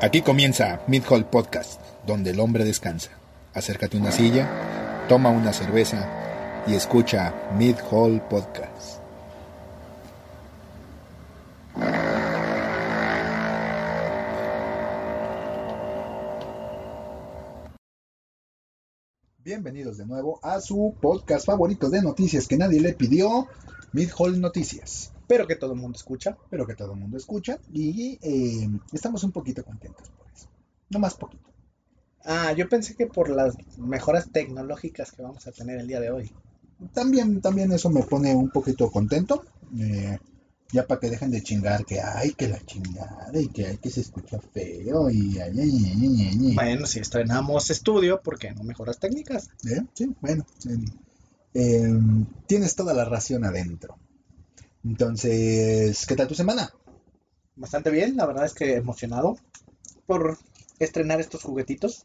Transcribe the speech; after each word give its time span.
Aquí 0.00 0.22
comienza 0.22 0.80
Mid 0.86 1.02
Hall 1.10 1.24
Podcast, 1.24 1.80
donde 2.06 2.30
el 2.30 2.38
hombre 2.38 2.64
descansa. 2.64 3.10
Acércate 3.52 3.96
a 3.96 4.00
una 4.00 4.12
silla, 4.12 4.48
toma 5.08 5.30
una 5.30 5.52
cerveza 5.52 6.08
y 6.68 6.74
escucha 6.74 7.34
Mid 7.58 7.74
Hall 7.90 8.22
Podcast. 8.28 9.00
Bienvenidos 19.38 19.98
de 19.98 20.06
nuevo 20.06 20.38
a 20.44 20.60
su 20.60 20.94
podcast 21.00 21.44
favorito 21.44 21.90
de 21.90 22.02
noticias 22.02 22.46
que 22.46 22.56
nadie 22.56 22.80
le 22.80 22.92
pidió, 22.92 23.48
Mid 23.92 24.10
Hall 24.16 24.40
Noticias 24.40 25.10
pero 25.28 25.46
que 25.46 25.54
todo 25.54 25.74
el 25.74 25.78
mundo 25.78 25.96
escucha. 25.96 26.36
pero 26.50 26.66
que 26.66 26.74
todo 26.74 26.94
el 26.94 26.98
mundo 26.98 27.16
escucha 27.16 27.58
y 27.72 28.18
eh, 28.22 28.68
estamos 28.92 29.22
un 29.22 29.30
poquito 29.30 29.62
contentos 29.62 30.08
por 30.08 30.26
eso. 30.34 30.48
No 30.90 30.98
más 30.98 31.14
poquito. 31.14 31.44
Ah, 32.24 32.52
yo 32.52 32.68
pensé 32.68 32.96
que 32.96 33.06
por 33.06 33.28
las 33.28 33.54
mejoras 33.78 34.30
tecnológicas 34.32 35.12
que 35.12 35.22
vamos 35.22 35.46
a 35.46 35.52
tener 35.52 35.78
el 35.78 35.86
día 35.86 36.00
de 36.00 36.10
hoy. 36.10 36.32
También, 36.92 37.40
también 37.40 37.70
eso 37.72 37.90
me 37.90 38.02
pone 38.02 38.34
un 38.34 38.50
poquito 38.50 38.90
contento. 38.90 39.44
eh, 39.78 40.18
ya 40.70 40.86
para 40.86 41.00
que 41.00 41.10
dejen 41.10 41.30
de 41.30 41.42
chingar 41.42 41.84
que 41.84 42.00
hay 42.00 42.32
que 42.32 42.48
la 42.48 42.60
chingada 42.64 43.30
y 43.40 43.48
que 43.48 43.66
hay 43.66 43.78
que 43.78 43.90
se 43.90 44.02
escucha 44.02 44.38
feo 44.38 45.08
y 45.08 45.38
ay, 45.38 45.58
ay, 45.58 46.28
ay. 46.30 46.54
Bueno, 46.54 46.86
si 46.86 47.00
estrenamos 47.00 47.70
estudio, 47.70 48.20
¿por 48.20 48.38
qué 48.38 48.52
no 48.52 48.62
mejoras 48.64 48.98
técnicas? 48.98 49.48
¿Eh? 49.64 49.80
Sí, 49.94 50.14
bueno. 50.20 50.44
sí. 50.58 50.70
Eh, 51.54 51.88
tienes 52.46 52.74
toda 52.76 52.92
la 52.92 53.06
ración 53.06 53.44
adentro. 53.44 53.96
Entonces, 54.84 56.04
¿qué 56.06 56.16
tal 56.16 56.26
tu 56.26 56.34
semana? 56.34 56.68
Bastante 57.56 57.90
bien, 57.90 58.16
la 58.16 58.24
verdad 58.24 58.46
es 58.46 58.54
que 58.54 58.76
emocionado 58.76 59.36
por 60.06 60.38
estrenar 60.78 61.20
estos 61.20 61.42
juguetitos. 61.42 62.04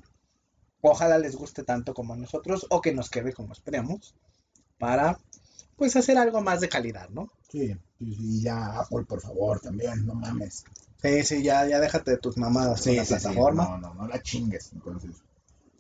Ojalá 0.81 1.17
les 1.19 1.35
guste 1.35 1.63
tanto 1.63 1.93
como 1.93 2.13
a 2.13 2.17
nosotros 2.17 2.67
o 2.69 2.81
que 2.81 2.93
nos 2.93 3.09
quede 3.09 3.33
como 3.33 3.53
esperemos 3.53 4.15
para 4.79 5.19
pues 5.77 5.95
hacer 5.95 6.17
algo 6.17 6.41
más 6.41 6.61
de 6.61 6.69
calidad, 6.69 7.09
¿no? 7.09 7.29
Sí, 7.49 7.73
y 7.99 8.41
ya 8.41 8.79
Apple, 8.79 9.05
por 9.07 9.21
favor, 9.21 9.59
también, 9.61 10.05
no 10.05 10.13
mames. 10.15 10.65
Sí, 11.01 11.23
sí, 11.23 11.43
ya, 11.43 11.67
ya 11.67 11.79
déjate 11.79 12.11
de 12.11 12.17
tus 12.17 12.37
mamadas 12.37 12.81
Sí, 12.81 12.89
con 12.89 12.97
la 12.97 13.03
sí, 13.03 13.13
sí, 13.19 13.19
plataforma. 13.19 13.63
No, 13.65 13.77
no, 13.77 13.93
no 13.93 14.07
la 14.07 14.21
chingues. 14.21 14.71
Entonces. 14.73 15.11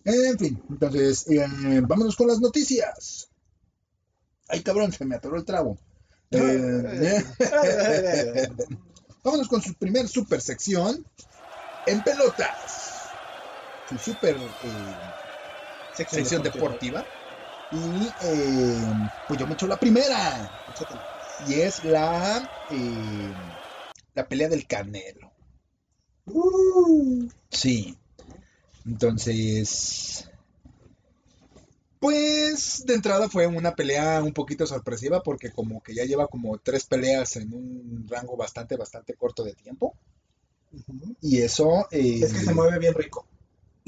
En 0.05 0.37
fin, 0.37 0.61
entonces, 0.69 1.27
eh, 1.29 1.45
vámonos 1.87 2.15
con 2.15 2.27
las 2.27 2.39
noticias. 2.39 3.29
Ay, 4.47 4.61
cabrón, 4.63 4.93
se 4.93 5.03
me 5.05 5.15
atoró 5.15 5.35
el 5.35 5.43
trago. 5.43 5.77
Eh, 6.33 7.23
vámonos 9.23 9.47
con 9.47 9.61
su 9.61 9.73
primer 9.75 10.07
super 10.07 10.41
sección. 10.41 11.05
En 11.85 12.01
pelotas. 12.01 13.15
Su 13.85 13.97
super 13.97 14.37
eh, 14.61 15.01
sección 15.91 16.41
deportiva. 16.41 17.07
Y 17.69 18.15
eh, 18.19 18.93
pues 19.27 19.39
yo 19.39 19.47
me 19.47 19.53
echo 19.55 19.67
la 19.67 19.79
primera. 19.79 20.51
Y 21.39 21.55
es 21.55 21.83
la, 21.83 22.47
la 24.13 24.27
pelea 24.27 24.49
del 24.49 24.67
Canelo. 24.67 25.31
Uh, 26.25 27.27
Sí. 27.49 27.97
Entonces, 28.85 30.29
pues 32.03 32.83
de 32.85 32.95
entrada 32.95 33.29
fue 33.29 33.47
una 33.47 33.75
pelea 33.75 34.21
un 34.23 34.33
poquito 34.33 34.65
sorpresiva 34.67 35.23
porque 35.23 35.51
como 35.51 35.81
que 35.81 35.95
ya 35.95 36.05
lleva 36.05 36.27
como 36.27 36.57
tres 36.59 36.85
peleas 36.85 37.35
en 37.37 37.53
un 37.53 38.05
rango 38.09 38.35
bastante, 38.37 38.75
bastante 38.77 39.13
corto 39.15 39.43
de 39.43 39.53
tiempo. 39.53 39.95
Y 41.21 41.41
eso... 41.41 41.87
eh, 41.91 42.19
Es 42.21 42.33
que 42.33 42.45
se 42.45 42.53
mueve 42.53 42.79
bien 42.79 42.93
rico. 42.93 43.25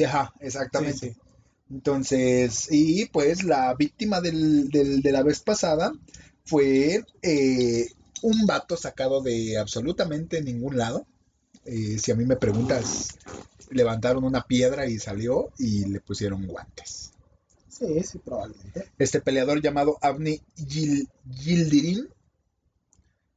Ajá, 0.05 0.33
exactamente. 0.39 1.07
Sí, 1.09 1.13
sí. 1.13 1.19
Entonces, 1.69 2.67
y 2.71 3.05
pues 3.07 3.43
la 3.43 3.73
víctima 3.73 4.21
del, 4.21 4.69
del- 4.69 5.01
de 5.01 5.11
la 5.11 5.23
vez 5.23 5.39
pasada 5.39 5.91
fue 6.45 7.03
eh, 7.23 7.87
un 8.21 8.45
vato 8.45 8.77
sacado 8.77 9.21
de 9.21 9.57
absolutamente 9.57 10.41
ningún 10.41 10.77
lado. 10.77 11.07
Eh, 11.65 11.97
si 11.99 12.11
a 12.11 12.15
mí 12.15 12.25
me 12.25 12.37
preguntas, 12.37 13.17
levantaron 13.71 14.23
una 14.25 14.43
piedra 14.43 14.87
y 14.87 14.99
salió 14.99 15.49
y 15.57 15.85
le 15.85 16.01
pusieron 16.01 16.47
guantes. 16.47 17.14
Sí, 17.77 18.01
sí, 18.03 18.17
probablemente. 18.17 18.91
Este 18.97 19.21
peleador 19.21 19.61
llamado 19.61 19.97
Avni 20.01 20.41
Yil- 20.55 21.07
Yildirim, 21.25 22.07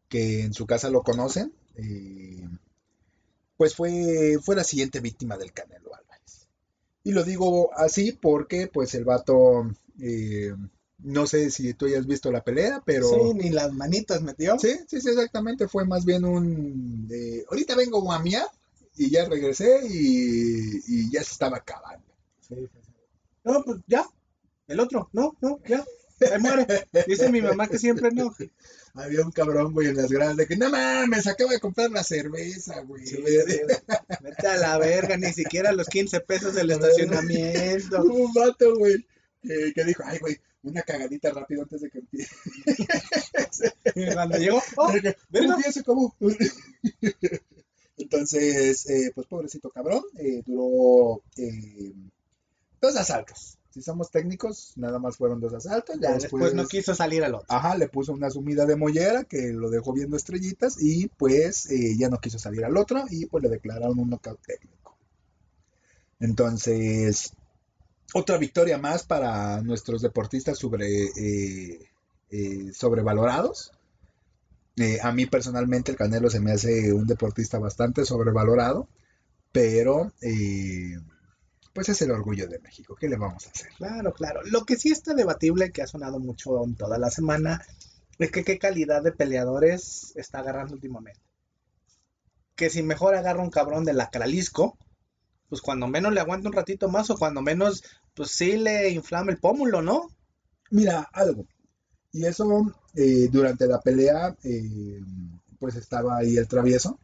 que 0.08 0.42
en 0.42 0.52
su 0.54 0.66
casa 0.66 0.90
lo 0.90 1.02
conocen, 1.02 1.52
eh, 1.76 2.46
pues 3.56 3.74
fue, 3.74 4.38
fue 4.42 4.56
la 4.56 4.64
siguiente 4.64 5.00
víctima 5.00 5.36
del 5.36 5.52
Canelo 5.52 5.94
Álvarez. 5.94 6.48
Y 7.04 7.12
lo 7.12 7.24
digo 7.24 7.70
así 7.76 8.12
porque 8.12 8.68
pues 8.68 8.94
el 8.94 9.04
vato, 9.04 9.70
eh, 10.00 10.54
no 10.98 11.26
sé 11.26 11.50
si 11.50 11.74
tú 11.74 11.86
hayas 11.86 12.06
visto 12.06 12.30
la 12.30 12.44
pelea, 12.44 12.82
pero... 12.84 13.08
Sí, 13.08 13.34
ni 13.34 13.50
las 13.50 13.72
manitas 13.72 14.22
metió. 14.22 14.58
Sí, 14.58 14.76
sí, 14.88 15.00
sí, 15.00 15.08
exactamente. 15.10 15.68
Fue 15.68 15.84
más 15.86 16.04
bien 16.04 16.24
un. 16.24 17.08
de, 17.08 17.44
ahorita 17.48 17.74
vengo 17.76 18.12
a 18.12 18.18
miar 18.20 18.46
y 18.96 19.10
ya 19.10 19.24
regresé 19.26 19.80
y, 19.88 20.80
y 20.86 21.10
ya 21.12 21.22
se 21.24 21.32
estaba 21.32 21.58
acabando. 21.58 22.06
Sí, 22.40 22.56
sí, 22.56 22.68
sí. 22.84 22.92
No, 23.44 23.62
pues 23.64 23.78
ya. 23.86 24.06
El 24.68 24.80
otro, 24.80 25.08
no, 25.12 25.36
no, 25.40 25.58
ya. 25.66 25.84
Se 26.18 26.38
muere. 26.38 26.66
Dice 27.06 27.30
mi 27.30 27.40
mamá 27.40 27.68
que 27.68 27.78
siempre 27.78 28.10
no. 28.10 28.34
Había 28.94 29.22
un 29.24 29.30
cabrón, 29.30 29.72
güey, 29.72 29.88
en 29.88 29.96
las 29.96 30.10
gradas 30.10 30.36
de 30.36 30.46
que 30.46 30.56
no 30.56 30.68
mames, 30.68 31.26
acaba 31.26 31.52
de 31.52 31.60
comprar 31.60 31.90
la 31.90 32.02
cerveza, 32.02 32.80
güey. 32.80 33.06
Sí, 33.06 33.22
Vete 34.20 34.46
a 34.48 34.56
la 34.56 34.78
verga, 34.78 35.16
ni 35.16 35.32
siquiera 35.32 35.70
los 35.72 35.86
15 35.86 36.20
pesos 36.20 36.54
del 36.54 36.70
estacionamiento. 36.72 38.02
Hubo 38.02 38.14
un 38.26 38.32
vato, 38.34 38.74
güey, 38.76 39.06
que, 39.42 39.72
que 39.74 39.84
dijo, 39.84 40.02
ay, 40.04 40.18
güey, 40.18 40.36
una 40.64 40.82
cagadita 40.82 41.30
rápido 41.30 41.62
antes 41.62 41.80
de 41.82 41.90
que 41.90 41.98
empiece. 42.00 42.34
Cuando 44.14 44.36
llegó, 44.38 44.60
oh, 44.76 44.92
De 44.92 45.00
que, 45.00 45.16
verga. 45.30 45.56
"Uy, 45.56 45.62
ya 45.64 45.72
se 45.72 45.80
acabó". 45.80 46.14
Entonces, 47.96 48.88
eh, 48.90 49.12
pues 49.14 49.26
pobrecito 49.26 49.70
cabrón, 49.70 50.02
eh, 50.18 50.42
duró 50.46 51.22
eh, 51.36 51.92
dos 52.80 52.96
asaltos. 52.96 53.57
Si 53.70 53.82
somos 53.82 54.10
técnicos, 54.10 54.72
nada 54.76 54.98
más 54.98 55.16
fueron 55.16 55.40
dos 55.40 55.52
asaltos. 55.52 55.96
Ya 56.00 56.12
después, 56.12 56.22
después 56.22 56.54
no 56.54 56.66
quiso 56.66 56.94
salir 56.94 57.22
al 57.22 57.34
otro. 57.34 57.46
Ajá, 57.48 57.76
le 57.76 57.88
puso 57.88 58.12
una 58.12 58.30
sumida 58.30 58.64
de 58.64 58.76
mollera 58.76 59.24
que 59.24 59.52
lo 59.52 59.68
dejó 59.70 59.92
viendo 59.92 60.16
estrellitas 60.16 60.80
y 60.80 61.08
pues 61.08 61.70
eh, 61.70 61.96
ya 61.98 62.08
no 62.08 62.18
quiso 62.18 62.38
salir 62.38 62.64
al 62.64 62.76
otro 62.76 63.04
y 63.10 63.26
pues 63.26 63.42
le 63.42 63.50
declararon 63.50 63.98
un 63.98 64.08
knockout 64.08 64.40
técnico. 64.40 64.96
Entonces, 66.18 67.34
otra 68.14 68.38
victoria 68.38 68.78
más 68.78 69.02
para 69.04 69.60
nuestros 69.60 70.00
deportistas 70.00 70.58
sobre, 70.58 71.04
eh, 71.04 71.90
eh, 72.30 72.72
sobrevalorados. 72.72 73.72
A 75.02 75.10
mí 75.10 75.26
personalmente 75.26 75.90
el 75.90 75.96
Canelo 75.96 76.30
se 76.30 76.38
me 76.38 76.52
hace 76.52 76.92
un 76.92 77.06
deportista 77.06 77.58
bastante 77.58 78.04
sobrevalorado, 78.04 78.86
pero 79.50 80.12
eh, 80.22 80.96
pues 81.78 81.90
es 81.90 82.02
el 82.02 82.10
orgullo 82.10 82.48
de 82.48 82.58
México. 82.58 82.96
¿Qué 82.98 83.08
le 83.08 83.16
vamos 83.16 83.46
a 83.46 83.50
hacer? 83.50 83.68
Claro, 83.76 84.12
claro. 84.12 84.40
Lo 84.46 84.64
que 84.64 84.74
sí 84.74 84.90
está 84.90 85.14
debatible, 85.14 85.70
que 85.70 85.80
ha 85.80 85.86
sonado 85.86 86.18
mucho 86.18 86.64
en 86.64 86.74
toda 86.74 86.98
la 86.98 87.08
semana, 87.08 87.64
es 88.18 88.32
que 88.32 88.42
qué 88.42 88.58
calidad 88.58 89.00
de 89.00 89.12
peleadores 89.12 90.12
está 90.16 90.40
agarrando 90.40 90.74
últimamente. 90.74 91.20
Que 92.56 92.68
si 92.68 92.82
mejor 92.82 93.14
agarra 93.14 93.44
un 93.44 93.50
cabrón 93.50 93.84
de 93.84 93.92
la 93.92 94.10
Cralisco, 94.10 94.76
pues 95.48 95.62
cuando 95.62 95.86
menos 95.86 96.12
le 96.12 96.18
aguanta 96.18 96.48
un 96.48 96.54
ratito 96.56 96.88
más 96.88 97.10
o 97.10 97.16
cuando 97.16 97.42
menos, 97.42 97.84
pues 98.12 98.32
sí 98.32 98.56
le 98.56 98.90
inflama 98.90 99.30
el 99.30 99.38
pómulo, 99.38 99.80
¿no? 99.80 100.08
Mira, 100.72 101.08
algo. 101.12 101.46
Y 102.10 102.26
eso, 102.26 102.74
eh, 102.96 103.28
durante 103.30 103.68
la 103.68 103.80
pelea, 103.80 104.36
eh, 104.42 105.00
pues 105.60 105.76
estaba 105.76 106.16
ahí 106.16 106.38
el 106.38 106.48
travieso, 106.48 106.98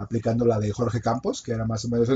aplicando 0.00 0.46
la 0.46 0.58
de 0.58 0.72
Jorge 0.72 1.00
Campos, 1.00 1.42
que 1.42 1.52
era 1.52 1.66
más 1.66 1.84
o 1.84 1.88
menos. 1.90 2.08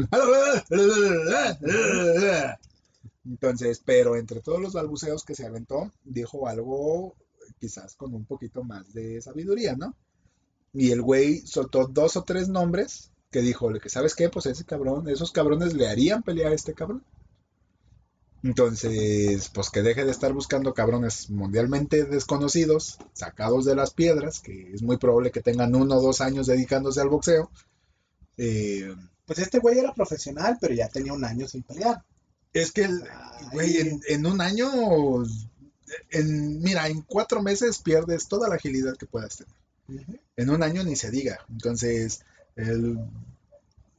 Entonces, 3.27 3.83
pero 3.85 4.17
entre 4.17 4.41
todos 4.41 4.61
los 4.61 4.73
balbuceos 4.73 5.23
que 5.23 5.35
se 5.35 5.47
aventó, 5.47 5.93
dijo 6.03 6.49
algo 6.49 7.15
quizás 7.61 7.95
con 7.95 8.15
un 8.15 8.25
poquito 8.25 8.65
más 8.65 8.93
de 8.95 9.21
sabiduría, 9.21 9.77
¿no? 9.77 9.95
Y 10.73 10.91
el 10.93 11.03
güey 11.03 11.47
soltó 11.47 11.87
dos 11.87 12.17
o 12.17 12.25
tres 12.25 12.49
nombres 12.49 13.11
que 13.31 13.43
dijo, 13.43 13.71
que 13.75 13.91
sabes 13.91 14.15
qué, 14.15 14.31
pues 14.31 14.47
ese 14.47 14.65
cabrón, 14.65 15.09
esos 15.09 15.31
cabrones 15.31 15.75
le 15.75 15.89
harían 15.89 16.23
pelear 16.23 16.53
a 16.53 16.55
este 16.55 16.73
cabrón. 16.73 17.05
Entonces, 18.43 19.51
pues 19.55 19.71
que 19.71 19.83
deje 19.83 20.05
de 20.05 20.11
estar 20.11 20.33
buscando 20.33 20.75
cabrones 20.75 21.31
mundialmente 21.31 22.05
desconocidos, 22.05 22.99
sacados 23.15 23.65
de 23.65 23.75
las 23.75 23.93
piedras, 23.93 24.41
que 24.41 24.73
es 24.73 24.83
muy 24.83 24.99
probable 24.99 25.31
que 25.31 25.41
tengan 25.41 25.75
uno 25.75 25.97
o 25.97 26.03
dos 26.03 26.21
años 26.21 26.47
dedicándose 26.47 27.01
al 27.01 27.09
boxeo. 27.09 27.51
Eh, 28.37 28.95
Pues 29.27 29.39
este 29.39 29.59
güey 29.59 29.79
era 29.79 29.95
profesional, 29.95 30.59
pero 30.61 30.75
ya 30.75 30.89
tenía 30.89 31.13
un 31.15 31.25
año 31.25 31.49
sin 31.49 31.63
pelear. 31.63 32.03
es 32.53 32.73
que, 32.73 32.83
el- 32.83 33.03
güey, 33.53 33.79
en, 33.79 34.01
en 34.09 34.27
un 34.27 34.41
año, 34.41 34.71
en, 36.11 36.61
mira, 36.63 36.89
en 36.89 37.03
cuatro 37.03 37.43
meses 37.43 37.79
pierdes 37.79 38.29
toda 38.29 38.49
la 38.49 38.57
agilidad 38.57 38.97
que 38.97 39.07
puedas 39.07 39.37
tener. 39.39 40.21
En 40.37 40.51
un 40.51 40.63
año 40.63 40.83
ni 40.85 40.97
se 40.97 41.11
diga. 41.11 41.39
Entonces, 41.51 42.21
el 42.57 42.99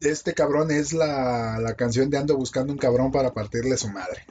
este 0.01 0.33
cabrón 0.33 0.71
es 0.71 0.93
la, 0.93 1.57
la 1.59 1.75
canción 1.75 2.09
de 2.09 2.17
Ando 2.17 2.37
buscando 2.37 2.71
un 2.73 2.79
cabrón 2.79 3.11
para 3.11 3.33
partirle 3.33 3.77
su 3.77 3.87
madre. 3.89 4.25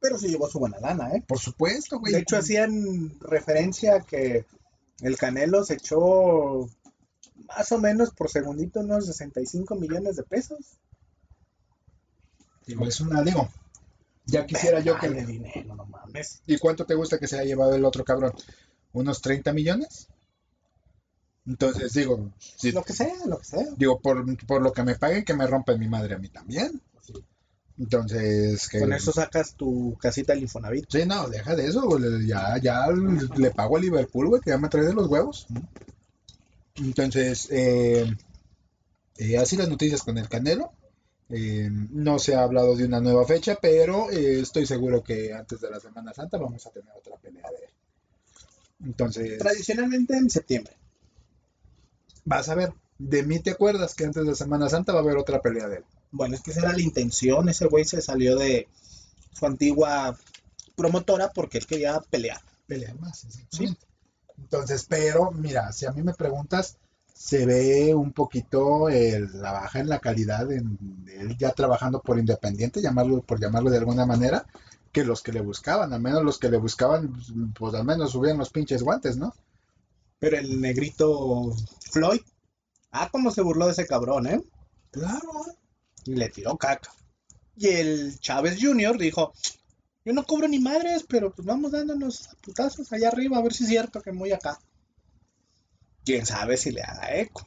Pero 0.00 0.18
sí 0.18 0.28
llevó 0.28 0.48
su 0.48 0.58
buena 0.58 0.78
lana, 0.80 1.10
¿eh? 1.14 1.22
Por 1.26 1.38
supuesto, 1.38 1.98
güey. 1.98 2.12
De 2.12 2.20
hecho, 2.20 2.36
hacían 2.36 3.18
referencia 3.20 3.96
a 3.96 4.00
que 4.00 4.44
el 5.00 5.16
Canelo 5.16 5.64
se 5.64 5.74
echó 5.74 6.68
más 7.46 7.70
o 7.72 7.78
menos 7.78 8.10
por 8.10 8.30
segundito 8.30 8.80
unos 8.80 9.06
65 9.06 9.74
millones 9.76 10.16
de 10.16 10.22
pesos. 10.22 10.58
Digo, 12.66 12.86
es 12.86 13.00
una, 13.00 13.22
digo, 13.22 13.48
ya 14.24 14.46
quisiera 14.46 14.80
yo 14.80 14.98
que... 14.98 15.10
Dinero, 15.10 15.74
no 15.74 15.84
mames. 15.86 16.40
¿Y 16.46 16.58
cuánto 16.58 16.86
te 16.86 16.94
gusta 16.94 17.18
que 17.18 17.26
se 17.28 17.36
haya 17.36 17.44
llevado 17.48 17.74
el 17.74 17.84
otro 17.84 18.04
cabrón? 18.04 18.32
¿Unos 18.92 19.20
30 19.20 19.52
millones? 19.52 20.08
Entonces, 21.46 21.92
digo, 21.92 22.32
si- 22.38 22.72
Lo 22.72 22.82
que 22.82 22.94
sea, 22.94 23.14
lo 23.26 23.38
que 23.38 23.44
sea. 23.44 23.66
digo 23.76 24.00
por, 24.00 24.24
por 24.46 24.62
lo 24.62 24.72
que 24.72 24.82
me 24.82 24.94
paguen, 24.94 25.24
que 25.24 25.34
me 25.34 25.46
rompen 25.46 25.78
mi 25.78 25.88
madre 25.88 26.14
a 26.14 26.18
mí 26.18 26.28
también. 26.30 26.80
Entonces, 27.76 28.68
que... 28.68 28.78
Con 28.80 28.92
eso 28.94 29.12
sacas 29.12 29.54
tu 29.54 29.94
casita 30.00 30.32
del 30.32 30.42
Infonavit. 30.44 30.86
Sí, 30.90 31.04
no, 31.04 31.28
deja 31.28 31.54
de 31.54 31.66
eso, 31.66 31.98
ya, 32.24 32.56
ya 32.62 32.86
le 33.36 33.50
pago 33.50 33.76
a 33.76 33.80
Liverpool, 33.80 34.28
güey, 34.28 34.40
que 34.40 34.50
ya 34.50 34.58
me 34.58 34.68
trae 34.68 34.84
de 34.86 34.94
los 34.94 35.08
huevos. 35.08 35.46
Entonces, 36.76 37.48
eh, 37.50 38.04
eh, 39.18 39.38
así 39.38 39.56
las 39.56 39.68
noticias 39.68 40.02
con 40.02 40.18
el 40.18 40.28
Canelo. 40.28 40.72
Eh, 41.30 41.68
no 41.70 42.18
se 42.18 42.34
ha 42.34 42.42
hablado 42.42 42.76
de 42.76 42.84
una 42.84 43.00
nueva 43.00 43.26
fecha, 43.26 43.56
pero 43.60 44.10
eh, 44.10 44.40
estoy 44.40 44.66
seguro 44.66 45.02
que 45.02 45.32
antes 45.32 45.60
de 45.60 45.70
la 45.70 45.80
Semana 45.80 46.12
Santa 46.12 46.36
vamos 46.36 46.66
a 46.66 46.70
tener 46.70 46.90
otra 46.94 47.16
pelea 47.16 47.48
de 47.50 47.64
él. 47.64 47.70
Entonces, 48.84 49.38
Tradicionalmente 49.38 50.16
en 50.16 50.28
septiembre. 50.28 50.74
vas 52.24 52.48
a 52.50 52.54
ver, 52.54 52.72
de 52.98 53.22
mí 53.22 53.38
te 53.40 53.52
acuerdas 53.52 53.94
que 53.94 54.04
antes 54.04 54.26
de 54.26 54.34
Semana 54.34 54.68
Santa 54.68 54.92
va 54.92 54.98
a 54.98 55.02
haber 55.02 55.16
otra 55.16 55.40
pelea 55.40 55.66
de 55.68 55.76
él. 55.78 55.84
Bueno, 56.10 56.34
es 56.34 56.42
que 56.42 56.50
esa 56.50 56.60
era 56.60 56.72
la 56.72 56.82
intención. 56.82 57.48
Ese 57.48 57.66
güey 57.66 57.84
se 57.84 58.02
salió 58.02 58.36
de 58.36 58.68
su 59.32 59.46
antigua 59.46 60.16
promotora 60.76 61.30
porque 61.32 61.58
él 61.58 61.66
quería 61.66 62.00
pelear. 62.00 62.40
pelear 62.66 62.98
más, 63.00 63.24
exactamente. 63.24 63.86
Entonces, 64.38 64.86
pero 64.88 65.30
mira, 65.32 65.72
si 65.72 65.86
a 65.86 65.92
mí 65.92 66.02
me 66.02 66.14
preguntas, 66.14 66.76
se 67.12 67.46
ve 67.46 67.94
un 67.94 68.12
poquito 68.12 68.88
el- 68.88 69.40
la 69.40 69.52
baja 69.52 69.80
en 69.80 69.88
la 69.88 70.00
calidad 70.00 70.50
en, 70.52 70.78
él 71.08 71.36
ya 71.38 71.52
trabajando 71.52 72.00
por 72.00 72.18
independiente, 72.18 72.82
llamarlo, 72.82 73.20
por 73.22 73.40
llamarlo 73.40 73.70
de 73.70 73.78
alguna 73.78 74.04
manera, 74.06 74.46
que 74.92 75.04
los 75.04 75.22
que 75.22 75.32
le 75.32 75.40
buscaban, 75.40 75.92
al 75.92 76.00
menos 76.00 76.22
los 76.24 76.38
que 76.38 76.48
le 76.50 76.56
buscaban, 76.58 77.12
pues 77.58 77.74
al 77.74 77.84
menos 77.84 78.12
subían 78.12 78.38
los 78.38 78.50
pinches 78.50 78.82
guantes, 78.82 79.16
¿no? 79.16 79.34
Pero 80.18 80.38
el 80.38 80.60
negrito 80.60 81.52
Floyd, 81.92 82.20
ah, 82.92 83.08
cómo 83.12 83.30
se 83.30 83.42
burló 83.42 83.66
de 83.66 83.72
ese 83.72 83.86
cabrón, 83.86 84.26
¿eh? 84.26 84.40
Claro. 84.90 85.32
Y 86.04 86.14
le 86.16 86.28
tiró 86.30 86.56
caca. 86.56 86.90
Y 87.56 87.68
el 87.68 88.18
Chávez 88.20 88.58
Jr. 88.60 88.98
dijo, 88.98 89.32
yo 90.04 90.12
no 90.12 90.24
cobro 90.24 90.48
ni 90.48 90.58
madres, 90.58 91.04
pero 91.08 91.34
pues 91.34 91.46
vamos 91.46 91.72
dándonos 91.72 92.28
putazos 92.42 92.92
allá 92.92 93.08
arriba, 93.08 93.38
a 93.38 93.42
ver 93.42 93.54
si 93.54 93.64
es 93.64 93.70
cierto 93.70 94.02
que 94.02 94.12
muy 94.12 94.32
acá. 94.32 94.58
Quién 96.04 96.26
sabe 96.26 96.56
si 96.56 96.70
le 96.70 96.82
haga 96.82 97.16
eco. 97.16 97.46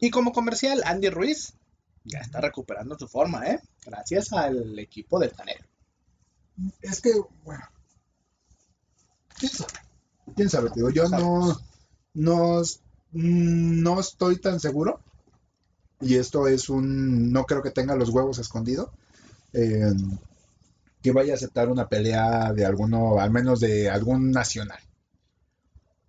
Y 0.00 0.10
como 0.10 0.32
comercial, 0.32 0.82
Andy 0.84 1.10
Ruiz 1.10 1.54
ya 2.04 2.20
está 2.20 2.40
recuperando 2.40 2.98
su 2.98 3.06
forma, 3.08 3.46
¿eh? 3.46 3.60
Gracias 3.84 4.32
al 4.32 4.78
equipo 4.78 5.18
del 5.18 5.32
Canelo. 5.32 5.66
Es 6.80 7.00
que, 7.00 7.12
bueno, 7.44 7.64
quién 9.38 9.52
sabe, 9.52 9.72
quién 10.34 10.50
sabe, 10.50 10.70
digo, 10.74 10.90
yo 10.90 11.08
no, 11.08 11.60
no, 12.14 12.62
no 13.12 14.00
estoy 14.00 14.40
tan 14.40 14.58
seguro, 14.58 15.00
y 16.00 16.16
esto 16.16 16.48
es 16.48 16.68
un, 16.68 17.32
no 17.32 17.44
creo 17.44 17.62
que 17.62 17.70
tenga 17.70 17.94
los 17.94 18.08
huevos 18.08 18.38
escondidos, 18.38 18.90
eh, 19.52 19.92
que 21.02 21.12
vaya 21.12 21.32
a 21.34 21.36
aceptar 21.36 21.68
una 21.68 21.88
pelea 21.88 22.52
de 22.52 22.64
alguno, 22.64 23.20
al 23.20 23.30
menos 23.30 23.60
de 23.60 23.88
algún 23.90 24.30
nacional. 24.30 24.80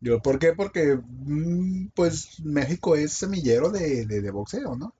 Yo, 0.01 0.21
¿Por 0.21 0.39
qué? 0.39 0.53
Porque, 0.53 0.97
mm, 0.97 1.89
pues, 1.93 2.39
México 2.41 2.95
es 2.95 3.13
semillero 3.13 3.69
de, 3.69 4.05
de, 4.05 4.21
de 4.21 4.31
boxeo, 4.31 4.75
¿no? 4.75 4.93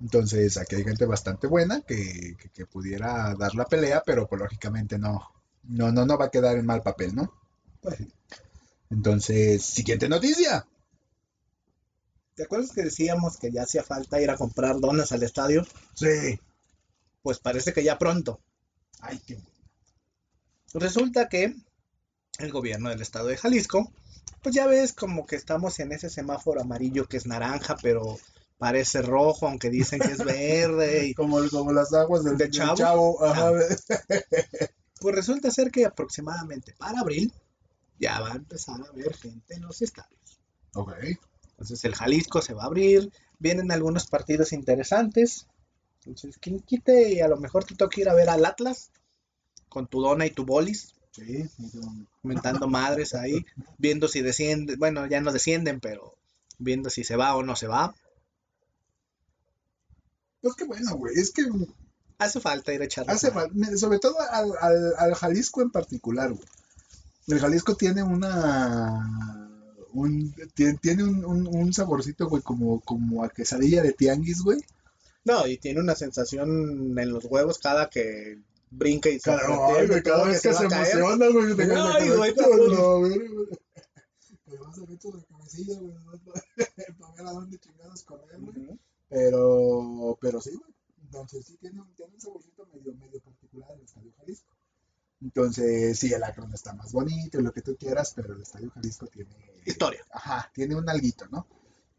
Entonces, 0.00 0.56
aquí 0.58 0.76
hay 0.76 0.84
gente 0.84 1.06
bastante 1.06 1.46
buena 1.48 1.82
que, 1.82 2.36
que, 2.38 2.50
que 2.50 2.66
pudiera 2.66 3.34
dar 3.36 3.54
la 3.54 3.66
pelea, 3.66 4.02
pero 4.06 4.28
pues, 4.28 4.40
lógicamente 4.40 4.98
no, 4.98 5.20
no, 5.64 5.92
no, 5.92 6.06
no 6.06 6.18
va 6.18 6.26
a 6.26 6.30
quedar 6.30 6.56
en 6.58 6.66
mal 6.66 6.82
papel, 6.82 7.14
¿no? 7.16 7.32
Pues, 7.82 7.98
Entonces, 8.90 9.62
siguiente 9.64 10.08
noticia. 10.08 10.66
¿Te 12.34 12.44
acuerdas 12.44 12.72
que 12.72 12.84
decíamos 12.84 13.36
que 13.36 13.50
ya 13.50 13.64
hacía 13.64 13.82
falta 13.82 14.20
ir 14.22 14.30
a 14.30 14.36
comprar 14.38 14.80
donas 14.80 15.12
al 15.12 15.22
estadio? 15.22 15.66
Sí. 15.94 16.40
Pues 17.22 17.38
parece 17.38 17.72
que 17.72 17.84
ya 17.84 17.98
pronto. 17.98 18.40
Ay, 19.00 19.20
qué 19.26 19.38
Resulta 20.74 21.28
que 21.28 21.54
el 22.38 22.52
gobierno 22.52 22.90
del 22.90 23.00
estado 23.00 23.28
de 23.28 23.36
Jalisco, 23.36 23.90
pues 24.42 24.54
ya 24.54 24.66
ves 24.66 24.92
como 24.92 25.26
que 25.26 25.36
estamos 25.36 25.78
en 25.80 25.92
ese 25.92 26.10
semáforo 26.10 26.60
amarillo 26.60 27.06
que 27.06 27.16
es 27.16 27.26
naranja, 27.26 27.76
pero 27.82 28.18
parece 28.58 29.02
rojo, 29.02 29.48
aunque 29.48 29.70
dicen 29.70 30.00
que 30.00 30.12
es 30.12 30.24
verde. 30.24 31.06
Y, 31.08 31.14
como, 31.14 31.38
como 31.48 31.72
las 31.72 31.92
aguas 31.94 32.24
del, 32.24 32.36
¿De 32.36 32.44
del 32.44 32.52
Chavo? 32.52 32.76
chavo. 32.76 33.24
ajá. 33.24 33.52
pues 35.00 35.14
resulta 35.14 35.50
ser 35.50 35.70
que 35.70 35.86
aproximadamente 35.86 36.74
para 36.76 37.00
abril 37.00 37.32
ya 37.98 38.20
va 38.20 38.32
a 38.32 38.36
empezar 38.36 38.80
a 38.80 38.88
haber 38.88 39.14
gente 39.14 39.54
en 39.54 39.62
los 39.62 39.80
estadios. 39.82 40.40
Ok. 40.74 40.92
Entonces 41.50 41.84
el 41.84 41.94
Jalisco 41.94 42.40
se 42.40 42.54
va 42.54 42.64
a 42.64 42.66
abrir, 42.66 43.10
vienen 43.38 43.72
algunos 43.72 44.06
partidos 44.06 44.52
interesantes. 44.52 45.46
Entonces, 45.98 46.38
quien 46.38 46.60
quite 46.60 47.12
y 47.12 47.20
a 47.20 47.28
lo 47.28 47.36
mejor 47.36 47.64
te 47.64 47.74
toca 47.74 48.00
ir 48.00 48.08
a 48.08 48.14
ver 48.14 48.28
al 48.30 48.44
Atlas 48.44 48.90
con 49.68 49.86
tu 49.86 50.00
dona 50.00 50.26
y 50.26 50.30
tu 50.30 50.44
bolis, 50.44 50.94
Sí. 51.12 51.48
mentando 52.22 52.68
madres 52.68 53.14
ahí, 53.14 53.44
viendo 53.76 54.06
si 54.06 54.22
descienden, 54.22 54.78
bueno, 54.78 55.06
ya 55.06 55.20
no 55.20 55.32
descienden, 55.32 55.80
pero 55.80 56.14
viendo 56.58 56.90
si 56.90 57.02
se 57.02 57.16
va 57.16 57.34
o 57.34 57.42
no 57.42 57.56
se 57.56 57.66
va. 57.66 57.94
Pues 60.40 60.54
qué 60.54 60.64
bueno, 60.64 60.96
güey. 60.96 61.16
Es 61.18 61.32
que 61.32 61.42
Hace 62.18 62.40
falta 62.40 62.72
ir 62.74 62.82
a 62.82 62.84
echarle 62.86 63.12
hace 63.12 63.30
falta, 63.30 63.54
sobre 63.76 64.00
todo 64.00 64.16
al, 64.32 64.50
al, 64.60 64.94
al 64.98 65.14
Jalisco 65.14 65.62
en 65.62 65.70
particular, 65.70 66.32
güey. 66.32 66.44
El 67.28 67.38
Jalisco 67.38 67.76
tiene 67.76 68.02
una. 68.02 69.48
Un, 69.92 70.34
tiene, 70.54 70.78
tiene 70.78 71.04
un, 71.04 71.24
un, 71.24 71.46
un 71.46 71.72
saborcito, 71.72 72.28
güey, 72.28 72.42
como, 72.42 72.80
como 72.80 73.22
a 73.22 73.28
quesadilla 73.28 73.82
de 73.82 73.92
tianguis, 73.92 74.42
güey. 74.42 74.58
No, 75.28 75.46
y 75.46 75.58
tiene 75.58 75.80
una 75.80 75.94
sensación 75.94 76.98
en 76.98 77.12
los 77.12 77.24
huevos 77.26 77.58
cada 77.58 77.88
que 77.90 78.38
brinca 78.70 79.08
y 79.08 79.18
se 79.20 79.30
ay, 79.30 79.86
güey, 79.86 80.02
cada 80.02 80.24
vez 80.24 80.40
que 80.42 80.52
se 80.54 80.64
emociona, 80.64 81.28
güey. 81.28 81.56
te 81.56 81.62
Ay, 81.72 82.08
güey, 82.10 82.34
no, 82.36 82.98
güey. 83.00 83.18
Te 84.44 84.56
vas 84.56 84.78
a 84.78 84.80
meter 84.82 85.14
la 85.14 85.22
cabecilla, 85.24 85.78
güey, 85.80 85.94
para 86.98 87.12
ver 87.14 87.26
a 87.26 87.32
dónde 87.32 87.58
chingados 87.58 88.02
correr, 88.04 88.38
güey. 88.40 88.78
Pero, 89.08 90.18
pero 90.20 90.40
sí, 90.40 90.50
güey. 90.50 90.74
Entonces 91.02 91.46
sí 91.46 91.56
tiene, 91.58 91.80
un- 91.80 91.94
tiene 91.94 92.12
un 92.14 92.20
saborcito 92.20 92.66
medio, 92.74 92.94
medio 92.94 93.20
particular 93.20 93.70
el 93.74 93.82
Estadio 93.84 94.12
Jalisco. 94.18 94.52
Entonces, 95.22 95.98
sí, 95.98 96.12
el 96.12 96.22
Akron 96.22 96.52
está 96.54 96.74
más 96.74 96.92
bonito 96.92 97.40
y 97.40 97.42
lo 97.42 97.52
que 97.52 97.62
tú 97.62 97.76
quieras, 97.76 98.12
pero 98.14 98.34
el 98.34 98.42
Estadio 98.42 98.70
Jalisco 98.70 99.06
tiene... 99.08 99.30
Historia. 99.66 100.04
Ajá, 100.12 100.50
tiene 100.54 100.76
un 100.76 100.88
alguito, 100.88 101.26
¿no? 101.30 101.46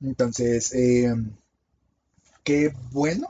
Entonces, 0.01 0.73
eh, 0.73 1.13
qué 2.43 2.73
bueno, 2.91 3.27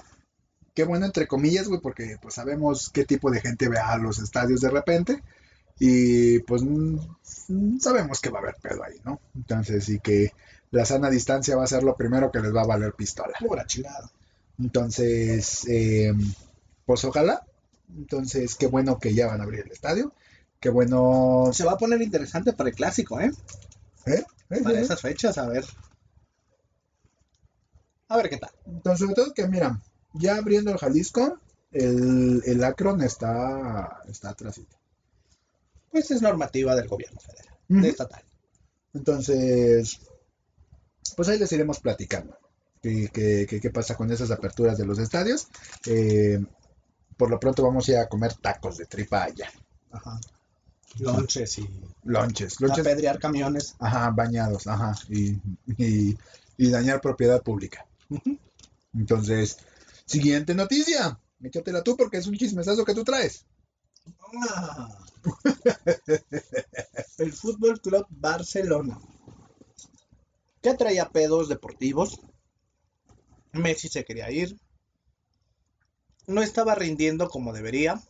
qué 0.73 0.83
bueno 0.83 1.05
entre 1.05 1.27
comillas, 1.27 1.67
güey, 1.67 1.81
porque 1.81 2.17
pues 2.21 2.35
sabemos 2.35 2.89
qué 2.89 3.05
tipo 3.05 3.31
de 3.31 3.41
gente 3.41 3.69
ve 3.69 3.79
a 3.79 3.97
los 3.97 4.19
estadios 4.19 4.61
de 4.61 4.69
repente 4.69 5.21
y 5.79 6.39
pues 6.39 6.61
mm, 6.61 7.79
sabemos 7.79 8.19
que 8.19 8.29
va 8.29 8.39
a 8.39 8.41
haber 8.41 8.55
pedo 8.61 8.83
ahí, 8.83 8.99
¿no? 9.05 9.19
Entonces, 9.35 9.85
sí 9.85 9.99
que 9.99 10.33
la 10.71 10.85
sana 10.85 11.09
distancia 11.09 11.55
va 11.55 11.63
a 11.63 11.67
ser 11.67 11.83
lo 11.83 11.95
primero 11.95 12.31
que 12.31 12.41
les 12.41 12.53
va 12.53 12.61
a 12.61 12.67
valer 12.67 12.93
pistola. 12.93 13.33
Pura 13.39 13.65
chingada. 13.65 14.11
Entonces, 14.59 15.65
eh, 15.67 16.13
pues 16.85 17.03
ojalá. 17.05 17.45
Entonces, 17.97 18.55
qué 18.55 18.67
bueno 18.67 18.99
que 18.99 19.13
ya 19.13 19.27
van 19.27 19.39
a 19.39 19.45
abrir 19.45 19.61
el 19.61 19.71
estadio. 19.71 20.13
Qué 20.59 20.69
bueno. 20.69 21.49
Se 21.53 21.63
va 21.63 21.73
a 21.73 21.77
poner 21.77 22.01
interesante 22.01 22.53
para 22.53 22.69
el 22.69 22.75
clásico, 22.75 23.19
¿eh? 23.19 23.31
¿eh? 24.05 24.23
¿Eh? 24.49 24.61
Para 24.61 24.79
¿Eh? 24.79 24.83
esas 24.83 25.01
fechas, 25.01 25.37
a 25.37 25.47
ver. 25.47 25.65
A 28.09 28.17
ver 28.17 28.29
qué 28.29 28.37
tal. 28.37 28.51
Entonces, 28.65 28.99
sobre 28.99 29.15
todo 29.15 29.33
que, 29.33 29.47
mira, 29.47 29.79
ya 30.13 30.35
abriendo 30.35 30.71
el 30.71 30.77
Jalisco, 30.77 31.39
el, 31.71 32.41
el 32.45 32.63
Akron 32.63 33.01
está, 33.01 34.01
está 34.07 34.29
atrasito. 34.31 34.75
Pues 35.91 36.11
es 36.11 36.21
normativa 36.21 36.75
del 36.75 36.87
gobierno 36.87 37.19
federal, 37.19 37.55
Ujú. 37.69 37.81
de 37.81 37.89
estatal. 37.89 38.23
Entonces, 38.93 39.99
pues 41.15 41.29
ahí 41.29 41.39
les 41.39 41.51
iremos 41.51 41.79
platicando. 41.79 42.37
¿Qué, 42.81 43.09
qué, 43.13 43.45
qué- 43.49 43.59
qué 43.59 43.69
pasa 43.69 43.95
con 43.95 44.11
esas 44.11 44.31
aperturas 44.31 44.77
de 44.77 44.85
los 44.85 44.99
estadios? 44.99 45.47
Eh, 45.85 46.39
por 47.17 47.29
lo 47.29 47.39
pronto 47.39 47.63
vamos 47.63 47.87
a 47.87 47.91
ir 47.91 47.97
a 47.97 48.07
comer 48.07 48.33
tacos 48.35 48.77
de 48.77 48.85
tripa 48.85 49.23
allá. 49.23 49.51
Ajá. 49.91 50.19
Lonches 50.99 51.59
y 51.59 51.69
Lonches. 52.03 52.59
Lonches 52.61 52.79
apedrear 52.85 53.19
camiones. 53.19 53.75
Ajá, 53.79 54.09
bañados, 54.11 54.65
ajá, 54.67 54.95
y, 55.09 55.33
y, 55.77 56.17
y 56.57 56.69
dañar 56.71 57.01
propiedad 57.01 57.41
pública. 57.43 57.85
Entonces, 58.93 59.57
Siguiente 60.09 60.55
noticia. 60.55 61.19
Échatela 61.39 61.83
tú 61.83 61.95
porque 61.95 62.17
es 62.17 62.25
un 62.25 62.35
chismesazo 62.35 62.83
que 62.83 62.95
tú 62.95 63.03
traes. 63.03 63.45
Ah. 64.43 64.89
El 67.19 67.31
Fútbol 67.31 67.79
Club 67.79 68.07
Barcelona. 68.09 68.99
Que 70.63 70.73
traía 70.73 71.09
pedos 71.09 71.47
deportivos. 71.47 72.19
Messi 73.51 73.87
se 73.87 74.03
quería 74.03 74.31
ir. 74.31 74.59
No 76.25 76.41
estaba 76.41 76.73
rindiendo 76.73 77.29
como 77.29 77.53
debería. 77.53 78.01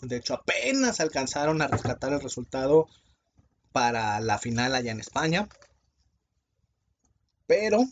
De 0.00 0.16
hecho, 0.16 0.32
apenas 0.32 1.00
alcanzaron 1.00 1.60
a 1.60 1.68
rescatar 1.68 2.14
el 2.14 2.22
resultado 2.22 2.88
para 3.72 4.20
la 4.20 4.38
final 4.38 4.74
allá 4.74 4.92
en 4.92 5.00
España. 5.00 5.50
Pero, 7.46 7.84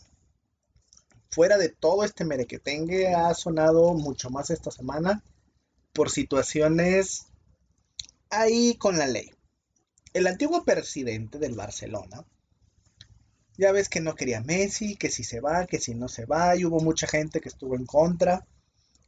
fuera 1.35 1.59
de 1.59 1.69
todo 1.69 2.05
este 2.05 2.25
merequetengue, 2.25 3.13
ha 3.13 3.35
sonado 3.35 3.93
mucho 3.95 4.31
más 4.31 4.51
esta 4.51 4.71
semana 4.71 5.23
por 5.93 6.09
situaciones 6.11 7.27
ahí 8.31 8.77
con 8.77 8.99
la 8.99 9.09
ley. 9.09 9.31
El 10.13 10.29
antiguo 10.29 10.65
presidente 10.65 11.41
del 11.41 11.57
Barcelona, 11.57 12.25
ya 13.59 13.73
ves 13.73 13.89
que 13.89 14.01
no 14.01 14.15
quería 14.15 14.41
Messi, 14.41 14.95
que 14.95 15.11
si 15.11 15.25
se 15.25 15.41
va, 15.41 15.67
que 15.67 15.81
si 15.81 15.95
no 15.97 16.07
se 16.09 16.25
va, 16.25 16.57
y 16.57 16.65
hubo 16.65 16.81
mucha 16.81 17.09
gente 17.09 17.41
que 17.41 17.49
estuvo 17.49 17.75
en 17.75 17.85
contra. 17.85 18.47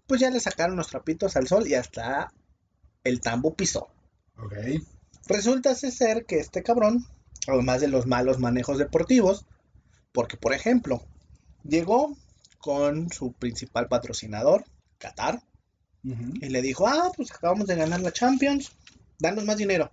Pues 0.09 0.21
ya 0.21 0.31
le 0.31 0.41
sacaron 0.41 0.77
los 0.77 0.89
trapitos 0.89 1.37
al 1.37 1.47
sol 1.47 1.69
y 1.69 1.75
hasta 1.75 2.33
el 3.05 3.21
tambo 3.21 3.55
pisó. 3.55 3.89
Ok. 4.39 4.55
Resulta 5.27 5.75
ser 5.77 6.25
que 6.27 6.41
este 6.41 6.63
cabrón, 6.65 7.07
además 7.47 7.81
de 7.81 7.89
los 7.89 8.07
malos 8.07 8.39
manejos 8.39 8.79
deportivos, 8.79 9.47
porque 10.13 10.37
por 10.37 10.55
ejemplo, 10.55 11.05
llegó 11.69 12.17
con 12.59 13.11
su 13.11 13.33
principal 13.33 13.89
patrocinador, 13.89 14.65
Qatar, 14.99 15.41
y 16.03 16.49
le 16.49 16.63
dijo, 16.63 16.87
ah, 16.87 17.11
pues 17.17 17.33
acabamos 17.33 17.67
de 17.67 17.75
ganar 17.75 18.01
la 18.01 18.13
Champions, 18.13 18.71
danos 19.19 19.45
más 19.45 19.57
dinero. 19.57 19.91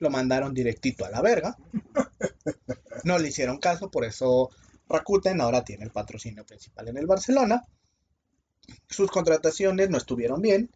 Lo 0.00 0.10
mandaron 0.10 0.52
directito 0.52 1.04
a 1.04 1.10
la 1.10 1.22
verga. 1.22 1.56
No 3.04 3.18
le 3.18 3.28
hicieron 3.28 3.56
caso, 3.56 3.90
por 3.90 4.04
eso 4.04 4.50
Rakuten 4.86 5.40
ahora 5.40 5.64
tiene 5.64 5.84
el 5.84 5.90
patrocinio 5.90 6.44
principal 6.44 6.88
en 6.88 6.98
el 6.98 7.06
Barcelona. 7.06 7.64
Sus 8.90 9.10
contrataciones 9.10 9.88
no 9.88 9.96
estuvieron 9.96 10.42
bien. 10.42 10.70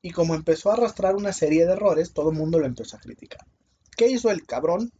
Y 0.00 0.10
como 0.10 0.34
empezó 0.34 0.70
a 0.70 0.72
arrastrar 0.72 1.14
una 1.14 1.32
serie 1.32 1.64
de 1.64 1.74
errores, 1.74 2.12
todo 2.12 2.30
el 2.30 2.36
mundo 2.36 2.58
lo 2.58 2.66
empezó 2.66 2.96
a 2.96 3.00
criticar. 3.00 3.46
¿Qué 3.96 4.08
hizo 4.08 4.30
el 4.30 4.44
cabrón? 4.44 4.90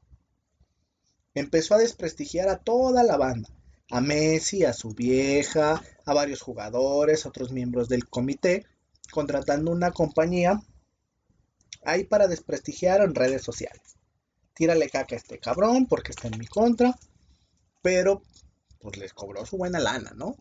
Empezó 1.35 1.75
a 1.75 1.79
desprestigiar 1.79 2.49
a 2.49 2.59
toda 2.59 3.03
la 3.03 3.17
banda. 3.17 3.49
A 3.93 4.01
Messi, 4.01 4.65
a 4.65 4.73
su 4.73 4.95
vieja, 4.95 5.83
a 6.07 6.15
varios 6.15 6.41
jugadores, 6.41 7.27
a 7.27 7.29
otros 7.29 7.53
miembros 7.53 7.91
del 7.91 8.09
comité, 8.09 8.65
contratando 9.11 9.71
una 9.71 9.91
compañía 9.91 10.63
ahí 11.85 12.05
para 12.05 12.27
desprestigiar 12.27 13.03
en 13.03 13.15
redes 13.15 13.43
sociales. 13.43 13.99
Tírale 14.55 14.89
caca 14.89 15.15
a 15.15 15.19
este 15.19 15.39
cabrón 15.39 15.85
porque 15.85 16.13
está 16.13 16.29
en 16.29 16.39
mi 16.39 16.47
contra, 16.47 16.99
pero 17.83 18.23
pues 18.81 18.97
les 18.97 19.13
cobró 19.13 19.45
su 19.45 19.59
buena 19.59 19.79
lana, 19.79 20.13
¿no? 20.17 20.37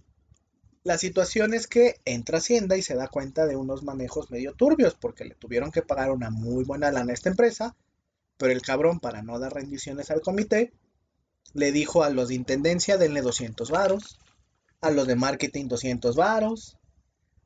La 0.84 0.98
situación 0.98 1.54
es 1.54 1.68
que 1.68 2.00
entra 2.06 2.38
Hacienda 2.38 2.78
y 2.78 2.82
se 2.82 2.96
da 2.96 3.10
cuenta 3.10 3.48
de 3.48 3.58
unos 3.58 3.84
manejos 3.84 4.32
medio 4.32 4.54
turbios 4.54 4.94
porque 4.96 5.26
le 5.26 5.36
tuvieron 5.36 5.72
que 5.72 5.82
pagar 5.82 6.12
una 6.12 6.30
muy 6.30 6.64
buena 6.64 6.90
lana 6.90 7.12
a 7.12 7.16
esta 7.16 7.28
empresa, 7.28 7.76
pero 8.38 8.54
el 8.54 8.62
cabrón 8.62 9.02
para 9.02 9.22
no 9.22 9.40
dar 9.40 9.54
rendiciones 9.54 10.10
al 10.10 10.22
comité 10.22 10.72
le 11.54 11.72
dijo 11.72 12.04
a 12.04 12.10
los 12.10 12.30
de 12.30 12.36
intendencia 12.36 12.98
denle 12.98 13.22
200 13.22 13.70
varos, 13.70 14.20
a 14.82 14.92
los 14.92 15.08
de 15.08 15.16
marketing 15.16 15.68
200 15.68 16.16
varos, 16.16 16.78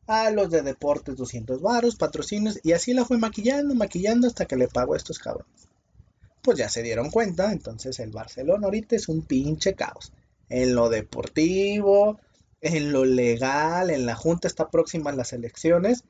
a 0.07 0.29
los 0.29 0.49
de 0.49 0.61
deportes 0.61 1.15
200 1.15 1.61
varos, 1.61 1.95
patrocinios, 1.95 2.59
y 2.63 2.73
así 2.73 2.93
la 2.93 3.05
fue 3.05 3.17
maquillando, 3.17 3.73
maquillando 3.75 4.27
hasta 4.27 4.45
que 4.45 4.55
le 4.55 4.67
pagó 4.67 4.93
a 4.93 4.97
estos 4.97 5.19
cabrones. 5.19 5.67
Pues 6.41 6.57
ya 6.57 6.69
se 6.69 6.83
dieron 6.83 7.09
cuenta, 7.09 7.51
entonces 7.51 7.99
el 7.99 8.11
Barcelona 8.11 8.65
ahorita 8.65 8.95
es 8.95 9.09
un 9.09 9.23
pinche 9.23 9.73
caos. 9.73 10.13
En 10.47 10.75
lo 10.75 10.89
deportivo, 10.89 12.19
en 12.61 12.91
lo 12.91 13.03
legal, 13.03 13.89
en 13.89 14.05
la 14.05 14.15
Junta 14.15 14.47
está 14.47 14.69
próxima 14.69 15.11
las 15.11 15.33
elecciones. 15.33 16.03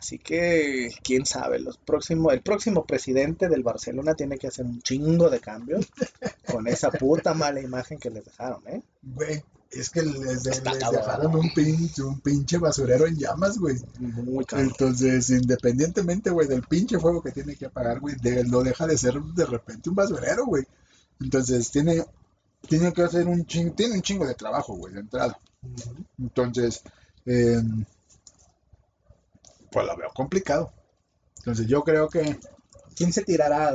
Así 0.00 0.18
que, 0.18 0.88
quién 1.04 1.26
sabe, 1.26 1.58
los 1.60 1.76
próximos, 1.76 2.32
el 2.32 2.40
próximo 2.40 2.86
presidente 2.86 3.50
del 3.50 3.62
Barcelona 3.62 4.14
tiene 4.14 4.38
que 4.38 4.46
hacer 4.46 4.64
un 4.64 4.80
chingo 4.80 5.28
de 5.28 5.40
cambios 5.40 5.86
con 6.50 6.66
esa 6.66 6.90
puta 6.90 7.34
mala 7.34 7.60
imagen 7.60 7.98
que 7.98 8.08
les 8.08 8.24
dejaron, 8.24 8.66
¿eh? 8.66 8.80
Güey, 9.02 9.42
es 9.70 9.90
que 9.90 10.00
les, 10.00 10.42
de- 10.42 10.50
les 10.52 10.90
dejaron 10.90 11.34
un 11.36 11.52
pinche, 11.52 12.02
un 12.02 12.18
pinche 12.20 12.56
basurero 12.56 13.06
en 13.06 13.18
llamas, 13.18 13.58
güey. 13.58 13.76
Muy. 13.98 14.46
Entonces, 14.52 15.28
independientemente, 15.28 16.30
güey, 16.30 16.48
del 16.48 16.62
pinche 16.62 16.98
fuego 16.98 17.20
que 17.22 17.32
tiene 17.32 17.54
que 17.54 17.66
apagar, 17.66 18.00
güey, 18.00 18.14
de- 18.22 18.44
no 18.44 18.62
deja 18.62 18.86
de 18.86 18.96
ser 18.96 19.20
de 19.20 19.44
repente 19.44 19.90
un 19.90 19.96
basurero, 19.96 20.46
güey. 20.46 20.64
Entonces, 21.20 21.70
tiene, 21.70 22.06
tiene 22.66 22.90
que 22.94 23.02
hacer 23.02 23.26
un 23.26 23.44
chingo, 23.44 23.74
tiene 23.74 23.96
un 23.96 24.02
chingo 24.02 24.26
de 24.26 24.34
trabajo, 24.34 24.74
güey, 24.76 24.94
de 24.94 25.00
entrada. 25.00 25.38
Entonces, 26.18 26.82
eh, 27.26 27.60
pues 29.70 29.86
lo 29.86 29.96
veo 29.96 30.10
complicado. 30.14 30.72
Entonces, 31.38 31.66
yo 31.66 31.82
creo 31.82 32.08
que, 32.08 32.38
¿Quién 32.96 33.12
se 33.14 33.22
tirará? 33.24 33.74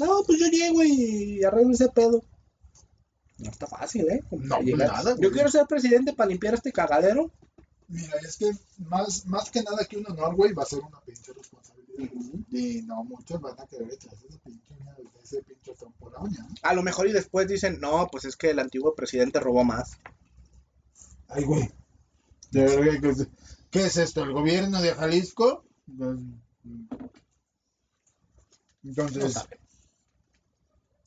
No, 0.00 0.24
pues 0.26 0.40
yo 0.40 0.46
llego 0.48 0.82
y 0.82 1.44
arreglo 1.44 1.72
ese 1.74 1.88
pedo. 1.90 2.24
No 3.38 3.50
está 3.50 3.66
fácil, 3.68 4.08
¿eh? 4.10 4.20
No, 4.32 4.58
pues 4.60 4.76
nada, 4.76 5.12
güey. 5.12 5.22
Yo 5.22 5.30
quiero 5.30 5.48
ser 5.48 5.66
presidente 5.66 6.12
para 6.12 6.30
limpiar 6.30 6.54
este 6.54 6.72
cagadero. 6.72 7.30
mira, 7.86 8.16
es 8.26 8.36
que 8.36 8.50
más, 8.78 9.26
más 9.26 9.50
que 9.50 9.62
nada 9.62 9.84
que 9.84 9.98
un 9.98 10.10
honor, 10.10 10.34
güey, 10.34 10.52
va 10.54 10.64
a 10.64 10.66
ser 10.66 10.80
una 10.80 10.98
pinche 11.02 11.32
responsabilidad. 11.32 12.10
Y 12.50 12.82
no 12.82 13.04
muchos 13.04 13.40
van 13.40 13.60
a 13.60 13.66
querer 13.66 13.92
echarse 13.92 14.26
ese 14.28 14.38
pinche, 14.38 14.74
ese 15.22 15.42
pinche 15.42 15.72
trompo 15.74 16.08
a 16.08 16.12
la 16.12 16.18
uña. 16.20 16.38
¿no? 16.48 16.54
A 16.62 16.74
lo 16.74 16.82
mejor 16.82 17.06
y 17.06 17.12
después 17.12 17.46
dicen, 17.46 17.78
no, 17.80 18.08
pues 18.10 18.24
es 18.24 18.34
que 18.36 18.50
el 18.50 18.58
antiguo 18.58 18.94
presidente 18.96 19.38
robó 19.38 19.62
más. 19.62 19.98
Ay, 21.28 21.44
güey. 21.44 21.70
De 22.50 22.62
verdad 22.64 23.00
que 23.00 23.08
es- 23.10 23.28
¿Qué 23.74 23.86
es 23.86 23.96
esto? 23.96 24.22
¿El 24.22 24.32
gobierno 24.32 24.80
de 24.80 24.94
Jalisco? 24.94 25.64
No 25.88 26.16
Entonces, 28.84 29.34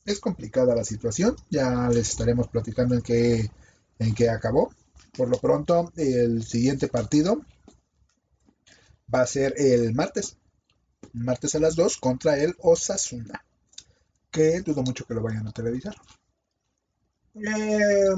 es 0.04 0.20
complicada 0.20 0.74
la 0.74 0.84
situación. 0.84 1.34
Ya 1.48 1.88
les 1.88 2.10
estaremos 2.10 2.48
platicando 2.48 2.94
en 2.94 3.00
qué, 3.00 3.50
en 3.98 4.14
qué 4.14 4.28
acabó. 4.28 4.70
Por 5.16 5.30
lo 5.30 5.38
pronto, 5.38 5.90
el 5.96 6.44
siguiente 6.44 6.88
partido 6.88 7.40
va 9.12 9.22
a 9.22 9.26
ser 9.26 9.54
el 9.56 9.94
martes. 9.94 10.36
Martes 11.14 11.54
a 11.54 11.60
las 11.60 11.74
2 11.74 11.96
contra 11.96 12.36
el 12.36 12.54
Osasuna. 12.58 13.42
Que 14.30 14.60
dudo 14.60 14.82
mucho 14.82 15.06
que 15.06 15.14
lo 15.14 15.22
vayan 15.22 15.48
a 15.48 15.52
televisar. 15.52 15.96
Eh, 17.34 18.14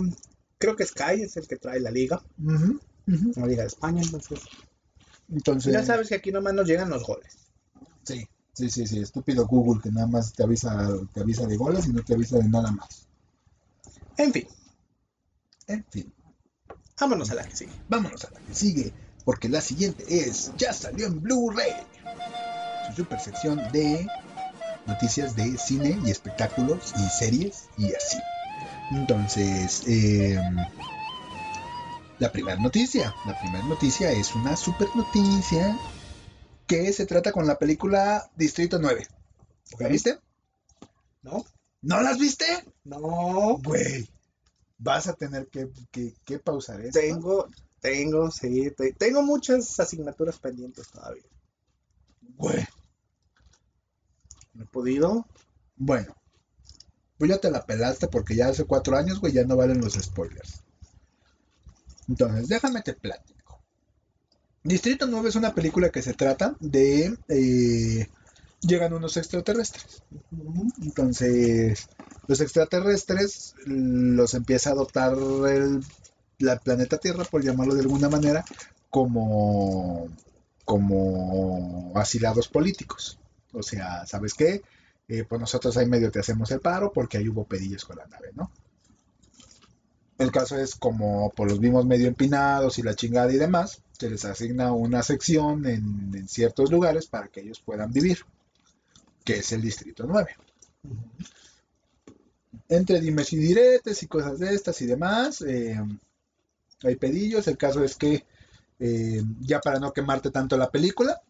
creo 0.58 0.74
que 0.74 0.86
Sky 0.86 1.22
es 1.22 1.36
el 1.36 1.46
que 1.46 1.56
trae 1.56 1.78
la 1.78 1.92
liga, 1.92 2.20
La 3.36 3.46
liga 3.46 3.62
de 3.62 3.68
España, 3.68 4.02
entonces. 4.02 4.40
Entonces, 5.32 5.72
Ya 5.72 5.82
sabes 5.84 6.08
que 6.08 6.16
aquí 6.16 6.32
nomás 6.32 6.54
nos 6.54 6.66
llegan 6.66 6.90
los 6.90 7.04
goles. 7.04 7.36
Sí, 8.04 8.26
sí, 8.52 8.70
sí, 8.70 8.86
sí, 8.86 9.00
estúpido 9.00 9.46
Google 9.46 9.80
que 9.82 9.90
nada 9.90 10.06
más 10.06 10.32
te 10.32 10.42
avisa, 10.42 10.88
te 11.12 11.20
avisa 11.20 11.46
de 11.46 11.56
goles 11.56 11.86
y 11.86 11.92
no 11.92 12.02
te 12.02 12.14
avisa 12.14 12.38
de 12.38 12.48
nada 12.48 12.70
más. 12.72 13.06
En 14.16 14.32
fin, 14.32 14.46
En 15.68 15.84
fin, 15.90 16.12
vámonos 17.00 17.30
a 17.30 17.34
la 17.36 17.44
que 17.44 17.56
sigue. 17.56 17.72
vámonos 17.88 18.24
a 18.24 18.30
la 18.32 18.40
que 18.40 18.54
sigue, 18.54 18.92
porque 19.24 19.48
la 19.48 19.60
siguiente 19.60 20.04
es, 20.08 20.52
ya 20.58 20.72
salió 20.72 21.06
en 21.06 21.20
Blu-ray, 21.22 21.72
su 22.88 23.02
super 23.02 23.20
sección 23.20 23.62
de 23.72 24.06
noticias 24.86 25.36
de 25.36 25.56
cine 25.56 25.98
y 26.04 26.10
espectáculos 26.10 26.92
y 26.96 27.08
series 27.08 27.68
y 27.78 27.92
así. 27.94 28.18
Entonces, 28.90 29.82
eh, 29.86 30.38
la 32.20 32.30
primera 32.30 32.56
noticia, 32.60 33.14
la 33.26 33.38
primera 33.40 33.64
noticia 33.64 34.12
es 34.12 34.34
una 34.34 34.56
super 34.56 34.88
noticia 34.94 35.76
que 36.66 36.92
se 36.92 37.06
trata 37.06 37.32
con 37.32 37.46
la 37.46 37.58
película 37.58 38.30
Distrito 38.36 38.78
9. 38.78 39.06
¿La 39.78 39.88
viste? 39.88 40.18
¿No? 41.22 41.44
¿No 41.82 42.00
las 42.00 42.18
viste? 42.18 42.44
No. 42.84 43.58
Güey, 43.62 44.08
vas 44.78 45.08
a 45.08 45.14
tener 45.14 45.48
que, 45.48 45.68
que- 45.90 46.14
que 46.24 46.38
pausar 46.38 46.80
esto. 46.80 47.00
Tengo, 47.00 47.46
tengo, 47.80 48.30
sí, 48.30 48.70
te- 48.76 48.92
tengo 48.92 49.22
muchas 49.22 49.80
asignaturas 49.80 50.38
pendientes 50.38 50.88
todavía. 50.90 51.24
Güey, 52.36 52.64
No 54.54 54.64
he 54.64 54.66
podido. 54.66 55.26
bueno, 55.76 56.14
pues 57.18 57.30
ya 57.30 57.38
te 57.38 57.50
la 57.50 57.64
pelaste 57.64 58.08
porque 58.08 58.34
ya 58.36 58.48
hace 58.48 58.64
cuatro 58.64 58.96
años, 58.96 59.20
güey, 59.20 59.32
ya 59.32 59.44
no 59.44 59.56
valen 59.56 59.80
los 59.80 59.94
spoilers. 59.94 60.62
Entonces, 62.10 62.48
déjame 62.48 62.82
te 62.82 62.92
platico. 62.92 63.62
Distrito 64.62 65.06
9 65.06 65.30
es 65.30 65.36
una 65.36 65.54
película 65.54 65.90
que 65.90 66.02
se 66.02 66.12
trata 66.12 66.56
de... 66.60 67.16
eh, 67.28 68.06
llegan 68.60 68.92
unos 68.92 69.16
extraterrestres. 69.16 70.02
Entonces, 70.82 71.88
los 72.26 72.40
extraterrestres 72.40 73.54
los 73.64 74.34
empieza 74.34 74.70
a 74.70 74.72
adoptar 74.74 75.14
el 75.48 75.82
la 76.40 76.58
planeta 76.58 76.98
Tierra, 76.98 77.24
por 77.24 77.44
llamarlo 77.44 77.74
de 77.74 77.82
alguna 77.82 78.08
manera, 78.08 78.44
como, 78.88 80.08
como 80.64 81.92
asilados 81.94 82.48
políticos. 82.48 83.18
O 83.52 83.62
sea, 83.62 84.06
¿sabes 84.06 84.34
qué? 84.34 84.62
Eh, 85.08 85.24
pues 85.28 85.40
nosotros 85.40 85.76
ahí 85.76 85.86
medio 85.86 86.10
te 86.10 86.20
hacemos 86.20 86.50
el 86.50 86.60
paro 86.60 86.92
porque 86.92 87.18
ahí 87.18 87.28
hubo 87.28 87.44
pedillos 87.44 87.84
con 87.84 87.98
la 87.98 88.06
nave, 88.06 88.30
¿no? 88.34 88.50
El 90.20 90.30
caso 90.30 90.56
es 90.56 90.76
como 90.76 91.30
por 91.30 91.48
los 91.50 91.58
vimos 91.58 91.84
medio 91.84 92.06
empinados 92.06 92.78
y 92.78 92.82
la 92.82 92.94
chingada 92.94 93.32
y 93.32 93.38
demás, 93.38 93.82
se 93.98 94.08
les 94.08 94.24
asigna 94.24 94.72
una 94.72 95.02
sección 95.02 95.66
en, 95.66 96.14
en 96.14 96.28
ciertos 96.28 96.70
lugares 96.70 97.08
para 97.08 97.26
que 97.26 97.40
ellos 97.40 97.60
puedan 97.60 97.92
vivir, 97.92 98.18
que 99.24 99.38
es 99.38 99.52
el 99.52 99.62
Distrito 99.62 100.04
9 100.06 100.36
entre 102.68 103.00
dimes 103.00 103.32
y 103.32 103.36
diretes 103.36 104.02
y 104.02 104.06
cosas 104.06 104.38
de 104.38 104.54
estas 104.54 104.80
y 104.82 104.86
demás. 104.86 105.42
eh, 105.42 105.76
hay 106.82 106.96
pedillos. 106.96 107.46
El 107.48 107.56
caso 107.56 107.82
es 107.84 107.96
que, 107.96 108.24
eh, 108.78 109.22
ya 109.40 109.60
para 109.60 109.78
no 109.78 109.92
quemarte 109.92 110.30
tanto 110.30 110.56
la 110.56 110.70
película, 110.70 111.20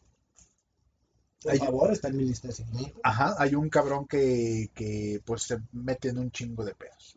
Por 1.43 1.53
Ay. 1.53 1.59
favor, 1.59 1.93
está 1.93 2.09
en 2.09 2.17
mi 2.19 2.25
lista 2.25 2.49
de 2.49 2.55
seguimiento. 2.55 3.01
ajá, 3.03 3.35
hay 3.39 3.55
un 3.55 3.69
cabrón 3.71 4.07
que, 4.07 4.71
que 4.75 5.23
pues 5.25 5.43
se 5.45 5.59
mete 5.73 6.09
en 6.11 6.19
un 6.19 6.31
chingo 6.31 6.65
de 6.65 6.75
pedos. 6.75 7.17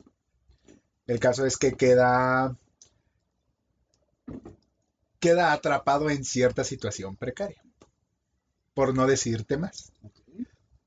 El 1.14 1.20
caso 1.20 1.46
es 1.46 1.58
que 1.58 1.74
queda, 1.74 2.58
queda 5.20 5.54
atrapado 5.54 6.10
en 6.10 6.24
cierta 6.26 6.64
situación 6.64 7.16
precaria, 7.18 7.62
por 8.74 8.96
no 8.96 9.06
decirte 9.06 9.58
más. 9.58 9.92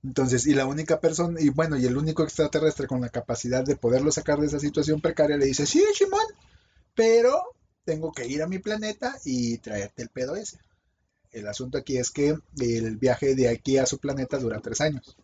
Entonces, 0.03 0.45
y 0.49 0.55
la 0.55 0.67
única 0.67 0.99
persona, 0.99 1.41
y 1.41 1.51
bueno, 1.51 1.77
y 1.77 1.87
el 1.87 1.97
único 1.97 2.25
extraterrestre 2.25 2.89
con 2.89 3.01
la 3.01 3.09
capacidad 3.09 3.63
de 3.65 3.77
poderlo 3.77 4.11
sacar 4.11 4.41
de 4.41 4.49
esa 4.49 4.59
situación 4.59 5.01
precaria 5.01 5.37
le 5.37 5.47
dice, 5.47 5.65
sí, 5.65 5.85
Shimon, 5.95 6.19
pero 6.97 7.41
tengo 7.85 8.11
que 8.11 8.27
ir 8.27 8.43
a 8.43 8.49
mi 8.49 8.59
planeta 8.59 9.17
y 9.25 9.59
traerte 9.59 10.03
el 10.03 10.09
pedo 10.09 10.35
ese. 10.35 10.59
El 11.31 11.47
asunto 11.47 11.79
aquí 11.79 11.99
es 11.99 12.11
que 12.11 12.37
el 12.59 12.97
viaje 12.97 13.37
de 13.37 13.49
aquí 13.49 13.79
a 13.79 13.87
su 13.87 13.99
planeta 13.99 14.41
dura 14.41 14.59
tres 14.59 14.81
años, 14.81 15.17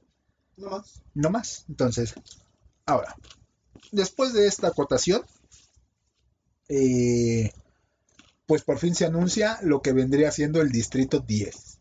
No 0.56 0.70
más. 0.70 1.02
no 1.14 1.28
más. 1.30 1.64
Entonces, 1.68 2.14
ahora, 2.86 3.16
después 3.90 4.32
de 4.32 4.46
esta 4.46 4.68
acotación, 4.68 5.22
eh, 6.68 7.50
pues 8.46 8.62
por 8.62 8.78
fin 8.78 8.94
se 8.94 9.04
anuncia 9.06 9.58
lo 9.62 9.82
que 9.82 9.92
vendría 9.92 10.30
siendo 10.32 10.60
el 10.60 10.70
Distrito 10.70 11.20
10 11.20 11.78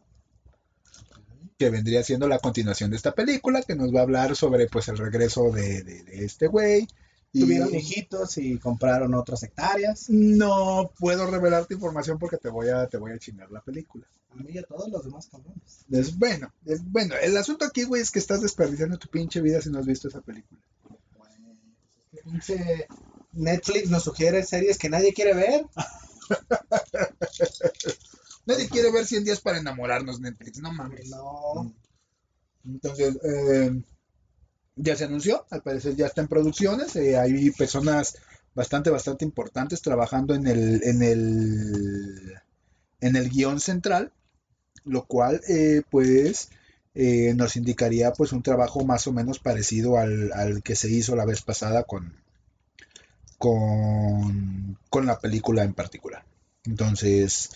que 1.57 1.69
vendría 1.69 2.03
siendo 2.03 2.27
la 2.27 2.39
continuación 2.39 2.89
de 2.89 2.95
esta 2.97 3.13
película, 3.13 3.61
que 3.61 3.75
nos 3.75 3.93
va 3.93 3.99
a 3.99 4.03
hablar 4.03 4.35
sobre 4.35 4.65
pues 4.65 4.87
el 4.87 4.97
regreso 4.97 5.51
de, 5.51 5.83
de- 5.83 6.03
de 6.03 6.25
este 6.25 6.47
güey. 6.47 6.87
Y 7.33 7.41
Tuvieron 7.41 7.73
hijitos 7.75 8.39
y 8.39 8.57
compraron 8.57 9.13
otras 9.13 9.43
hectáreas. 9.43 10.09
no 10.09 10.91
puedo 10.97 11.29
revelarte 11.29 11.75
información 11.75 12.17
porque 12.17 12.37
te 12.37 12.49
voy 12.49 12.69
a, 12.69 12.87
te 12.87 12.97
voy 12.97 13.11
a 13.11 13.19
chingar 13.19 13.51
la 13.51 13.61
película. 13.61 14.07
A 14.31 14.37
mí 14.41 14.53
y 14.53 14.57
a 14.57 14.63
todos 14.63 14.89
los 14.89 15.03
demás 15.05 15.27
cabrones. 15.27 15.85
Es 15.91 16.17
bueno, 16.17 16.51
es 16.65 16.83
bueno. 16.83 17.13
El 17.21 17.37
asunto 17.37 17.63
aquí, 17.63 17.83
güey, 17.83 18.01
es 18.01 18.09
que 18.09 18.17
estás 18.19 18.41
desperdiciando 18.41 18.97
tu 18.97 19.07
pinche 19.09 19.39
vida 19.39 19.61
si 19.61 19.69
no 19.69 19.77
has 19.77 19.85
visto 19.85 20.07
esa 20.07 20.21
película. 20.21 20.59
Pinche 22.23 22.87
Netflix 23.33 23.89
nos 23.89 24.03
sugiere 24.03 24.43
series 24.43 24.77
que 24.77 24.89
nadie 24.89 25.13
quiere 25.13 25.33
ver. 25.33 25.65
Nadie 28.45 28.69
quiere 28.69 28.91
ver 28.91 29.05
100 29.05 29.23
días 29.23 29.39
para 29.39 29.59
enamorarnos, 29.59 30.19
Netflix, 30.19 30.59
no 30.59 30.71
mames. 30.71 31.09
No. 31.09 31.71
Entonces, 32.65 33.17
eh, 33.23 33.81
ya 34.75 34.95
se 34.95 35.05
anunció, 35.05 35.45
al 35.51 35.61
parecer 35.61 35.95
ya 35.95 36.07
está 36.07 36.21
en 36.21 36.27
producciones, 36.27 36.95
eh, 36.95 37.17
hay 37.17 37.51
personas 37.51 38.17
bastante, 38.53 38.89
bastante 38.89 39.25
importantes 39.25 39.81
trabajando 39.81 40.33
en 40.33 40.47
el, 40.47 40.83
en 40.83 41.03
el, 41.03 42.33
en 42.99 43.15
el 43.15 43.29
guion 43.29 43.59
central, 43.59 44.11
lo 44.85 45.05
cual, 45.05 45.41
eh, 45.47 45.83
pues, 45.89 46.49
eh, 46.95 47.33
nos 47.35 47.55
indicaría, 47.55 48.11
pues, 48.13 48.31
un 48.33 48.43
trabajo 48.43 48.83
más 48.85 49.07
o 49.07 49.13
menos 49.13 49.39
parecido 49.39 49.97
al, 49.97 50.31
al 50.33 50.63
que 50.63 50.75
se 50.75 50.89
hizo 50.91 51.15
la 51.15 51.25
vez 51.25 51.41
pasada 51.41 51.83
con, 51.83 52.13
con, 53.37 54.77
con 54.89 55.05
la 55.05 55.19
película 55.19 55.63
en 55.63 55.73
particular. 55.73 56.23
Entonces, 56.65 57.49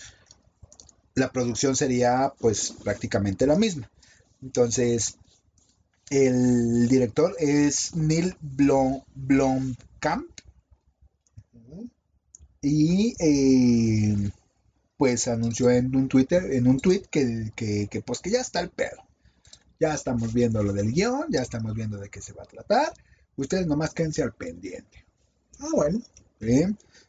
la 1.14 1.30
producción 1.32 1.76
sería, 1.76 2.32
pues, 2.38 2.74
prácticamente 2.82 3.46
la 3.46 3.56
misma. 3.56 3.90
Entonces, 4.42 5.16
el 6.10 6.88
director 6.88 7.34
es 7.38 7.94
Neil 7.96 8.36
Blom, 8.40 9.02
Blomkamp 9.14 10.30
y 12.62 13.14
eh, 13.18 14.30
pues 14.96 15.28
anunció 15.28 15.70
en 15.70 15.94
un 15.94 16.08
Twitter, 16.08 16.52
en 16.52 16.66
un 16.66 16.78
tweet 16.80 17.02
que, 17.10 17.52
que, 17.54 17.88
que, 17.88 18.00
pues 18.00 18.20
que 18.20 18.30
ya 18.30 18.40
está 18.40 18.60
el 18.60 18.70
pedo. 18.70 19.05
Ya 19.78 19.94
estamos 19.94 20.32
viendo 20.32 20.62
lo 20.62 20.72
del 20.72 20.92
guion, 20.92 21.26
ya 21.30 21.42
estamos 21.42 21.74
viendo 21.74 21.98
de 21.98 22.08
qué 22.08 22.20
se 22.22 22.32
va 22.32 22.42
a 22.44 22.46
tratar. 22.46 22.92
Ustedes 23.36 23.66
nomás 23.66 23.92
quédense 23.94 24.22
al 24.22 24.32
pendiente. 24.32 25.04
Ah, 25.60 25.68
bueno. 25.72 26.00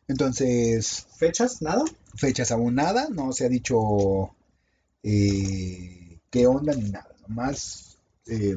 Entonces, 0.08 1.06
¿Fechas? 1.18 1.62
¿Nada? 1.62 1.84
fechas 2.16 2.52
aún 2.52 2.76
nada, 2.76 3.08
no 3.10 3.32
se 3.34 3.46
ha 3.46 3.50
dicho 3.50 4.34
eh, 5.04 6.20
qué 6.30 6.48
onda 6.48 6.74
ni 6.74 6.90
nada, 6.90 7.16
nomás 7.28 7.98
eh, 8.26 8.56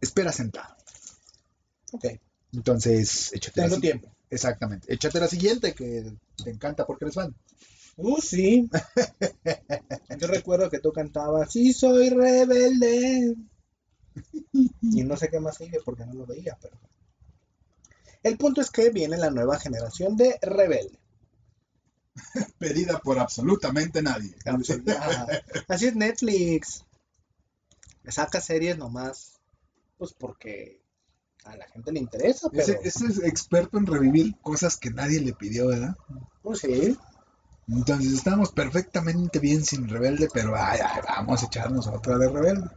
espera 0.00 0.32
sentado. 0.32 0.74
Ok. 1.92 2.06
Entonces, 2.52 3.32
échate 3.32 3.60
la 3.60 3.66
Tengo 3.66 3.76
si- 3.76 3.82
tiempo. 3.82 4.08
Exactamente, 4.30 4.92
échate 4.92 5.20
la 5.20 5.28
siguiente 5.28 5.74
que 5.74 6.12
te 6.42 6.50
encanta 6.50 6.86
porque 6.86 7.04
eres 7.04 7.14
fan. 7.14 7.34
Uh, 7.96 8.20
sí. 8.20 8.68
Yo 10.18 10.26
recuerdo 10.26 10.70
que 10.70 10.80
tú 10.80 10.92
cantabas, 10.92 11.52
sí 11.52 11.72
soy 11.72 12.10
rebelde. 12.10 13.36
Y 14.82 15.02
no 15.04 15.16
sé 15.16 15.28
qué 15.28 15.40
más 15.40 15.56
sigue 15.56 15.78
porque 15.84 16.06
no 16.06 16.14
lo 16.14 16.26
veía, 16.26 16.56
pero. 16.60 16.78
El 18.22 18.38
punto 18.38 18.60
es 18.60 18.70
que 18.70 18.90
viene 18.90 19.16
la 19.16 19.30
nueva 19.30 19.58
generación 19.58 20.16
de 20.16 20.38
rebelde. 20.40 20.98
Pedida 22.58 22.98
por 23.00 23.18
absolutamente 23.18 24.02
nadie. 24.02 24.34
Así 25.68 25.86
es 25.86 25.96
Netflix. 25.96 26.84
Saca 28.08 28.40
series 28.40 28.78
nomás, 28.78 29.40
pues 29.98 30.12
porque 30.12 30.82
a 31.44 31.56
la 31.56 31.66
gente 31.68 31.92
le 31.92 32.00
interesa, 32.00 32.48
pero 32.50 32.62
Ese, 32.62 32.80
ese 32.82 33.06
es 33.06 33.22
experto 33.22 33.78
en 33.78 33.86
revivir 33.86 34.36
cosas 34.40 34.76
que 34.76 34.90
nadie 34.90 35.20
le 35.20 35.32
pidió, 35.32 35.68
¿verdad? 35.68 35.96
pues 36.42 36.60
sí. 36.60 36.96
Entonces 37.68 38.12
estamos 38.12 38.52
perfectamente 38.52 39.38
bien 39.38 39.64
sin 39.64 39.88
rebelde, 39.88 40.28
pero 40.32 40.54
ay, 40.56 40.80
ay, 40.84 41.00
vamos 41.06 41.42
a 41.42 41.46
echarnos 41.46 41.86
otra 41.86 42.18
de 42.18 42.28
rebelde. 42.28 42.68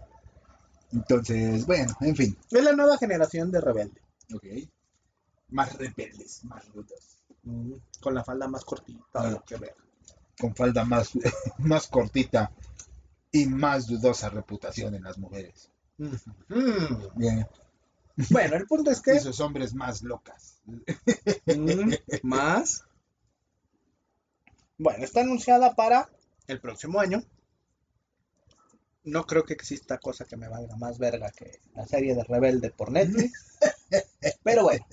Entonces, 0.94 1.66
bueno, 1.66 1.94
en 2.02 2.16
fin. 2.16 2.38
Es 2.50 2.64
la 2.64 2.74
nueva 2.74 2.98
generación 2.98 3.52
de 3.52 3.62
rebelde. 3.62 4.02
Ok. 4.34 4.46
Más 5.50 5.78
rebeldes, 5.78 6.44
más 6.46 6.68
rudos. 6.70 7.24
Mm, 7.44 7.74
Con 8.02 8.14
la 8.14 8.24
falda 8.24 8.48
más 8.48 8.64
cortita. 8.64 9.04
Ah. 9.14 9.44
que 9.46 9.58
ver. 9.58 9.76
Con 10.40 10.56
falda 10.56 10.86
más, 10.86 11.12
más 11.58 11.88
cortita 11.88 12.52
y 13.32 13.46
más 13.46 13.88
dudosa 13.88 14.30
reputación 14.30 14.96
en 14.96 15.04
las 15.04 15.18
mujeres. 15.18 15.70
Mm. 15.98 16.16
Bien. 17.16 17.48
Bueno, 18.30 18.56
el 18.56 18.66
punto 18.66 18.92
es 18.92 19.00
Y 19.02 19.04
que 19.04 19.20
sus 19.20 19.40
hombres 19.42 19.74
más 19.74 20.02
locas. 20.02 20.62
Mm, 21.46 21.94
más. 22.24 22.84
Bueno, 24.78 25.04
está 25.04 25.22
anunciada 25.22 25.76
para 25.76 26.10
el 26.48 26.60
próximo 26.62 27.00
año. 27.00 27.24
No 29.04 29.26
creo 29.26 29.46
que 29.46 29.54
exista 29.54 30.00
cosa 30.00 30.26
que 30.26 30.36
me 30.36 30.50
valga 30.50 30.76
más 30.76 31.00
verga 31.00 31.32
que 31.32 31.62
la 31.74 31.86
serie 31.86 32.14
de 32.14 32.24
Rebelde 32.24 32.72
por 32.72 32.92
Netflix. 32.92 33.58
Pero 34.44 34.64
bueno, 34.64 34.86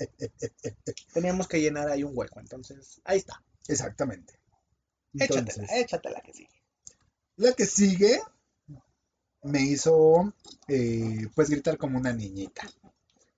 teníamos 1.12 1.48
que 1.48 1.60
llenar 1.60 1.88
ahí 1.88 2.04
un 2.04 2.16
hueco. 2.16 2.38
Entonces, 2.40 3.00
ahí 3.04 3.18
está. 3.18 3.42
Exactamente. 3.66 4.38
Échatela, 5.14 5.40
Entonces, 5.40 5.70
échatela 5.72 6.20
que 6.20 6.32
sigue. 6.32 6.62
la 7.36 7.52
que 7.52 7.66
sigue 7.66 8.20
me 9.42 9.60
hizo 9.60 10.32
eh, 10.68 11.28
pues 11.34 11.50
gritar 11.50 11.76
como 11.76 11.98
una 11.98 12.12
niñita. 12.12 12.62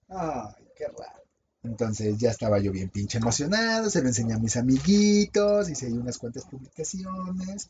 Ay, 0.09 0.69
qué 0.77 0.87
raro. 0.87 1.26
Entonces 1.67 2.17
ya 2.19 2.31
estaba 2.31 2.59
yo 2.59 2.73
bien 2.73 2.89
pinche 2.89 3.19
emocionado, 3.19 3.91
se 3.91 4.01
lo 4.01 4.09
enseñé 4.09 4.35
a 4.35 4.39
mis 4.39 4.57
amiguitos, 4.57 5.69
hice 5.69 5.87
ahí 5.87 5.93
unas 5.93 6.19
cuantas 6.19 6.45
publicaciones, 6.45 7.69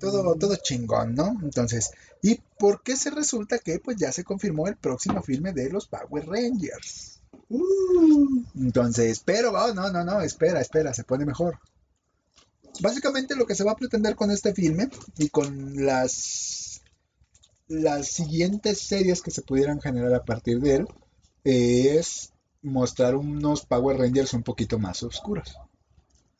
todo, 0.00 0.34
todo 0.34 0.56
chingón, 0.56 1.14
¿no? 1.14 1.38
Entonces, 1.42 1.90
¿y 2.22 2.40
por 2.58 2.82
qué 2.82 2.96
se 2.96 3.10
resulta 3.10 3.58
que 3.58 3.78
pues 3.78 3.96
ya 3.96 4.12
se 4.12 4.24
confirmó 4.24 4.66
el 4.66 4.76
próximo 4.76 5.22
filme 5.22 5.52
de 5.52 5.70
los 5.70 5.86
Power 5.86 6.26
Rangers? 6.26 7.20
Uh, 7.50 8.44
Entonces, 8.56 9.20
pero 9.24 9.52
oh, 9.52 9.74
no, 9.74 9.90
no, 9.90 10.04
no, 10.04 10.20
espera, 10.20 10.60
espera, 10.60 10.94
se 10.94 11.04
pone 11.04 11.24
mejor. 11.24 11.58
Básicamente 12.80 13.36
lo 13.36 13.46
que 13.46 13.54
se 13.54 13.64
va 13.64 13.72
a 13.72 13.76
pretender 13.76 14.14
con 14.14 14.30
este 14.30 14.54
filme 14.54 14.88
y 15.18 15.28
con 15.28 15.84
las 15.84 16.80
las 17.68 18.08
siguientes 18.08 18.80
series 18.80 19.20
que 19.20 19.30
se 19.30 19.42
pudieran 19.42 19.80
generar 19.80 20.14
a 20.14 20.24
partir 20.24 20.58
de 20.60 20.76
él 20.76 20.86
es 21.44 22.32
mostrar 22.62 23.14
unos 23.14 23.64
Power 23.64 23.98
Rangers 23.98 24.34
un 24.34 24.42
poquito 24.42 24.78
más 24.78 25.02
oscuros. 25.02 25.56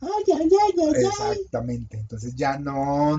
Ay, 0.01 0.25
ay, 0.35 0.49
ay. 0.51 1.05
Exactamente. 1.05 1.99
Entonces 1.99 2.35
ya 2.35 2.59
no. 2.59 3.19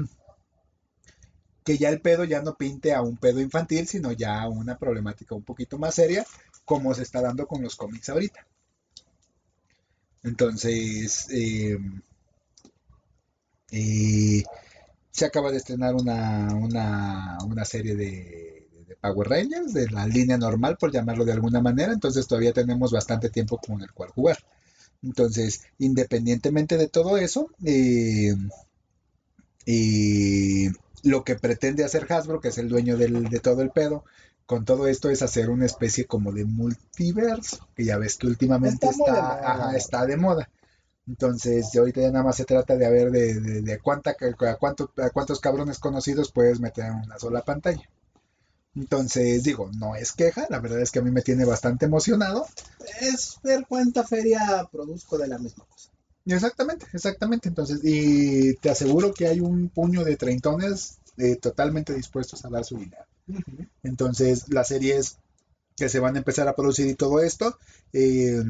Que 1.64 1.78
ya 1.78 1.90
el 1.90 2.02
pedo 2.02 2.24
ya 2.24 2.42
no 2.42 2.56
pinte 2.56 2.94
a 2.94 3.02
un 3.02 3.18
pedo 3.18 3.42
infantil, 3.42 3.88
sino 3.88 4.12
ya 4.12 4.42
a 4.42 4.50
una 4.50 4.78
problemática 4.78 5.36
un 5.36 5.44
poquito 5.44 5.78
más 5.78 5.96
seria, 5.96 6.26
como 6.66 6.94
se 6.94 7.04
está 7.04 7.22
dando 7.22 7.46
con 7.48 7.62
los 7.62 7.76
cómics 7.76 8.10
ahorita. 8.10 8.46
Entonces, 10.24 11.28
eh, 11.32 11.78
eh, 13.72 14.44
se 15.12 15.26
acaba 15.26 15.52
de 15.52 15.58
estrenar 15.58 15.96
una, 15.96 16.54
una, 16.56 17.38
una 17.46 17.66
serie 17.66 17.96
de 17.96 18.59
Power 19.02 19.30
Rangers, 19.30 19.74
de 19.74 19.90
la 19.90 20.06
línea 20.08 20.38
normal, 20.38 20.78
por 20.78 20.92
llamarlo 20.92 21.26
de 21.26 21.34
alguna 21.34 21.62
manera. 21.62 21.94
Entonces 21.94 22.28
todavía 22.28 22.54
tenemos 22.54 22.92
bastante 22.92 23.30
tiempo 23.30 23.58
con 23.58 23.82
el 23.82 23.92
cual 23.94 24.10
jugar. 24.12 24.38
Entonces, 25.04 25.64
independientemente 25.80 26.78
de 26.78 26.88
todo 26.90 27.18
eso, 27.18 27.50
eh, 27.66 28.34
eh, 29.66 30.72
lo 31.04 31.24
que 31.24 31.36
pretende 31.36 31.84
hacer 31.84 32.12
Hasbro, 32.12 32.40
que 32.42 32.50
es 32.50 32.58
el 32.58 32.70
dueño 32.70 32.98
del- 32.98 33.26
de 33.30 33.40
todo 33.40 33.62
el 33.62 33.72
pedo, 33.72 34.04
con 34.46 34.66
todo 34.66 34.88
esto 34.88 35.10
es 35.10 35.22
hacer 35.22 35.50
una 35.50 35.66
especie 35.66 36.06
como 36.06 36.32
de 36.32 36.46
multiverso, 36.46 37.68
que 37.76 37.86
ya 37.86 37.98
ves 37.98 38.18
que 38.18 38.28
últimamente 38.28 38.88
Está 38.88 38.90
está, 38.90 39.22
moda. 39.22 39.42
ajá, 39.52 39.78
está 39.78 40.06
de 40.06 40.18
moda. 40.18 40.50
Entonces, 41.08 41.72
ya 41.74 41.82
ahorita 41.82 42.02
ya 42.02 42.12
nada 42.12 42.26
más 42.26 42.38
se 42.38 42.46
trata 42.46 42.76
de 42.78 42.90
ver 42.90 43.12
de, 43.12 43.36
de- 43.40 43.62
de 43.62 43.80
cuánta, 43.80 44.12
a, 44.12 44.56
cuánto, 44.58 44.92
a 44.98 45.10
cuántos 45.12 45.40
cabrones 45.40 45.80
conocidos 45.80 46.32
puedes 46.32 46.60
meter 46.60 46.86
en 46.86 46.96
una 46.96 47.20
sola 47.20 47.42
pantalla. 47.44 47.90
Entonces, 48.76 49.44
digo, 49.44 49.70
no 49.78 49.96
es 49.96 50.12
queja, 50.14 50.46
la 50.50 50.60
verdad 50.60 50.82
es 50.82 50.92
que 50.92 51.00
a 51.00 51.02
mí 51.02 51.12
me 51.12 51.22
tiene 51.22 51.46
bastante 51.46 51.86
emocionado. 51.86 52.48
Es 53.02 53.40
ver 53.44 53.66
cuánta 53.68 54.04
feria 54.04 54.68
produzco 54.72 55.18
de 55.18 55.28
la 55.28 55.40
misma 55.40 55.66
cosa. 55.66 55.90
Exactamente, 56.26 56.86
exactamente. 56.94 57.50
Entonces, 57.50 57.80
y 57.84 58.56
te 58.56 58.70
aseguro 58.70 59.14
que 59.14 59.28
hay 59.28 59.40
un 59.40 59.70
puño 59.70 60.04
de 60.04 60.16
treintones 60.16 61.00
eh, 61.18 61.36
totalmente 61.36 61.94
dispuestos 61.94 62.46
a 62.46 62.50
dar 62.50 62.64
su 62.64 62.78
dinero. 62.78 63.06
Entonces, 63.84 64.50
las 64.50 64.68
series 64.68 65.18
que 65.76 65.90
se 65.90 66.00
van 66.00 66.16
a 66.16 66.20
empezar 66.20 66.48
a 66.48 66.56
producir 66.56 66.88
y 66.88 66.96
todo 66.96 67.22
esto, 67.22 67.58
eh, 67.94 68.44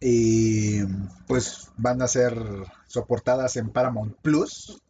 eh, 0.00 0.86
pues 1.26 1.68
van 1.76 2.02
a 2.02 2.08
ser 2.08 2.34
soportadas 2.86 3.56
en 3.56 3.70
Paramount 3.70 4.16
Plus. 4.20 4.80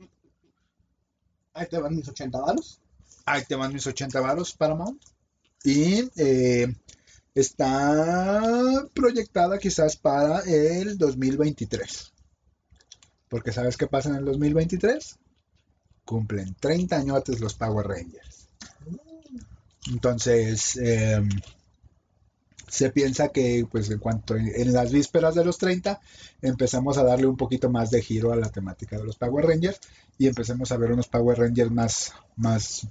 Ahí 1.52 1.66
te 1.68 1.78
van 1.78 1.96
mis 1.96 2.08
80 2.08 2.40
varos. 2.40 2.80
Ahí 3.26 3.44
te 3.44 3.54
van 3.54 3.72
mis 3.72 3.86
80 3.86 4.20
varos 4.20 4.54
Paramount. 4.54 5.02
Y 5.64 6.10
eh, 6.16 6.74
está 7.34 8.86
proyectada 8.94 9.58
quizás 9.58 9.96
para 9.96 10.40
el 10.40 10.96
2023. 10.98 12.12
Porque 13.28 13.52
¿sabes 13.52 13.76
qué 13.76 13.86
pasa 13.86 14.08
en 14.08 14.16
el 14.16 14.24
2023? 14.24 15.18
Cumplen 16.04 16.56
30 16.58 16.96
añotes 16.96 17.40
los 17.40 17.54
Power 17.54 17.86
Rangers. 17.86 18.48
Entonces, 19.88 20.76
eh, 20.76 21.22
se 22.70 22.90
piensa 22.90 23.28
que 23.28 23.66
pues 23.70 23.90
en 23.90 23.98
cuanto 23.98 24.36
en 24.36 24.72
las 24.72 24.92
vísperas 24.92 25.34
de 25.34 25.44
los 25.44 25.58
30 25.58 26.00
empezamos 26.40 26.98
a 26.98 27.02
darle 27.02 27.26
un 27.26 27.36
poquito 27.36 27.68
más 27.68 27.90
de 27.90 28.00
giro 28.00 28.32
a 28.32 28.36
la 28.36 28.48
temática 28.48 28.96
de 28.96 29.04
los 29.04 29.16
Power 29.16 29.46
Rangers 29.46 29.80
y 30.18 30.28
empecemos 30.28 30.70
a 30.70 30.76
ver 30.76 30.92
unos 30.92 31.08
Power 31.08 31.38
Rangers 31.38 31.70
más, 31.70 32.12
más, 32.36 32.86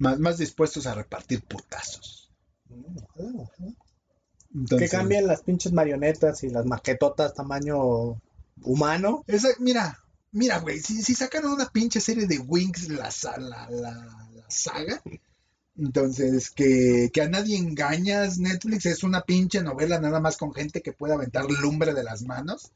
más, 0.00 0.18
más 0.18 0.38
dispuestos 0.38 0.86
a 0.88 0.94
repartir 0.94 1.42
putazos. 1.42 2.28
Que 4.78 4.88
cambien 4.88 5.26
las 5.28 5.42
pinches 5.42 5.72
marionetas 5.72 6.42
y 6.42 6.50
las 6.50 6.66
maquetotas 6.66 7.34
tamaño 7.34 8.20
humano. 8.62 9.24
esa- 9.28 9.48
mira, 9.60 10.00
mira, 10.32 10.58
güey, 10.58 10.80
si, 10.80 11.02
si 11.02 11.14
sacan 11.14 11.46
una 11.46 11.68
pinche 11.68 12.00
serie 12.00 12.26
de 12.26 12.38
Wings 12.38 12.88
la, 12.88 13.10
la, 13.38 13.68
la- 13.70 14.28
la 14.34 14.44
saga, 14.48 15.00
entonces 15.78 16.50
que, 16.50 17.10
que 17.12 17.22
a 17.22 17.28
nadie 17.28 17.56
engañas, 17.56 18.38
Netflix 18.38 18.86
es 18.86 19.02
una 19.04 19.22
pinche 19.22 19.62
novela 19.62 20.00
nada 20.00 20.18
más 20.20 20.36
con 20.36 20.52
gente 20.52 20.82
que 20.82 20.92
puede 20.92 21.14
aventar 21.14 21.44
lumbre 21.48 21.94
de 21.94 22.02
las 22.04 22.22
manos. 22.22 22.72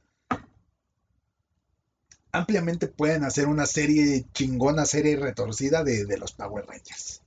Ampliamente 2.34 2.88
pueden 2.88 3.22
hacer 3.22 3.46
una 3.46 3.64
serie 3.64 4.26
chingona, 4.32 4.86
serie 4.86 5.16
retorcida 5.16 5.84
de, 5.84 6.04
de 6.04 6.18
los 6.18 6.32
Power 6.32 6.66
Rangers. 6.66 7.22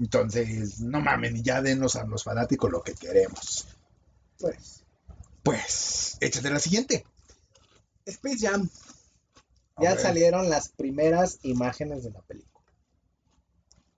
Entonces, 0.00 0.80
no 0.80 1.00
mamen, 1.00 1.36
y 1.36 1.42
ya 1.42 1.62
denos 1.62 1.94
a 1.94 2.04
los 2.04 2.24
fanáticos 2.24 2.70
lo 2.72 2.82
que 2.82 2.94
queremos. 2.94 3.68
Pues. 4.40 4.82
Pues, 5.44 6.16
échate 6.20 6.50
la 6.50 6.58
siguiente. 6.58 7.06
Space 8.04 8.48
Jam. 8.48 8.68
Ya 9.80 9.96
salieron 9.96 10.50
las 10.50 10.70
primeras 10.70 11.38
imágenes 11.42 12.02
de 12.02 12.10
la 12.10 12.22
película. 12.22 12.66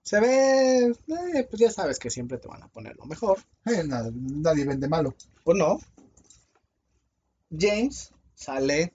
Se 0.02 0.20
ve, 0.20 0.88
eh, 0.88 1.44
pues 1.48 1.58
ya 1.58 1.70
sabes 1.70 1.98
que 1.98 2.11
siempre 2.11 2.37
te 2.37 2.48
van 2.48 2.62
a 2.62 2.68
poner 2.68 2.96
lo 2.96 3.06
mejor. 3.06 3.38
Eh, 3.64 3.82
na- 3.82 4.11
nadie 4.12 4.66
vende 4.66 4.88
malo. 4.88 5.14
Pues 5.42 5.56
no. 5.56 5.78
James 7.50 8.12
sale 8.34 8.92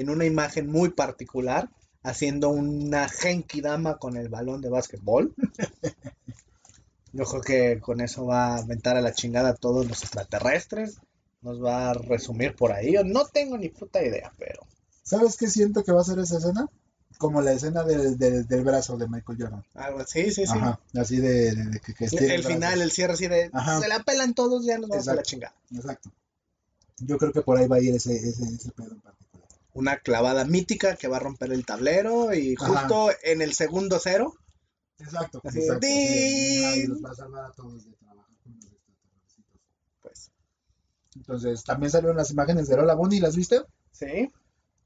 en 0.00 0.10
una 0.10 0.24
imagen 0.24 0.66
muy 0.68 0.90
particular 0.90 1.68
haciendo 2.02 2.48
una 2.48 3.08
Genki 3.08 3.60
Dama 3.60 3.98
con 3.98 4.16
el 4.16 4.28
balón 4.28 4.60
de 4.62 4.70
básquetbol. 4.70 5.34
Yo 7.12 7.24
creo 7.24 7.42
que 7.42 7.80
con 7.80 8.00
eso 8.00 8.24
va 8.26 8.54
a 8.54 8.58
aventar 8.58 8.96
a 8.96 9.00
la 9.00 9.12
chingada 9.12 9.50
a 9.50 9.54
todos 9.56 9.86
los 9.86 10.02
extraterrestres. 10.02 10.98
Nos 11.42 11.62
va 11.62 11.90
a 11.90 11.94
resumir 11.94 12.54
por 12.54 12.72
ahí. 12.72 12.92
Yo 12.92 13.02
no 13.04 13.24
tengo 13.26 13.56
ni 13.58 13.68
puta 13.68 14.02
idea, 14.02 14.32
pero 14.38 14.66
¿Sabes 15.02 15.36
qué 15.36 15.48
siento 15.48 15.82
que 15.82 15.90
va 15.92 16.02
a 16.02 16.04
ser 16.04 16.18
esa 16.20 16.38
escena? 16.38 16.68
Como 17.18 17.40
la 17.42 17.52
escena 17.52 17.82
del, 17.82 18.16
del, 18.16 18.46
del 18.46 18.62
brazo 18.64 18.96
de 18.96 19.08
Michael 19.08 19.38
Jordan. 19.42 19.64
así, 19.74 20.30
sí, 20.30 20.46
sí. 20.46 20.52
Ajá, 20.54 20.78
así 20.94 21.16
de, 21.16 21.52
de- 21.54 21.64
de 21.64 21.80
que, 21.80 21.94
El 22.34 22.44
final, 22.44 22.80
el 22.80 22.92
cierre 22.92 23.14
así 23.14 23.26
de 23.26 23.50
Ajá. 23.52 23.80
se 23.80 23.88
la 23.88 23.98
pelan 24.04 24.34
todos, 24.34 24.64
ya 24.64 24.78
nos 24.78 24.88
vamos 24.88 25.08
a 25.08 25.14
la 25.16 25.22
chingada. 25.22 25.54
Exacto. 25.74 26.10
Yo 26.98 27.18
creo 27.18 27.32
que 27.32 27.42
por 27.42 27.58
ahí 27.58 27.66
va 27.66 27.76
a 27.76 27.80
ir 27.80 27.94
ese, 27.96 28.14
ese, 28.14 28.44
ese 28.44 28.70
pedo 28.70 28.92
en 28.92 29.00
particular. 29.00 29.29
Una 29.72 29.98
clavada 29.98 30.44
mítica 30.44 30.96
que 30.96 31.08
va 31.08 31.18
a 31.18 31.20
romper 31.20 31.52
el 31.52 31.64
tablero 31.64 32.34
y 32.34 32.54
Ajá. 32.58 32.66
justo 32.66 33.10
en 33.22 33.40
el 33.42 33.52
segundo 33.54 33.98
cero 34.02 34.34
Exacto. 34.98 35.40
Así, 35.44 35.60
exacto. 35.60 35.86
va 37.04 37.10
a 37.10 37.14
salvar 37.14 37.44
a 37.44 37.52
todos 37.52 37.84
de 37.86 37.92
trabajar 37.92 38.36
con 38.42 38.52
los 38.52 38.70
pues 40.02 40.30
Entonces, 41.16 41.64
también 41.64 41.90
salieron 41.90 42.16
las 42.16 42.30
imágenes 42.30 42.68
de 42.68 42.76
Lola 42.76 42.94
Bunny, 42.94 43.20
¿las 43.20 43.36
viste? 43.36 43.62
sí. 43.92 44.30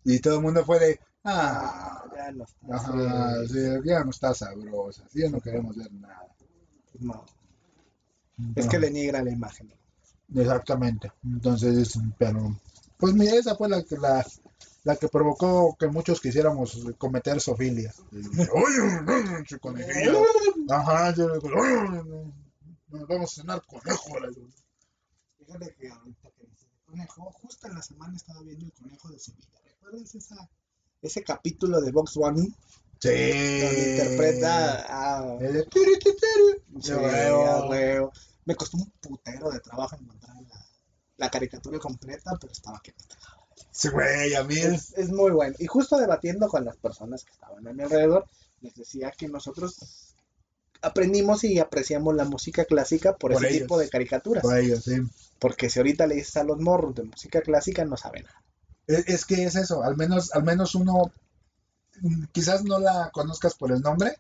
Y 0.07 0.19
todo 0.21 0.35
el 0.37 0.43
mundo 0.43 0.63
fue 0.67 0.79
de, 0.79 1.01
ah, 1.25 2.05
ya 2.15 2.31
no 2.33 2.45
está. 2.45 2.77
ajá, 2.77 3.47
sí, 3.49 3.59
ya 3.87 4.05
no 4.05 4.11
está 4.11 4.35
sabrosa, 4.35 5.03
sí, 5.11 5.23
ya 5.23 5.31
no 5.31 5.41
queremos 5.41 5.75
ver 5.77 5.91
nada. 5.95 6.29
no. 7.01 7.25
Es 8.55 8.69
que 8.69 8.79
denigra 8.79 9.23
la 9.23 9.31
imagen. 9.31 9.73
Exactamente. 10.35 11.11
Entonces, 11.25 11.99
pero, 12.19 12.55
pues 12.99 13.15
mira, 13.15 13.33
esa 13.35 13.55
fue 13.57 13.69
la 13.71 13.83
que 13.83 13.97
la, 13.97 14.27
la 14.85 14.97
que 14.97 15.09
provocó 15.09 15.77
que 15.79 15.89
muchos 15.89 16.21
quisiéramos 16.21 16.79
cometer 16.99 17.41
sofilia. 17.41 17.93
Ajá, 20.71 21.15
yo 21.15 21.33
digo, 21.41 21.49
"Ay, 21.63 22.01
nos 22.89 23.09
vamos 23.09 23.33
a 23.33 23.43
cenar 23.43 23.63
conejo. 23.67 24.15
Fíjate 25.39 25.75
que 25.79 25.89
ahorita 25.89 26.31
que 26.39 26.47
dices 26.47 26.69
conejo, 26.87 27.31
justo 27.43 27.67
en 27.67 27.75
la 27.75 27.83
semana 27.83 28.17
estaba 28.17 28.43
viendo 28.43 28.67
el 28.67 28.73
conejo 28.73 29.09
de 29.09 29.19
Sevilla. 29.19 29.49
¿Recuerdas 29.65 30.15
esa, 30.15 30.49
ese 31.03 31.23
capítulo 31.23 31.81
de 31.81 31.91
Box 31.91 32.15
Bunny 32.15 32.55
Sí. 33.01 33.09
donde 33.11 33.91
interpreta 33.91 34.87
a. 35.19 35.37
El. 35.41 35.69
Sí, 36.81 36.93
huevo. 36.93 38.13
Me 38.47 38.55
costó 38.55 38.77
un 38.79 38.91
putero 39.01 39.51
de 39.51 39.61
trabajo 39.61 39.97
encontrar 39.97 40.37
la, 40.43 40.67
la 41.17 41.31
caricatura 41.31 41.79
completa, 41.79 42.33
pero 42.41 42.53
estaba 42.53 42.81
que 42.83 42.93
me. 42.93 42.99
Sí, 43.71 43.89
güey, 43.89 44.35
a 44.35 44.45
mí. 44.45 44.59
Es, 44.59 44.93
es 44.97 45.11
muy 45.11 45.31
bueno. 45.33 45.55
Y 45.59 45.67
justo 45.67 45.97
debatiendo 45.99 46.49
con 46.49 46.65
las 46.65 46.77
personas 46.77 47.25
que 47.25 47.33
estaban 47.33 47.67
a 47.67 47.73
mi 47.73 47.83
alrededor, 47.83 48.25
les 48.61 48.75
decía 48.75 49.11
que 49.11 49.29
nosotros 49.29 50.15
aprendimos 50.83 51.45
y 51.45 51.59
apreciamos 51.59 52.15
la 52.15 52.25
música 52.25 52.65
clásica 52.65 53.17
por, 53.17 53.33
Por 53.33 53.45
ese 53.45 53.55
ellos. 53.55 53.63
tipo 53.67 53.79
de 53.79 53.89
caricaturas. 53.89 54.43
Por 54.43 54.59
ellos, 54.59 54.85
sí. 54.85 54.97
Porque 55.39 55.71
si 55.71 55.79
ahorita 55.79 56.07
le 56.07 56.17
dices 56.17 56.37
a 56.37 56.45
los 56.45 56.61
morros 56.61 56.95
de 56.95 57.05
música 57.05 57.41
clásica, 57.41 57.85
no 57.85 57.97
saben 57.97 58.25
nada. 58.25 58.43
Es, 58.87 59.09
es 59.09 59.25
que 59.25 59.45
es 59.45 59.57
eso, 59.57 59.83
al 59.83 59.97
menos, 59.97 60.33
al 60.35 60.43
menos 60.45 60.75
uno, 60.75 61.11
mm, 62.01 62.25
quizás 62.33 62.65
no 62.65 62.79
la 62.79 63.11
conozcas 63.13 63.55
por 63.55 63.73
el 63.73 63.81
nombre, 63.81 64.19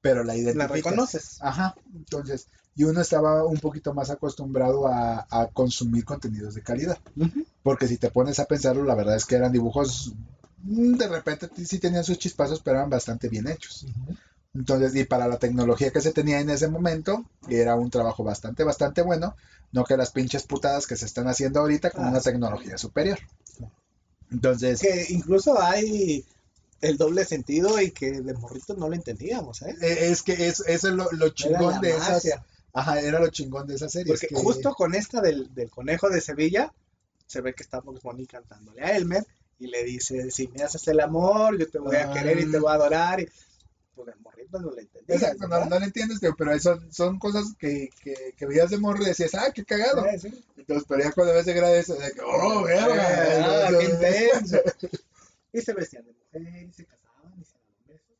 pero 0.00 0.22
la 0.22 0.32
La 0.32 0.38
identificas. 0.38 0.70
reconoces. 0.70 1.38
Ajá, 1.40 1.74
entonces, 1.94 2.46
y 2.76 2.84
uno 2.84 3.00
estaba 3.00 3.44
un 3.44 3.58
poquito 3.58 3.94
más 3.94 4.10
acostumbrado 4.10 4.86
a, 4.86 5.26
a 5.30 5.46
consumir 5.48 6.04
contenidos 6.04 6.54
de 6.54 6.62
calidad, 6.62 6.98
porque 7.62 7.88
si 7.88 7.96
te 7.96 8.10
pones 8.10 8.38
a 8.38 8.44
pensarlo, 8.44 8.84
la 8.84 8.94
verdad 8.94 9.16
es 9.16 9.24
que 9.24 9.36
eran 9.36 9.50
dibujos, 9.52 10.12
mm, 10.62 10.94
de 10.96 11.08
repente 11.08 11.48
sí 11.64 11.78
tenían 11.78 12.04
sus 12.04 12.18
chispazos, 12.18 12.60
pero 12.60 12.76
eran 12.78 12.90
bastante 12.90 13.28
bien 13.28 13.48
hechos. 13.48 13.86
Entonces, 14.54 14.94
y 14.94 15.04
para 15.04 15.26
la 15.28 15.38
tecnología 15.38 15.90
que 15.90 16.00
se 16.00 16.12
tenía 16.12 16.40
en 16.40 16.50
ese 16.50 16.68
momento, 16.68 17.24
era 17.48 17.74
un 17.74 17.90
trabajo 17.90 18.24
bastante, 18.24 18.64
bastante 18.64 19.02
bueno, 19.02 19.36
no 19.72 19.84
que 19.84 19.96
las 19.96 20.12
pinches 20.12 20.44
putadas 20.44 20.86
que 20.86 20.96
se 20.96 21.06
están 21.06 21.28
haciendo 21.28 21.60
ahorita 21.60 21.90
con 21.90 22.04
Ah, 22.04 22.10
una 22.10 22.20
sí. 22.20 22.30
tecnología 22.30 22.78
superior. 22.78 23.18
Entonces, 24.30 24.80
Que 24.80 25.06
incluso 25.10 25.60
hay 25.60 26.24
el 26.80 26.96
doble 26.96 27.24
sentido 27.24 27.80
y 27.80 27.90
que 27.90 28.20
de 28.20 28.34
morritos 28.34 28.76
no 28.76 28.88
lo 28.88 28.94
entendíamos, 28.94 29.62
¿eh? 29.62 29.74
eh, 29.80 30.08
es 30.10 30.22
que 30.22 30.48
es, 30.48 30.60
eso 30.66 30.88
es 30.88 30.94
lo, 30.94 31.28
chingón 31.30 31.80
de 31.80 31.90
esas. 31.90 32.24
Ajá, 32.76 33.00
era 33.00 33.18
lo 33.18 33.28
chingón 33.28 33.66
de 33.66 33.74
esa 33.74 33.88
serie. 33.88 34.12
Porque 34.14 34.28
justo 34.34 34.72
con 34.74 34.94
esta 34.94 35.20
del, 35.20 35.52
del 35.54 35.70
conejo 35.70 36.08
de 36.08 36.20
Sevilla, 36.20 36.72
se 37.26 37.40
ve 37.40 37.54
que 37.54 37.62
está 37.62 37.80
Bugs 37.80 38.02
Bunny 38.02 38.26
cantándole 38.26 38.82
a 38.82 38.96
Elmer 38.96 39.24
y 39.58 39.68
le 39.68 39.82
dice, 39.84 40.30
si 40.30 40.48
me 40.48 40.62
haces 40.62 40.86
el 40.88 41.00
amor, 41.00 41.58
yo 41.58 41.68
te 41.68 41.78
voy 41.78 41.96
a 41.96 42.10
Ah. 42.10 42.12
querer 42.12 42.38
y 42.38 42.50
te 42.50 42.58
voy 42.58 42.70
a 42.70 42.74
adorar. 42.74 43.20
Y, 43.20 43.28
pues 43.94 44.08
el 44.14 44.20
morrito 44.20 44.58
no 44.60 44.70
le 44.72 44.82
entendía. 44.82 45.16
Exacto, 45.16 45.48
no, 45.48 45.64
no 45.64 45.78
le 45.78 45.86
entiendes, 45.86 46.20
tío, 46.20 46.34
pero 46.36 46.58
son, 46.60 46.92
son 46.92 47.18
cosas 47.18 47.54
que, 47.58 47.88
que, 48.02 48.34
que 48.36 48.46
veías 48.46 48.68
de 48.70 48.76
morro 48.78 49.02
y 49.02 49.06
decías, 49.06 49.34
ah, 49.34 49.50
qué 49.54 49.64
cagado. 49.64 50.04
Sí. 50.20 50.28
Entonces, 50.58 50.84
pero 50.86 51.02
ya 51.02 51.12
cuando 51.12 51.32
ves 51.32 51.46
de 51.46 51.54
grande, 51.54 51.78
eso 51.78 51.94
de 51.94 52.12
que, 52.12 52.20
oh, 52.22 52.62
verga. 52.62 53.66
Ah, 53.66 53.70
qué 53.78 53.84
intenso. 53.86 54.58
Y 55.52 55.62
se 55.62 55.72
vestían 55.72 56.04
de 56.04 56.12
mujer, 56.12 56.64
y 56.68 56.72
se 56.74 56.84
casaban, 56.84 57.32
y 57.40 57.44
se 57.46 57.54
daban 57.56 57.86
besos, 57.86 58.16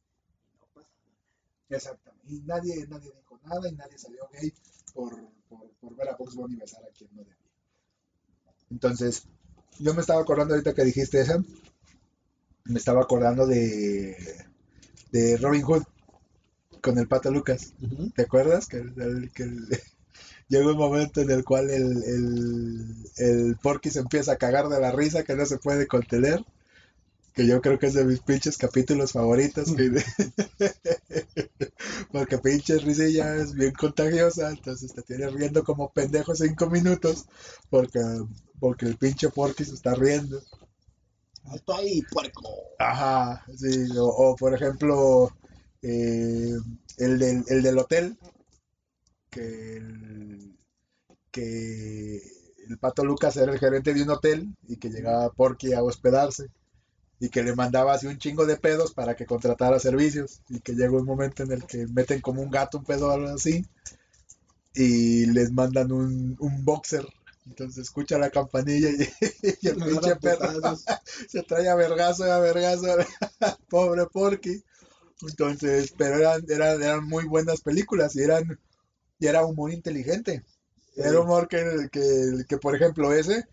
y 0.49 0.59
no 0.59 0.67
pasaba 0.73 0.97
nada. 1.05 1.77
Exactamente. 1.77 2.27
Y 2.33 2.41
nadie, 2.41 2.87
nadie 2.89 3.13
nada 3.47 3.69
y 3.69 3.73
nadie 3.75 3.99
salió 3.99 4.29
gay 4.33 4.53
por, 4.95 5.13
por, 5.49 5.71
por 5.81 5.97
ver 5.97 6.09
a 6.11 6.17
Bugs 6.17 6.35
Bunny 6.37 6.57
besar 6.57 6.83
a 6.85 6.93
quien 6.97 7.11
no 7.15 7.23
debía. 7.23 7.37
Entonces, 8.71 9.25
yo 9.81 9.93
me 9.95 10.01
estaba 10.01 10.21
acordando 10.21 10.55
ahorita 10.55 10.75
que 10.75 10.85
dijiste 10.85 11.21
eso. 11.21 11.43
Me 12.65 12.79
estaba 12.79 13.01
acordando 13.03 13.47
de, 13.47 14.17
de 15.13 15.37
Robin 15.39 15.63
Hood 15.63 15.85
con 16.83 16.99
el 16.99 17.09
pato 17.09 17.31
Lucas. 17.31 17.73
¿Te 18.15 18.23
acuerdas? 18.23 18.67
Que, 18.69 18.79
el- 18.79 19.01
el- 19.01 19.33
que 19.33 19.45
el- 19.45 19.69
llega 20.49 20.71
un 20.73 20.79
momento 20.79 21.21
en 21.23 21.31
el 21.31 21.45
cual 21.45 21.71
el, 21.71 22.03
el, 22.05 22.97
el 23.19 23.57
Porky 23.63 23.91
se 23.91 24.01
empieza 24.01 24.33
a 24.33 24.39
cagar 24.39 24.69
de 24.69 24.81
la 24.81 24.93
risa 24.93 25.25
que 25.25 25.37
no 25.37 25.47
se 25.47 25.59
puede 25.59 25.87
contener. 25.87 26.45
Que 27.35 27.47
yo 27.47 27.61
creo 27.63 27.79
que 27.79 27.87
es 27.89 27.95
de 27.95 28.05
mis 28.05 28.21
pinches 28.21 28.59
capítulos 28.59 29.13
favoritos. 29.13 29.75
que- 29.77 29.93
porque 32.13 32.39
pinche 32.39 32.79
risilla 32.79 33.37
es 33.37 33.55
bien 33.55 33.73
contagiosa. 33.73 34.51
Entonces 34.51 34.93
te 34.95 35.03
tienes 35.03 35.33
riendo 35.33 35.65
como 35.65 35.91
pendejo 35.93 36.35
cinco 36.35 36.69
minutos. 36.69 37.27
Porque, 37.71 38.01
porque 38.61 38.87
el 38.87 38.97
pinche 38.97 39.29
Porky 39.31 39.65
se 39.65 39.75
está 39.75 39.95
riendo. 39.95 40.41
Alto 41.45 41.75
ahí, 41.77 42.03
puerco. 42.11 42.43
Ajá, 42.79 43.45
sí, 43.57 43.87
o, 43.97 44.07
o, 44.07 44.37
por 44.37 44.53
ejemplo, 44.53 45.31
eh, 45.83 46.57
el, 46.99 47.19
del, 47.19 47.45
el 47.47 47.63
del 47.63 47.79
hotel, 47.79 48.19
que 49.31 49.77
el, 49.77 50.57
que 51.31 52.17
el 52.69 52.79
Pato 52.79 53.05
Lucas 53.05 53.37
era 53.37 53.53
el 53.53 53.61
gerente 53.61 53.95
de 53.95 54.03
un 54.03 54.11
hotel 54.11 54.57
y 54.67 54.77
que 54.77 54.91
llegaba 54.91 55.31
Porky 55.31 55.73
a 55.73 55.85
hospedarse 55.85 56.49
y 57.19 57.29
que 57.29 57.43
le 57.43 57.55
mandaba 57.55 57.95
así 57.95 58.07
un 58.07 58.19
chingo 58.19 58.47
de 58.47 58.57
pedos 58.57 58.93
para 58.93 59.17
que 59.17 59.27
contratara 59.27 59.79
servicios. 59.79 60.43
Y 60.49 60.61
que 60.61 60.75
llega 60.75 60.93
un 60.93 61.07
momento 61.07 61.43
en 61.43 61.53
el 61.53 61.65
que 61.65 61.87
meten 61.87 62.21
como 62.21 62.43
un 62.43 62.51
gato 62.51 62.79
un 62.79 62.85
pedo 62.85 63.09
o 63.09 63.11
algo 63.11 63.29
así 63.29 63.65
y 64.77 65.27
les 65.27 65.51
mandan 65.51 65.91
un, 65.91 66.37
un 66.39 66.65
boxer. 66.65 67.05
Entonces 67.47 67.85
escucha 67.85 68.19
la 68.19 68.31
campanilla 68.31 68.91
y, 68.91 69.03
y 69.63 69.69
el 69.69 69.77
pinche 69.77 70.17
perro 70.17 70.49
se 71.29 71.43
trae 71.43 71.69
a 71.69 71.75
vergazo 71.75 72.25
a 72.25 72.39
vergazo 72.39 72.87
pobre 73.71 74.07
Porky. 74.07 74.63
Entonces 75.23 75.95
pero 75.97 76.17
eran, 76.17 76.45
eran 76.49 76.83
eran 76.83 77.05
muy 77.05 77.25
buenas 77.25 77.63
películas 77.63 78.15
y 78.17 78.23
eran 78.23 78.61
y 79.19 79.27
era 79.27 79.45
humor 79.45 79.73
inteligente. 79.73 80.45
Era 80.95 81.21
humor 81.21 81.47
que, 81.49 81.89
que, 81.93 82.45
que, 82.49 82.57
por 82.59 82.75
ejemplo 82.75 83.13
ese 83.13 83.45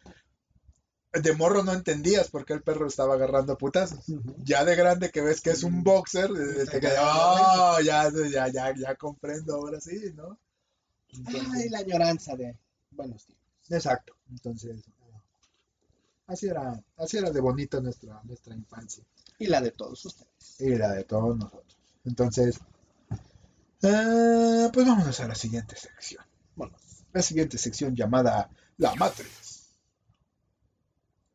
de 1.13 1.34
morro 1.36 1.63
no 1.63 1.73
entendías 1.73 2.30
por 2.30 2.43
qué 2.45 2.54
el 2.54 2.63
perro 2.63 2.88
estaba 2.88 3.13
agarrando 3.13 3.58
putazos 3.58 4.10
Ujú. 4.10 4.36
ya 4.43 4.65
de 4.65 4.76
grande 4.76 5.12
que 5.12 5.21
ves 5.21 5.41
que 5.41 5.52
es 5.52 5.63
un 5.63 5.84
boxer 5.84 6.30
eh, 6.32 6.65
te 6.69 6.80
quedas, 6.80 6.99
"Oh, 7.02 7.78
ya, 7.82 8.10
ya, 8.32 8.47
ya, 8.47 8.73
ya 8.76 8.95
comprendo 8.95 9.56
ahora 9.56 9.80
sí, 9.80 10.12
¿no? 10.15 10.39
Entonces- 11.12 11.43
Ay, 11.54 11.69
la 11.69 11.80
añoranza 11.80 12.36
de 12.36 12.58
buenos 12.91 13.26
tiempos. 13.26 13.45
Exacto. 13.69 14.15
Entonces, 14.32 14.80
eh, 14.88 15.19
así 16.28 16.47
era, 16.47 16.84
así 16.97 17.17
era 17.17 17.30
de 17.30 17.39
bonita 17.39 17.80
nuestra, 17.80 18.19
nuestra 18.23 18.56
infancia. 18.56 19.04
Y 19.38 19.45
la 19.47 19.62
de 19.62 19.71
todos 19.71 20.04
ustedes. 20.06 20.60
Y 20.60 20.76
la 20.76 20.91
de 20.93 21.04
todos 21.04 21.38
nosotros. 21.38 21.78
Entonces, 22.06 22.60
eh, 23.84 24.69
pues 24.73 24.86
vámonos 24.88 25.19
a 25.19 25.28
la 25.28 25.36
siguiente 25.36 25.76
sección. 25.76 26.23
Bueno, 26.56 26.76
La 27.13 27.21
siguiente 27.21 27.58
sección 27.60 27.95
llamada 27.95 28.49
La 28.78 28.95
Matrix. 28.95 29.42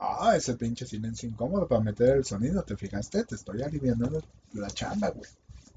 Ah, 0.01 0.35
ese 0.37 0.55
pinche 0.55 0.87
silencio 0.87 1.29
incómodo 1.29 1.67
para 1.67 1.81
meter 1.83 2.17
el 2.19 2.25
sonido, 2.25 2.63
¿te 2.63 2.77
fijaste? 2.77 3.25
Te 3.25 3.35
estoy 3.35 3.63
aliviando 3.63 4.23
la 4.53 4.71
chamba, 4.71 5.11
güey. 5.11 5.29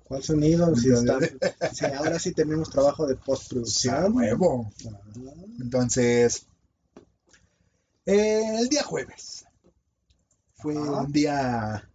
¿cuál 0.03 0.21
sonido? 0.23 0.75
Si 0.75 0.89
está- 0.91 1.17
ahora 1.97 2.19
sí 2.19 2.33
tenemos 2.33 2.69
trabajo 2.69 3.07
de 3.07 3.15
postproducción. 3.15 4.13
huevo. 4.15 4.71
Ah, 4.87 4.99
Entonces, 5.59 6.45
eh, 8.05 8.59
el 8.59 8.69
día 8.69 8.83
jueves 8.83 9.45
fue 10.55 10.77
un 10.77 11.11
día, 11.11 11.89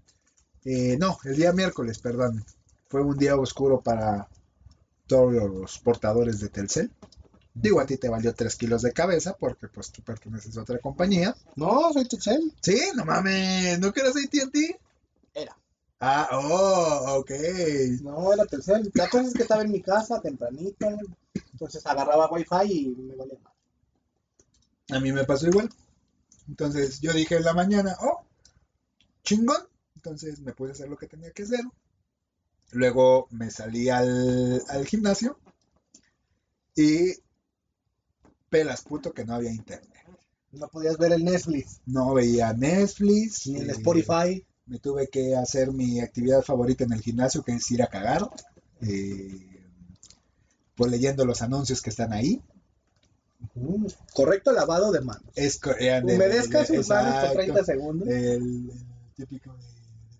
eh, 0.64 0.96
no, 0.98 1.18
el 1.24 1.36
día 1.36 1.52
miércoles, 1.52 1.98
perdón, 1.98 2.44
fue 2.88 3.02
un 3.02 3.16
día 3.16 3.36
oscuro 3.36 3.80
para 3.80 4.28
todos 5.06 5.32
los 5.32 5.78
portadores 5.78 6.40
de 6.40 6.48
Telcel. 6.48 6.90
Digo, 7.58 7.80
a 7.80 7.86
ti 7.86 7.96
te 7.96 8.10
valió 8.10 8.34
3 8.34 8.54
kilos 8.56 8.82
de 8.82 8.92
cabeza 8.92 9.34
porque 9.34 9.66
pues 9.68 9.90
tú 9.90 10.02
perteneces 10.02 10.56
a 10.58 10.62
otra 10.62 10.78
compañía. 10.78 11.34
No, 11.56 11.90
soy 11.92 12.06
Tuxel. 12.06 12.52
Sí, 12.60 12.78
no 12.94 13.06
mames, 13.06 13.80
¿no 13.80 13.92
quieres 13.92 14.14
AT&T? 14.14 14.78
Era. 15.32 15.56
Ah, 15.98 16.28
oh, 16.32 17.20
ok. 17.20 17.30
No, 18.02 18.32
era 18.32 18.44
Telcel. 18.44 18.90
La 18.94 19.08
cosa 19.08 19.28
es 19.28 19.34
que 19.34 19.42
estaba 19.42 19.62
en 19.62 19.72
mi 19.72 19.80
casa 19.80 20.20
tempranito. 20.20 20.86
Entonces 21.52 21.86
agarraba 21.86 22.30
wifi 22.30 22.72
y 22.72 22.94
me 22.94 23.16
valía 23.16 23.38
más. 23.42 23.54
A 24.90 25.00
mí 25.00 25.12
me 25.12 25.24
pasó 25.24 25.46
igual. 25.46 25.70
Entonces 26.48 27.00
yo 27.00 27.12
dije 27.12 27.36
en 27.36 27.44
la 27.44 27.54
mañana, 27.54 27.96
oh, 28.00 28.22
chingón. 29.24 29.66
Entonces 29.94 30.40
me 30.40 30.52
pude 30.52 30.72
hacer 30.72 30.88
lo 30.90 30.98
que 30.98 31.06
tenía 31.06 31.30
que 31.30 31.44
hacer. 31.44 31.64
Luego 32.72 33.28
me 33.30 33.50
salí 33.50 33.88
al, 33.88 34.62
al 34.68 34.86
gimnasio 34.86 35.38
y 36.74 37.14
pelas 38.50 38.82
puto 38.82 39.12
que 39.12 39.24
no 39.24 39.34
había 39.34 39.50
internet. 39.52 39.92
No 40.52 40.68
podías 40.68 40.96
ver 40.96 41.12
el 41.12 41.24
Netflix, 41.24 41.80
No 41.86 42.14
veía 42.14 42.52
Netflix. 42.52 43.46
ni 43.46 43.56
el 43.60 43.68
eh, 43.70 43.72
Spotify. 43.72 44.46
Me 44.66 44.78
tuve 44.78 45.08
que 45.08 45.36
hacer 45.36 45.70
mi 45.72 46.00
actividad 46.00 46.42
favorita 46.42 46.84
en 46.84 46.92
el 46.92 47.00
gimnasio, 47.02 47.42
que 47.42 47.52
es 47.52 47.70
ir 47.70 47.82
a 47.82 47.88
cagar. 47.88 48.28
eh, 48.80 49.52
pues 50.74 50.90
leyendo 50.90 51.24
los 51.24 51.40
anuncios 51.42 51.80
que 51.80 51.88
están 51.90 52.12
ahí. 52.12 52.42
Correcto 54.14 54.52
lavado 54.52 54.92
de 54.92 55.00
manos. 55.00 55.24
Es, 55.34 55.58
Humedezca 56.02 56.60
de- 56.60 56.66
sus 56.66 56.88
manos 56.88 57.14
por 57.14 57.24
exacto. 57.24 57.38
30 57.38 57.64
segundos. 57.64 58.08
el, 58.08 58.14
el 58.70 58.70
típico 59.14 59.52
de 59.54 59.64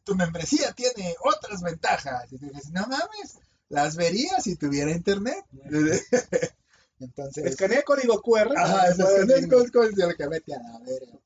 tu 0.05 0.15
membresía 0.15 0.73
tiene 0.73 1.15
otras 1.25 1.61
ventajas. 1.63 2.33
Y 2.33 2.39
tú 2.39 2.47
dices, 2.47 2.71
no 2.71 2.83
mames, 2.87 3.39
las 3.69 3.97
vería 3.97 4.41
si 4.41 4.57
tuviera 4.57 4.91
internet. 4.93 5.45
Entonces, 7.01 7.45
Escanea 7.45 7.83
código 7.83 8.21
QR. 8.23 8.57
ajá, 8.57 8.89
el 8.89 10.17
que 10.17 10.29
vete 10.29 10.55
a 10.55 10.63
la 10.63 10.79
verga, 10.81 11.19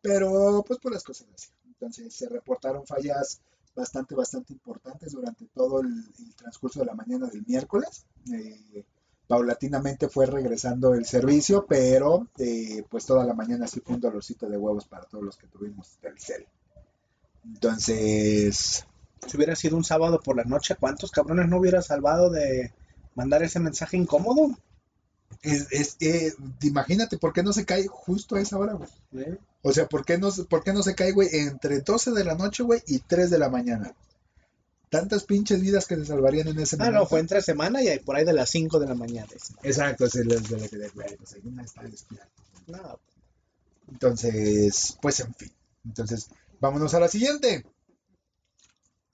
pero 0.00 0.64
pues 0.66 0.78
por 0.80 0.92
las 0.92 1.04
cosas 1.04 1.28
así. 1.34 1.48
Entonces 1.66 2.14
se 2.14 2.28
reportaron 2.28 2.86
fallas 2.86 3.40
bastante, 3.74 4.14
bastante 4.14 4.52
importantes 4.52 5.12
durante 5.12 5.46
todo 5.54 5.80
el, 5.80 5.88
el 6.18 6.34
transcurso 6.34 6.80
de 6.80 6.86
la 6.86 6.94
mañana 6.94 7.28
del 7.28 7.44
miércoles. 7.46 8.04
Eh, 8.32 8.84
paulatinamente 9.26 10.08
fue 10.08 10.26
regresando 10.26 10.94
el 10.94 11.06
servicio, 11.06 11.64
pero 11.66 12.28
eh, 12.38 12.84
pues 12.90 13.06
toda 13.06 13.24
la 13.24 13.34
mañana 13.34 13.66
sí 13.66 13.80
fue 13.80 13.94
un 13.94 14.00
dolorcito 14.00 14.48
de 14.48 14.58
huevos 14.58 14.84
para 14.86 15.04
todos 15.06 15.24
los 15.24 15.36
que 15.36 15.46
tuvimos 15.46 15.96
Telcel. 16.00 16.46
Entonces, 17.44 18.84
Si 19.26 19.36
hubiera 19.36 19.56
sido 19.56 19.76
un 19.76 19.84
sábado 19.84 20.20
por 20.20 20.36
la 20.36 20.44
noche, 20.44 20.76
¿cuántos 20.78 21.10
cabrones 21.10 21.48
no 21.48 21.58
hubiera 21.58 21.80
salvado 21.80 22.28
de 22.30 22.72
mandar 23.14 23.42
ese 23.42 23.60
mensaje 23.60 23.96
incómodo? 23.96 24.56
es, 25.42 25.66
es, 25.72 25.96
eh, 26.00 26.32
imagínate 26.62 27.16
por 27.18 27.32
qué 27.32 27.42
no 27.42 27.52
se 27.52 27.64
cae 27.64 27.86
justo 27.88 28.36
a 28.36 28.40
esa 28.40 28.58
hora, 28.58 28.74
güey. 28.74 28.88
¿Eh? 29.16 29.38
O 29.62 29.72
sea, 29.72 29.86
¿por 29.88 30.04
qué 30.04 30.18
no, 30.18 30.30
se- 30.30 30.44
por 30.44 30.62
qué 30.62 30.72
no 30.72 30.82
se 30.82 30.94
cae, 30.94 31.12
güey, 31.12 31.28
entre 31.32 31.80
12 31.80 32.12
de 32.12 32.24
la 32.24 32.34
noche, 32.34 32.62
güey, 32.62 32.82
y 32.86 32.98
3 33.00 33.30
de 33.30 33.38
la 33.38 33.48
mañana? 33.48 33.94
Tantas 34.90 35.24
pinches 35.24 35.60
vidas 35.62 35.86
que 35.86 35.96
se 35.96 36.04
salvarían 36.04 36.48
en 36.48 36.60
ese 36.60 36.76
Ah, 36.76 36.80
momento. 36.80 36.98
no, 37.00 37.06
fue 37.06 37.20
entre 37.20 37.40
semana 37.40 37.82
y 37.82 37.98
por 38.00 38.14
ahí 38.14 38.24
de 38.26 38.34
las 38.34 38.50
5 38.50 38.78
de 38.78 38.86
la 38.86 38.94
mañana. 38.94 39.26
Exacto, 39.62 40.04
es 40.04 40.14
el 40.16 40.28
de 40.28 40.36
la 40.58 40.68
que 40.68 40.88
güey, 40.90 41.16
pues 41.16 41.32
ahí 41.32 41.40
una 41.46 41.62
está 41.64 41.82
despierta. 41.82 42.28
No, 42.66 42.98
Entonces, 43.90 44.96
pues 45.00 45.20
en 45.20 45.34
fin. 45.34 45.50
Entonces, 45.84 46.28
vámonos 46.60 46.92
a 46.94 47.00
la 47.00 47.08
siguiente. 47.08 47.64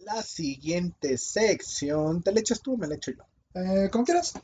la 0.01 0.23
siguiente 0.23 1.17
sección. 1.19 2.23
¿Te 2.23 2.33
la 2.33 2.41
echas 2.41 2.61
tú 2.61 2.75
o 2.75 2.77
me 2.77 2.87
la 2.87 2.95
echo 2.97 3.11
yo? 3.13 3.23
Eh, 3.55 3.89
como 3.91 4.05
quieras. 4.05 4.35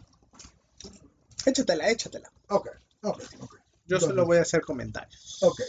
Échatela, 1.47 1.91
échatela. 1.91 2.31
Ok, 2.49 2.69
ok, 3.03 3.23
ok. 3.41 3.57
Yo 3.87 4.01
solo 4.01 4.25
voy 4.25 4.39
a 4.39 4.43
hacer 4.43 4.63
comentarios. 4.63 5.43
Ok. 5.43 5.61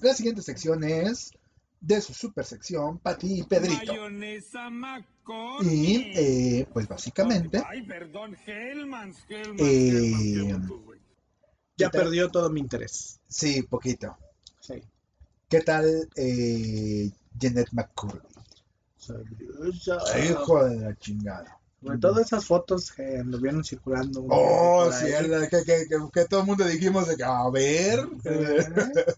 La 0.00 0.14
siguiente 0.14 0.42
sección 0.42 0.84
es 0.84 1.32
de 1.80 2.00
su 2.00 2.12
super 2.12 2.44
sección, 2.44 2.98
Pati 2.98 3.40
y 3.40 3.42
Pedrito. 3.44 3.94
Y 5.62 6.12
eh, 6.14 6.68
pues 6.72 6.86
básicamente, 6.86 7.62
Ay, 7.66 7.82
perdón, 7.82 8.36
Eh. 9.58 10.56
Ya 11.78 11.90
perdió 11.90 12.30
todo 12.30 12.50
mi 12.50 12.60
interés. 12.60 13.20
sí, 13.28 13.62
poquito. 13.62 14.16
Sí. 14.60 14.82
¿Qué 15.48 15.60
tal 15.60 16.08
eh, 16.16 17.10
Jeanette 17.38 17.72
McCurdy? 17.72 18.20
Hijo 20.28 20.64
de 20.64 20.76
la 20.76 20.96
chingada. 20.96 21.58
Sobre 21.82 21.98
todo 21.98 22.20
esas 22.20 22.44
fotos 22.46 22.92
que 22.92 23.18
anduvieron 23.18 23.64
circulando. 23.64 24.26
Oh, 24.28 24.90
sí, 24.92 25.06
la 25.28 25.48
que, 25.48 25.62
que, 25.64 25.86
que, 25.88 25.96
que 26.12 26.24
todo 26.26 26.40
el 26.40 26.46
mundo 26.46 26.64
dijimos 26.66 27.06
de 27.08 27.16
que, 27.16 27.24
a 27.24 27.48
ver. 27.50 28.00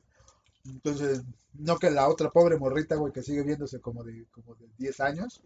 Entonces, 0.64 1.22
no 1.54 1.78
que 1.78 1.90
la 1.90 2.08
otra 2.08 2.30
pobre 2.30 2.58
morrita, 2.58 2.96
güey, 2.96 3.12
que 3.12 3.22
sigue 3.22 3.42
viéndose 3.42 3.80
como 3.80 4.04
de, 4.04 4.26
como 4.30 4.54
de 4.56 4.68
10 4.78 5.00
años. 5.00 5.40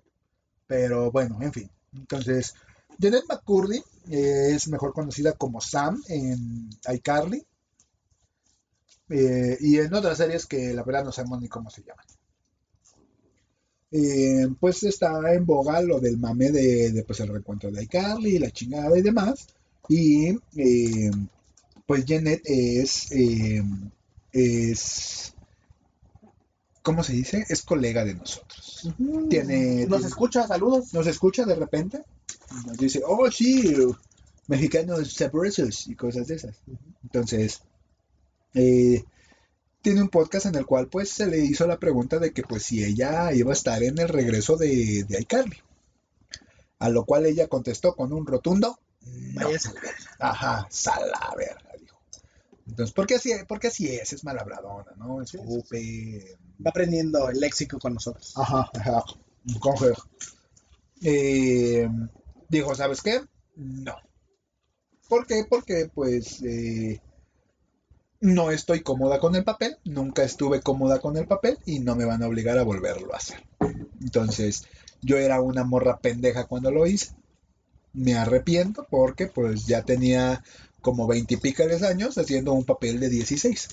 Pero 0.66 1.10
bueno, 1.12 1.38
en 1.42 1.52
fin. 1.52 1.70
Entonces, 1.94 2.54
Janet 3.00 3.24
McCurdy 3.28 3.78
eh, 4.10 4.52
es 4.54 4.68
mejor 4.68 4.92
conocida 4.92 5.32
como 5.34 5.60
Sam 5.60 6.02
en 6.08 6.70
iCarly. 6.94 7.44
eh, 9.10 9.56
y 9.60 9.78
en 9.78 9.94
otras 9.94 10.18
series 10.18 10.46
que 10.46 10.72
la 10.72 10.82
verdad 10.82 11.04
no 11.04 11.12
sabemos 11.12 11.40
ni 11.40 11.48
cómo 11.48 11.70
se 11.70 11.82
llaman. 11.82 12.04
Eh, 13.92 14.48
pues 14.58 14.82
está 14.84 15.34
en 15.34 15.44
boga 15.44 15.82
lo 15.82 16.00
del 16.00 16.16
mame 16.16 16.50
de, 16.50 16.92
de, 16.92 17.02
pues 17.04 17.20
el 17.20 17.28
reencuentro 17.28 17.70
de 17.70 17.82
iCarly, 17.84 18.38
la 18.38 18.50
chingada 18.50 18.96
y 18.98 19.02
demás. 19.02 19.46
Y 19.88 20.28
eh, 20.56 21.10
pues 21.86 22.04
Janet 22.06 22.40
es, 22.44 23.12
eh, 23.12 23.62
es, 24.32 25.34
¿cómo 26.82 27.02
se 27.04 27.12
dice? 27.12 27.44
Es 27.48 27.62
colega 27.62 28.04
de 28.04 28.14
nosotros. 28.14 28.88
Tiene- 29.28 29.86
Nos 29.86 29.98
tiene- 29.98 30.06
escucha, 30.08 30.46
saludos. 30.46 30.92
Nos 30.94 31.06
escucha 31.06 31.44
de 31.44 31.54
repente, 31.54 32.00
nos 32.66 32.78
dice, 32.78 33.02
oh 33.06 33.30
sí, 33.30 33.74
mexicanos 34.46 35.12
sabrosos 35.12 35.86
y 35.86 35.94
cosas 35.94 36.26
de 36.28 36.36
esas. 36.36 36.56
Entonces, 37.02 37.60
eh, 38.54 39.04
tiene 39.82 40.02
un 40.02 40.08
podcast 40.08 40.46
en 40.46 40.54
el 40.54 40.66
cual 40.66 40.88
pues 40.88 41.10
se 41.10 41.26
le 41.26 41.38
hizo 41.38 41.66
la 41.66 41.78
pregunta 41.78 42.18
de 42.18 42.32
que 42.32 42.42
pues 42.42 42.62
si 42.62 42.82
ella 42.82 43.32
iba 43.32 43.50
a 43.50 43.54
estar 43.54 43.82
en 43.82 43.98
el 43.98 44.08
regreso 44.08 44.56
de, 44.56 45.04
de 45.04 45.20
iCarly. 45.20 45.58
A 46.78 46.88
lo 46.88 47.04
cual 47.04 47.26
ella 47.26 47.48
contestó 47.48 47.94
con 47.94 48.12
un 48.12 48.26
rotundo 48.26 48.78
no. 49.06 49.46
Váyase 49.46 49.70
a. 50.18 50.30
Ajá, 50.30 50.66
sala 50.70 51.34
verga, 51.36 51.70
dijo. 51.78 51.98
Entonces, 52.66 52.94
porque 52.94 53.16
así, 53.16 53.32
porque 53.48 53.68
así 53.68 53.88
es, 53.88 54.12
es 54.12 54.24
malabradona, 54.24 54.92
¿no? 54.96 55.22
Escupe. 55.22 56.38
Va 56.64 56.70
aprendiendo 56.70 57.28
el 57.28 57.40
léxico 57.40 57.78
con 57.78 57.94
nosotros. 57.94 58.32
Ajá, 58.36 58.70
ajá. 58.74 59.02
Coge. 59.58 59.92
Eh, 61.02 61.88
dijo, 62.48 62.74
¿sabes 62.74 63.02
qué? 63.02 63.20
No. 63.56 63.96
¿Por 65.08 65.26
qué? 65.26 65.44
Porque 65.48 65.90
pues 65.92 66.40
eh, 66.42 67.00
no 68.22 68.52
estoy 68.52 68.82
cómoda 68.82 69.18
con 69.18 69.34
el 69.34 69.42
papel, 69.42 69.76
nunca 69.84 70.22
estuve 70.22 70.60
cómoda 70.60 71.00
con 71.00 71.16
el 71.16 71.26
papel 71.26 71.58
y 71.66 71.80
no 71.80 71.96
me 71.96 72.04
van 72.04 72.22
a 72.22 72.28
obligar 72.28 72.56
a 72.56 72.62
volverlo 72.62 73.12
a 73.12 73.16
hacer. 73.16 73.42
Entonces, 74.00 74.64
yo 75.02 75.18
era 75.18 75.40
una 75.40 75.64
morra 75.64 75.98
pendeja 75.98 76.44
cuando 76.44 76.70
lo 76.70 76.86
hice. 76.86 77.16
Me 77.92 78.14
arrepiento 78.14 78.86
porque 78.88 79.26
pues 79.26 79.66
ya 79.66 79.82
tenía 79.82 80.44
como 80.80 81.08
veintipícales 81.08 81.82
años 81.82 82.16
haciendo 82.16 82.52
un 82.52 82.64
papel 82.64 83.00
de 83.00 83.08
16. 83.08 83.70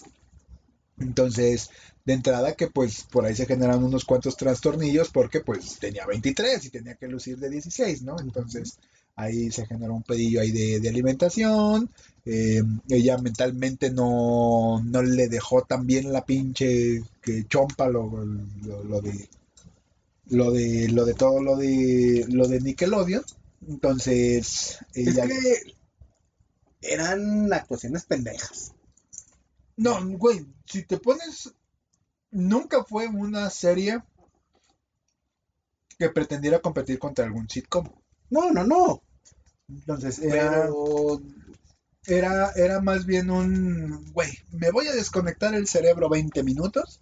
Entonces, 0.98 1.70
de 2.06 2.14
entrada 2.14 2.56
que 2.56 2.68
pues 2.68 3.04
por 3.04 3.26
ahí 3.26 3.36
se 3.36 3.46
generan 3.46 3.84
unos 3.84 4.04
cuantos 4.04 4.36
trastornillos 4.36 5.10
porque 5.10 5.42
pues 5.42 5.78
tenía 5.78 6.08
23 6.08 6.66
y 6.66 6.70
tenía 6.72 6.96
que 6.96 7.08
lucir 7.08 7.38
de 7.38 7.52
16, 7.52 8.02
¿no? 8.02 8.20
Entonces 8.20 8.80
ahí 9.20 9.52
se 9.52 9.66
generó 9.66 9.94
un 9.94 10.04
pedillo 10.04 10.42
ahí 10.42 10.52
de, 10.52 10.80
de 10.80 10.90
alimentación, 10.90 11.90
eh, 12.26 12.62
ella 12.88 13.18
mentalmente 13.18 13.92
no, 13.92 14.82
no 14.84 15.02
le 15.02 15.28
dejó 15.28 15.64
tan 15.64 15.86
bien 15.86 16.14
la 16.14 16.26
pinche 16.26 17.04
que 17.22 17.46
chompa 17.48 17.90
lo, 17.90 18.24
lo, 18.64 18.84
lo 18.84 19.02
de 19.02 19.30
lo 20.28 20.52
de 20.52 20.90
lo 20.90 21.06
de 21.06 21.14
todo 21.16 21.42
lo 21.42 21.56
de 21.58 22.26
lo 22.30 22.48
de 22.48 22.62
Nickelodeon, 22.62 23.24
entonces 23.68 24.80
Es 24.94 25.08
ella 25.08 25.28
que 25.28 25.76
eran 26.82 27.52
actuaciones 27.52 28.06
pendejas. 28.06 28.74
No, 29.76 30.00
güey, 30.18 30.46
si 30.66 30.84
te 30.84 30.98
pones, 30.98 31.54
nunca 32.32 32.84
fue 32.84 33.08
una 33.08 33.50
serie 33.50 34.02
que 35.98 36.10
pretendiera 36.10 36.60
competir 36.60 37.00
contra 37.00 37.26
algún 37.26 37.50
sitcom. 37.50 37.90
No, 38.30 38.52
no, 38.52 38.64
no. 38.64 39.02
Entonces 39.70 40.20
era, 40.20 40.64
Pero 40.64 41.22
era, 42.06 42.52
era 42.56 42.82
más 42.82 43.06
bien 43.06 43.30
un, 43.30 44.12
güey, 44.14 44.32
me 44.52 44.72
voy 44.72 44.88
a 44.88 44.96
desconectar 44.96 45.54
el 45.54 45.68
cerebro 45.68 46.10
20 46.10 46.44
minutos 46.44 47.02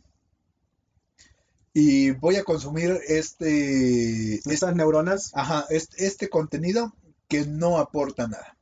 y 1.73 2.11
voy 2.11 2.35
a 2.35 2.43
consumir 2.43 2.99
este, 3.07 4.35
este, 4.35 4.53
estas 4.53 4.75
neuronas, 4.75 5.31
ajá, 5.33 5.65
este, 5.69 6.05
este 6.05 6.29
contenido 6.29 6.93
que 7.27 7.45
no 7.45 7.77
aporta 7.77 8.27
nada. 8.27 8.57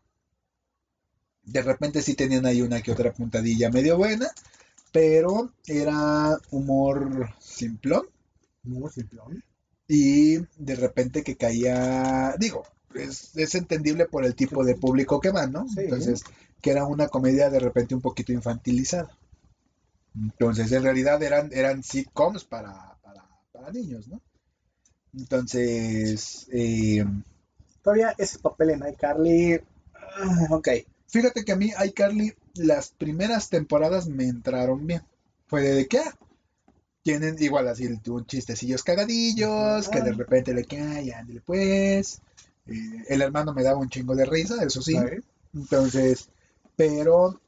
De 1.44 1.62
repente 1.62 2.02
sí 2.02 2.15
tenían 2.15 2.46
ahí 2.46 2.62
una 2.62 2.82
que 2.82 2.91
otra 2.91 3.13
puntadilla 3.13 3.70
medio 3.70 3.98
buena, 3.98 4.30
pero 4.91 5.52
era 5.65 6.38
humor 6.52 7.30
simplón 7.39 8.08
no, 8.65 8.89
simplón. 8.89 9.44
y 9.88 10.38
de 10.58 10.76
repente 10.76 11.24
que 11.24 11.38
caía, 11.38 12.36
digo, 12.39 12.63
es, 12.95 13.36
es 13.36 13.55
entendible 13.55 14.05
por 14.05 14.25
el 14.25 14.36
tipo 14.36 14.63
de 14.63 14.75
público 14.75 15.19
que 15.19 15.31
va, 15.31 15.47
¿no? 15.47 15.67
Sí. 15.67 15.81
Entonces, 15.81 16.23
que 16.62 16.71
era 16.71 16.86
una 16.86 17.08
comedia 17.08 17.49
de 17.49 17.60
repente 17.60 17.95
un 17.95 18.01
poquito 18.01 18.31
infantilizada. 18.31 19.10
Entonces, 20.15 20.71
en 20.71 20.84
realidad 20.84 21.21
eran, 21.21 21.49
eran 21.51 21.84
sitcoms 21.84 22.45
para, 22.45 22.97
para, 23.01 23.23
para 23.51 23.71
niños, 23.71 24.08
¿no? 24.08 24.21
Entonces, 25.17 26.47
eh, 26.51 27.05
Todavía 27.81 28.15
ese 28.17 28.39
papel 28.39 28.71
en 28.71 28.88
iCarly. 28.88 29.62
ah, 29.93 30.47
ok. 30.51 30.69
fíjate 31.08 31.45
que 31.45 31.51
a 31.51 31.55
mí 31.55 31.71
iCarly 31.86 32.34
las 32.55 32.89
primeras 32.89 33.49
temporadas 33.49 34.08
me 34.08 34.25
entraron 34.25 34.86
bien. 34.88 35.03
Fue 35.47 35.62
de 35.62 35.88
ah, 36.03 36.17
tienen 37.03 37.36
igual 37.39 37.67
así 37.67 37.86
un 38.08 38.25
chistecillos 38.25 38.81
cagadillos, 38.81 39.88
que 39.89 40.01
de 40.01 40.13
repente 40.13 40.53
le 40.53 40.65
cae, 40.65 41.13
ándale 41.13 41.41
pues. 41.41 42.21
Eh, 42.67 43.04
el 43.10 43.21
hermano 43.21 43.54
me 43.54 43.63
daba 43.63 43.80
un 43.80 43.89
chingo 43.89 44.15
de 44.15 44.25
risa, 44.25 44.63
eso 44.63 44.82
sí. 44.82 44.95
Entonces, 45.54 46.30
pero 46.75 47.39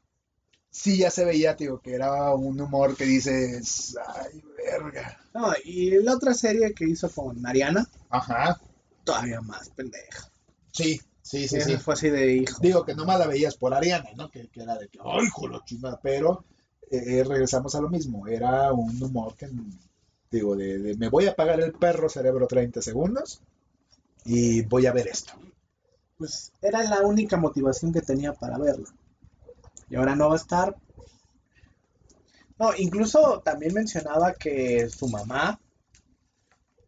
sí 0.70 0.98
ya 0.98 1.10
se 1.10 1.24
veía, 1.24 1.56
tío, 1.56 1.80
que 1.80 1.94
era 1.94 2.34
un 2.34 2.60
humor 2.60 2.96
que 2.96 3.04
dices, 3.04 3.96
ay, 4.06 4.42
verga. 4.56 5.20
No, 5.34 5.52
y 5.64 6.02
la 6.02 6.14
otra 6.14 6.34
serie 6.34 6.72
que 6.72 6.84
hizo 6.86 7.10
con 7.10 7.44
Ariana, 7.46 7.86
Ajá, 8.10 8.60
todavía 9.04 9.40
más 9.40 9.68
pendeja. 9.70 10.30
sí, 10.72 11.00
sí, 11.22 11.48
sí, 11.48 11.60
sí. 11.60 11.76
Fue 11.76 11.94
así 11.94 12.10
de 12.10 12.32
hijo. 12.32 12.58
Digo 12.62 12.84
que 12.84 12.94
nomás 12.94 13.18
la 13.18 13.26
veías 13.26 13.56
por 13.56 13.74
Ariana, 13.74 14.10
¿no? 14.16 14.30
Que, 14.30 14.48
que 14.48 14.62
era 14.62 14.76
de 14.76 14.88
que, 14.88 14.98
ay, 15.04 15.26
hijo 15.26 15.48
chingada, 15.64 15.98
pero 16.02 16.44
eh, 16.90 17.24
regresamos 17.24 17.74
a 17.74 17.80
lo 17.80 17.88
mismo, 17.88 18.26
era 18.26 18.72
un 18.72 19.02
humor 19.02 19.34
que, 19.36 19.48
digo, 20.30 20.56
de, 20.56 20.78
de 20.78 20.96
me 20.96 21.08
voy 21.08 21.26
a 21.26 21.32
apagar 21.32 21.60
el 21.60 21.72
perro 21.72 22.08
cerebro 22.08 22.46
30 22.46 22.80
segundos 22.80 23.42
y 24.28 24.62
voy 24.62 24.86
a 24.86 24.92
ver 24.92 25.08
esto. 25.08 25.32
Pues 26.16 26.52
era 26.60 26.82
la 26.84 27.00
única 27.02 27.36
motivación 27.36 27.92
que 27.92 28.02
tenía 28.02 28.32
para 28.32 28.58
verla. 28.58 28.88
Y 29.88 29.96
ahora 29.96 30.14
no 30.14 30.28
va 30.28 30.34
a 30.34 30.38
estar. 30.38 30.76
No, 32.58 32.74
incluso 32.76 33.40
también 33.44 33.72
mencionaba 33.72 34.34
que 34.34 34.88
su 34.90 35.08
mamá 35.08 35.58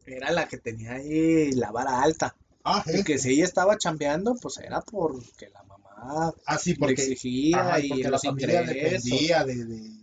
era 0.05 0.33
la 0.33 0.47
que 0.49 0.59
tenía 0.59 0.95
ahí 0.95 1.53
la 1.53 1.71
vara 1.71 2.03
alta. 2.03 2.35
Ah, 2.65 2.85
Y 2.87 3.05
que 3.05 3.19
si 3.19 3.31
ella 3.33 3.45
estaba 3.45 3.79
chambeando, 3.79 4.35
pues 4.35 4.59
era 4.59 4.81
porque 4.83 5.49
la 5.49 5.63
mamá 5.63 6.35
Así 6.45 6.73
le 6.73 6.79
porque, 6.79 6.93
exigía 6.95 7.61
ajá, 7.61 7.81
y 7.81 7.89
porque 7.89 8.05
la 8.05 8.11
los 8.11 8.23
familia 8.23 8.63
ingresos. 8.63 9.05
dependía 9.05 9.45
de, 9.45 9.55
de- 9.55 9.65
de- 9.65 9.95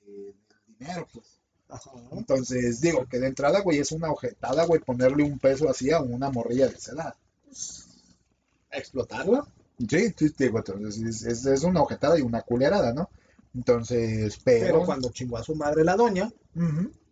de- 0.00 0.34
del 0.34 0.34
dinero, 0.78 1.06
pues. 1.12 1.40
Ajá. 1.74 1.90
Entonces, 2.12 2.80
digo 2.80 3.04
que 3.06 3.18
de 3.18 3.26
entrada, 3.26 3.60
güey, 3.60 3.78
es 3.78 3.90
una 3.92 4.10
ojetada, 4.10 4.64
güey, 4.64 4.80
ponerle 4.80 5.24
un 5.24 5.38
peso 5.38 5.68
así 5.68 5.90
a 5.90 6.00
una 6.00 6.30
morrilla 6.30 6.68
de 6.68 6.74
esa 6.76 6.92
edad. 6.92 7.14
Explotarla. 8.70 9.44
Sí, 9.88 10.14
sí, 10.16 10.32
digo, 10.38 10.58
entonces 10.58 11.02
es, 11.02 11.22
es- 11.24 11.46
es 11.46 11.64
una 11.64 11.82
ojetada 11.82 12.16
y 12.18 12.22
una 12.22 12.42
culerada, 12.42 12.92
¿no? 12.92 13.08
Entonces, 13.54 14.38
Pero 14.44 14.66
pero... 14.66 14.84
cuando 14.84 15.10
chingó 15.10 15.36
a 15.36 15.42
su 15.44 15.54
madre 15.54 15.84
la 15.84 15.96
doña, 15.96 16.30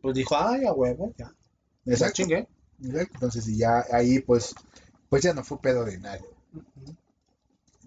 pues 0.00 0.14
dijo, 0.14 0.36
ay, 0.36 0.64
a 0.64 0.72
huevo, 0.72 1.12
ya. 1.16 1.32
Exacto. 1.86 2.14
chingué. 2.14 2.46
Entonces, 2.80 3.46
y 3.48 3.58
ya 3.58 3.84
ahí, 3.92 4.20
pues, 4.20 4.54
pues 5.08 5.22
ya 5.22 5.34
no 5.34 5.44
fue 5.44 5.60
pedo 5.60 5.84
de 5.84 5.98
nadie. 5.98 6.24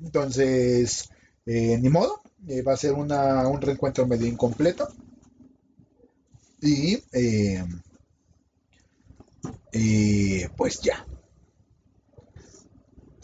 Entonces, 0.01 1.09
eh, 1.45 1.77
ni 1.81 1.89
modo, 1.89 2.21
eh, 2.47 2.61
va 2.61 2.73
a 2.73 2.77
ser 2.77 2.93
una, 2.93 3.47
un 3.47 3.61
reencuentro 3.61 4.05
medio 4.05 4.27
incompleto. 4.27 4.87
Y, 6.61 6.95
eh, 7.11 7.63
eh, 9.71 10.49
pues 10.55 10.79
ya, 10.81 11.05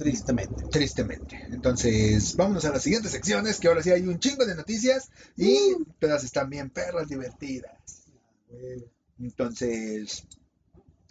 Tristemente. 0.01 0.63
tristemente. 0.71 1.35
Entonces, 1.51 2.35
vámonos 2.35 2.65
a 2.65 2.71
las 2.71 2.81
siguientes 2.81 3.11
secciones, 3.11 3.59
que 3.59 3.67
ahora 3.67 3.83
sí 3.83 3.91
hay 3.91 4.01
un 4.07 4.19
chingo 4.19 4.45
de 4.47 4.55
noticias 4.55 5.11
y 5.37 5.75
todas 5.99 6.23
están 6.23 6.49
bien 6.49 6.71
perras, 6.71 7.07
divertidas. 7.07 8.07
Entonces, 9.19 10.25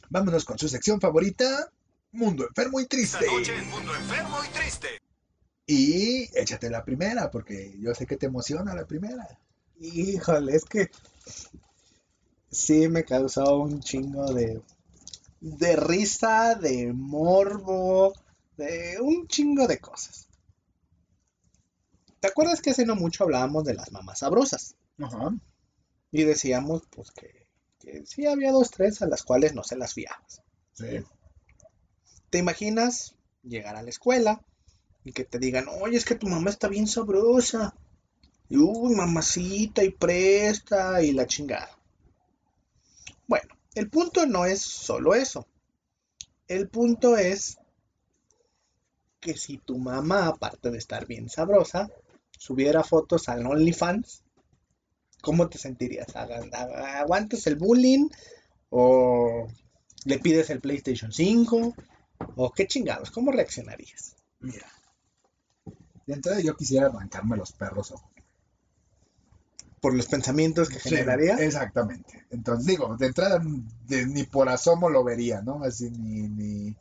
vámonos 0.08 0.44
con 0.44 0.58
su 0.58 0.68
sección 0.68 1.00
favorita, 1.00 1.70
Mundo 2.10 2.44
Enfermo 2.48 2.80
y 2.80 2.86
Triste. 2.86 3.18
Esta 3.24 3.32
noche 3.32 3.56
en 3.56 3.68
Mundo 3.68 3.94
Enfermo 3.94 4.38
y 4.44 4.58
Triste. 4.58 4.88
Y 5.66 6.28
échate 6.36 6.68
la 6.68 6.84
primera, 6.84 7.30
porque 7.30 7.76
yo 7.78 7.94
sé 7.94 8.06
que 8.06 8.16
te 8.16 8.26
emociona 8.26 8.74
la 8.74 8.86
primera. 8.86 9.38
Híjole, 9.78 10.56
es 10.56 10.64
que 10.64 10.90
sí 12.50 12.88
me 12.88 13.04
causó 13.04 13.58
un 13.58 13.80
chingo 13.80 14.32
de, 14.32 14.62
de 15.40 15.76
risa, 15.76 16.54
de 16.54 16.92
morbo, 16.92 18.12
de 18.56 18.98
un 19.00 19.26
chingo 19.26 19.66
de 19.66 19.78
cosas. 19.78 20.28
¿Te 22.20 22.28
acuerdas 22.28 22.60
que 22.60 22.70
hace 22.70 22.84
no 22.84 22.96
mucho 22.96 23.24
hablábamos 23.24 23.64
de 23.64 23.74
las 23.74 23.92
mamás 23.92 24.18
sabrosas? 24.18 24.76
Ajá. 24.98 25.34
Y 26.12 26.24
decíamos 26.24 26.82
pues 26.90 27.10
que, 27.12 27.46
que 27.78 28.04
sí 28.04 28.26
había 28.26 28.52
dos, 28.52 28.70
tres 28.70 29.00
a 29.00 29.06
las 29.06 29.22
cuales 29.22 29.54
no 29.54 29.64
se 29.64 29.76
las 29.76 29.94
fiabas. 29.94 30.42
Sí. 30.74 31.02
¿Te 32.28 32.38
imaginas 32.38 33.16
llegar 33.42 33.76
a 33.76 33.82
la 33.82 33.90
escuela 33.90 34.44
y 35.02 35.12
que 35.12 35.24
te 35.24 35.38
digan, 35.38 35.66
oye, 35.80 35.96
es 35.96 36.04
que 36.04 36.14
tu 36.14 36.28
mamá 36.28 36.50
está 36.50 36.68
bien 36.68 36.86
sabrosa? 36.86 37.74
Y 38.50 38.58
uy, 38.58 38.94
mamacita, 38.94 39.82
y 39.82 39.90
presta, 39.90 41.02
y 41.02 41.12
la 41.12 41.26
chingada. 41.26 41.79
Bueno, 43.30 43.54
el 43.74 43.88
punto 43.88 44.26
no 44.26 44.44
es 44.44 44.60
solo 44.60 45.14
eso. 45.14 45.46
El 46.48 46.68
punto 46.68 47.16
es 47.16 47.56
que 49.20 49.34
si 49.36 49.56
tu 49.58 49.78
mamá, 49.78 50.26
aparte 50.26 50.70
de 50.70 50.78
estar 50.78 51.06
bien 51.06 51.28
sabrosa, 51.28 51.88
subiera 52.36 52.82
fotos 52.82 53.28
al 53.28 53.46
OnlyFans, 53.46 54.24
¿cómo 55.22 55.48
te 55.48 55.58
sentirías? 55.58 56.08
¿Agu- 56.16 56.50
agu- 56.52 56.76
¿Aguantas 57.02 57.46
el 57.46 57.56
bullying? 57.56 58.08
¿O 58.70 59.48
le 60.06 60.18
pides 60.18 60.50
el 60.50 60.60
PlayStation 60.60 61.12
5? 61.12 61.74
¿O 62.36 62.50
qué 62.52 62.66
chingados? 62.66 63.10
¿Cómo 63.10 63.32
reaccionarías? 63.32 64.16
Mira. 64.40 64.68
De 66.06 66.12
entrada 66.12 66.40
yo 66.40 66.54
quisiera 66.58 66.88
arrancarme 66.88 67.38
los 67.38 67.52
perros. 67.52 67.92
ojo. 67.92 68.10
¿Por 69.80 69.94
los 69.94 70.06
pensamientos 70.06 70.68
que 70.68 70.78
Sí, 70.78 70.90
generaría? 70.90 71.36
exactamente. 71.36 72.26
Entonces, 72.30 72.66
digo, 72.66 72.96
de 72.98 73.06
entrada 73.06 73.40
de- 73.88 74.06
ni 74.06 74.24
por 74.24 74.48
asomo 74.48 74.90
lo 74.90 75.02
vería, 75.04 75.40
¿no? 75.40 75.62
Así 75.64 75.90
ni, 75.90 76.28
ni, 76.28 76.76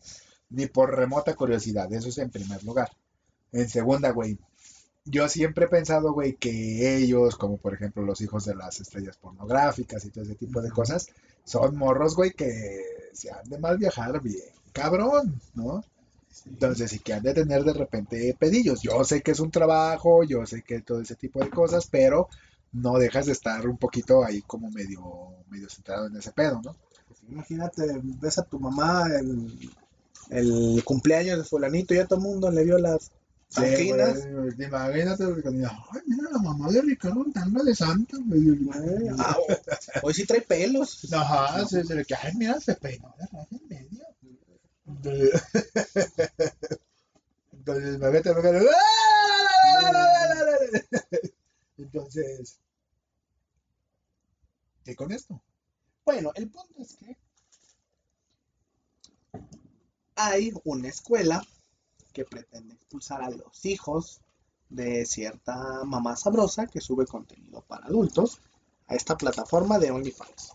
ni 0.49 0.67
por 0.67 0.95
remota 0.95 1.33
curiosidad. 1.35 1.91
Eso 1.93 2.09
es 2.09 2.17
en 2.17 2.29
primer 2.29 2.61
lugar. 2.63 2.89
En 3.53 3.69
segunda, 3.69 4.11
güey. 4.11 4.37
Yo 5.05 5.27
siempre 5.29 5.65
he 5.65 5.69
pensado, 5.69 6.13
güey, 6.13 6.35
que 6.35 6.97
ellos, 6.97 7.35
como 7.37 7.57
por 7.57 7.73
ejemplo 7.73 8.03
los 8.03 8.21
hijos 8.21 8.45
de 8.45 8.53
las 8.55 8.79
estrellas 8.81 9.17
pornográficas 9.17 10.03
y 10.05 10.09
todo 10.11 10.23
ese 10.25 10.35
tipo 10.35 10.61
de 10.61 10.69
cosas, 10.69 11.07
son 11.45 11.77
morros, 11.77 12.15
güey, 12.15 12.31
que 12.31 12.83
se 13.13 13.31
han 13.31 13.43
de 13.49 13.57
mal 13.57 13.77
viajar 13.77 14.21
bien, 14.21 14.43
cabrón, 14.73 15.39
¿no? 15.55 15.83
Entonces, 16.45 16.91
sí 16.91 16.99
que 16.99 17.13
han 17.13 17.23
de 17.23 17.33
tener 17.33 17.63
de 17.63 17.73
repente 17.73 18.35
pedillos. 18.37 18.81
Yo 18.81 19.03
sé 19.03 19.21
que 19.21 19.31
es 19.31 19.39
un 19.39 19.51
trabajo, 19.51 20.23
yo 20.23 20.45
sé 20.45 20.61
que 20.61 20.81
todo 20.81 21.01
ese 21.01 21.15
tipo 21.15 21.39
de 21.43 21.49
cosas, 21.49 21.87
pero 21.89 22.29
no 22.71 22.97
dejas 22.97 23.25
de 23.25 23.31
estar 23.31 23.67
un 23.67 23.77
poquito 23.77 24.23
ahí 24.23 24.41
como 24.41 24.69
medio, 24.71 25.01
medio 25.49 25.69
centrado 25.69 26.07
en 26.07 26.15
ese 26.17 26.31
pedo, 26.31 26.61
¿no? 26.63 26.75
Imagínate, 27.27 27.99
ves 28.03 28.39
a 28.39 28.43
tu 28.43 28.59
mamá 28.59 29.07
el, 29.19 29.69
el 30.29 30.83
cumpleaños 30.83 31.37
de 31.37 31.43
fulanito 31.43 31.93
y 31.93 31.97
ya 31.97 32.05
todo 32.05 32.19
el 32.19 32.25
mundo 32.25 32.51
le 32.51 32.63
vio 32.63 32.77
las 32.77 33.11
Sí, 33.49 33.89
imagínate, 33.89 35.23
ay, 35.23 36.01
mira 36.05 36.29
la 36.31 36.37
mamá 36.37 36.69
de 36.69 36.83
Ricardo 36.83 37.23
andando 37.23 37.63
de 37.63 37.73
santa. 37.73 38.15
Eh, 38.15 39.09
ah, 39.17 39.35
hoy 40.03 40.13
sí 40.13 40.23
trae 40.27 40.41
pelos. 40.41 41.11
Ajá, 41.11 41.65
se, 41.65 41.83
se 41.83 41.95
le 41.95 42.05
que, 42.05 42.13
ay, 42.13 42.33
mira, 42.35 42.59
se 42.59 42.75
peinó 42.75 43.11
de 43.17 43.25
raja 43.25 43.47
en 43.49 43.67
medio. 43.67 44.05
Entonces, 44.85 45.41
entonces 47.53 47.95
imagínate, 47.95 48.29
imagínate, 48.29 48.69
Entonces, 51.79 52.59
¿qué 54.83 54.95
con 54.95 55.11
esto? 55.13 55.41
Bueno, 56.03 56.31
el 56.35 56.49
punto 56.49 56.81
es 56.81 56.95
que 56.97 57.17
hay 60.15 60.51
una 60.65 60.89
escuela 60.89 61.41
que 62.11 62.25
pretende 62.25 62.73
expulsar 62.73 63.21
a 63.21 63.29
los 63.29 63.65
hijos 63.65 64.19
de 64.67 65.05
cierta 65.05 65.85
mamá 65.85 66.17
sabrosa 66.17 66.67
que 66.67 66.81
sube 66.81 67.05
contenido 67.05 67.61
para 67.61 67.85
adultos 67.85 68.41
a 68.87 68.95
esta 68.95 69.17
plataforma 69.17 69.79
de 69.79 69.91
OnlyFans. 69.91 70.51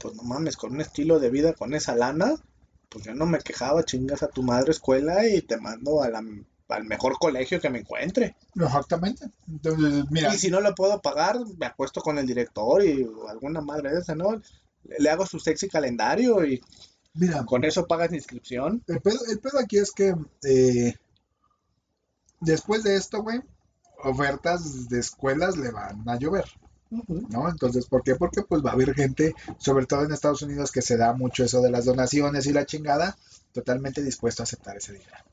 Pues 0.00 0.14
no 0.14 0.22
mames, 0.22 0.56
con 0.56 0.72
un 0.72 0.80
estilo 0.80 1.20
de 1.20 1.30
vida, 1.30 1.52
con 1.54 1.74
esa 1.74 1.94
lana, 1.94 2.34
pues 2.88 3.04
yo 3.04 3.14
no 3.14 3.26
me 3.26 3.38
quejaba, 3.38 3.84
chingas 3.84 4.22
a 4.22 4.28
tu 4.28 4.42
madre 4.42 4.70
escuela 4.72 5.26
y 5.26 5.42
te 5.42 5.58
mando 5.58 6.02
a 6.02 6.10
la- 6.10 6.24
al 6.68 6.84
mejor 6.84 7.18
colegio 7.18 7.60
que 7.60 7.68
me 7.70 7.80
encuentre. 7.80 8.34
Exactamente. 8.54 9.30
Entonces, 9.46 10.04
mira. 10.10 10.34
Y 10.34 10.38
si 10.38 10.50
no 10.50 10.60
lo 10.60 10.74
puedo 10.74 11.00
pagar, 11.00 11.38
me 11.58 11.66
acuesto 11.66 12.00
con 12.00 12.18
el 12.18 12.26
director 12.26 12.82
y 12.84 13.06
alguna 13.28 13.60
madre 13.60 13.92
de 13.92 14.00
esa, 14.00 14.14
¿no? 14.14 14.40
Le, 14.98 15.10
hago 15.10 15.26
su 15.26 15.38
sexy 15.38 15.68
calendario 15.68 16.44
y 16.44 16.60
Mira, 17.14 17.44
con 17.44 17.62
eso 17.64 17.86
pagas 17.86 18.10
la 18.10 18.16
inscripción. 18.16 18.82
el 18.88 19.00
pedo, 19.00 19.18
el 19.30 19.38
pedo 19.38 19.58
aquí 19.58 19.76
es 19.76 19.92
que 19.92 20.14
eh, 20.44 20.94
después 22.40 22.82
de 22.82 22.96
esto, 22.96 23.22
güey, 23.22 23.40
ofertas 24.02 24.88
de 24.88 25.00
escuelas 25.00 25.56
le 25.56 25.70
van 25.70 26.08
a 26.08 26.16
llover. 26.16 26.46
¿no? 26.90 27.48
Entonces, 27.48 27.86
¿por 27.86 28.02
qué? 28.02 28.16
Porque 28.16 28.42
pues 28.42 28.62
va 28.62 28.70
a 28.70 28.72
haber 28.74 28.94
gente, 28.94 29.34
sobre 29.58 29.86
todo 29.86 30.04
en 30.04 30.12
Estados 30.12 30.42
Unidos, 30.42 30.70
que 30.70 30.82
se 30.82 30.96
da 30.96 31.14
mucho 31.14 31.44
eso 31.44 31.62
de 31.62 31.70
las 31.70 31.86
donaciones 31.86 32.46
y 32.46 32.52
la 32.52 32.66
chingada, 32.66 33.16
totalmente 33.52 34.02
dispuesto 34.02 34.42
a 34.42 34.44
aceptar 34.44 34.76
ese 34.76 34.92
dinero. 34.92 35.24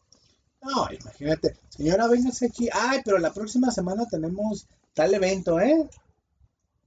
No, 0.62 0.92
imagínate, 0.92 1.58
señora, 1.70 2.08
véngase 2.08 2.48
aquí. 2.48 2.70
Ay, 2.72 3.02
pero 3.04 3.18
la 3.18 3.34
próxima 3.34 3.72
semana 3.72 4.06
tenemos 4.08 4.68
tal 4.94 5.14
evento, 5.14 5.60
¿eh? 5.60 5.90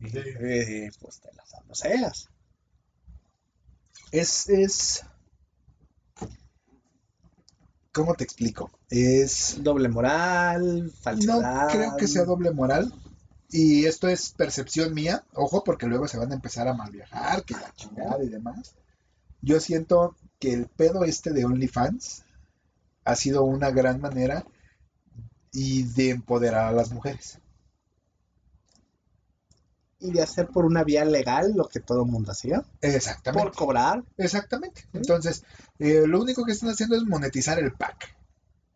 Eh, 0.01 0.91
pues 1.01 1.21
te 1.21 1.31
las 1.35 1.79
seas. 1.79 2.29
Es, 4.11 4.49
es, 4.49 5.05
¿cómo 7.93 8.15
te 8.15 8.25
explico? 8.25 8.71
Es, 8.95 9.57
Doble 9.63 9.89
moral, 9.89 10.85
no 10.85 10.91
falsedad. 10.91 11.71
creo 11.71 11.97
que 11.97 12.07
sea 12.07 12.25
doble 12.25 12.51
moral. 12.51 12.93
Y 13.49 13.87
esto 13.87 14.07
es 14.07 14.33
percepción 14.33 14.93
mía, 14.93 15.25
ojo, 15.33 15.65
porque 15.65 15.87
luego 15.87 16.09
se 16.09 16.19
van 16.19 16.31
a 16.31 16.35
empezar 16.35 16.69
a 16.69 16.75
mal 16.75 16.91
viajar, 16.91 17.43
que 17.45 17.55
la 17.55 17.73
chingada 17.75 18.23
y 18.23 18.29
demás. 18.29 18.75
Yo 19.41 19.61
siento 19.61 20.15
que 20.39 20.53
el 20.53 20.67
pedo 20.67 21.05
este 21.05 21.33
de 21.33 21.47
OnlyFans 21.47 22.25
ha 23.05 23.17
sido 23.17 23.45
una 23.45 23.71
gran 23.71 23.99
manera 24.01 24.45
y 25.53 25.85
de 25.85 26.11
empoderar 26.11 26.67
a 26.67 26.73
las 26.73 26.93
mujeres. 26.93 27.39
Y 30.01 30.13
de 30.13 30.21
hacer 30.21 30.49
por 30.49 30.67
una 30.67 30.85
vía 30.85 31.07
legal 31.07 31.53
lo 31.55 31.67
que 31.67 31.81
todo 31.81 32.05
el 32.05 32.11
mundo 32.11 32.33
hacía. 32.33 32.63
Exactamente. 32.83 33.43
Por 33.43 33.57
cobrar. 33.57 34.05
Exactamente. 34.19 34.85
Entonces, 34.93 35.45
eh, 35.79 36.07
lo 36.07 36.21
único 36.21 36.45
que 36.45 36.53
están 36.53 36.71
haciendo 36.71 36.97
es 36.97 37.05
monetizar 37.05 37.59
el 37.59 37.73
pack. 37.73 38.17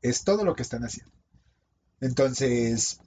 Es 0.09 0.25
todo 0.25 0.45
lo 0.45 0.55
que 0.55 0.63
están 0.63 0.85
haciendo. 0.85 1.13
Entonces, 2.01 2.99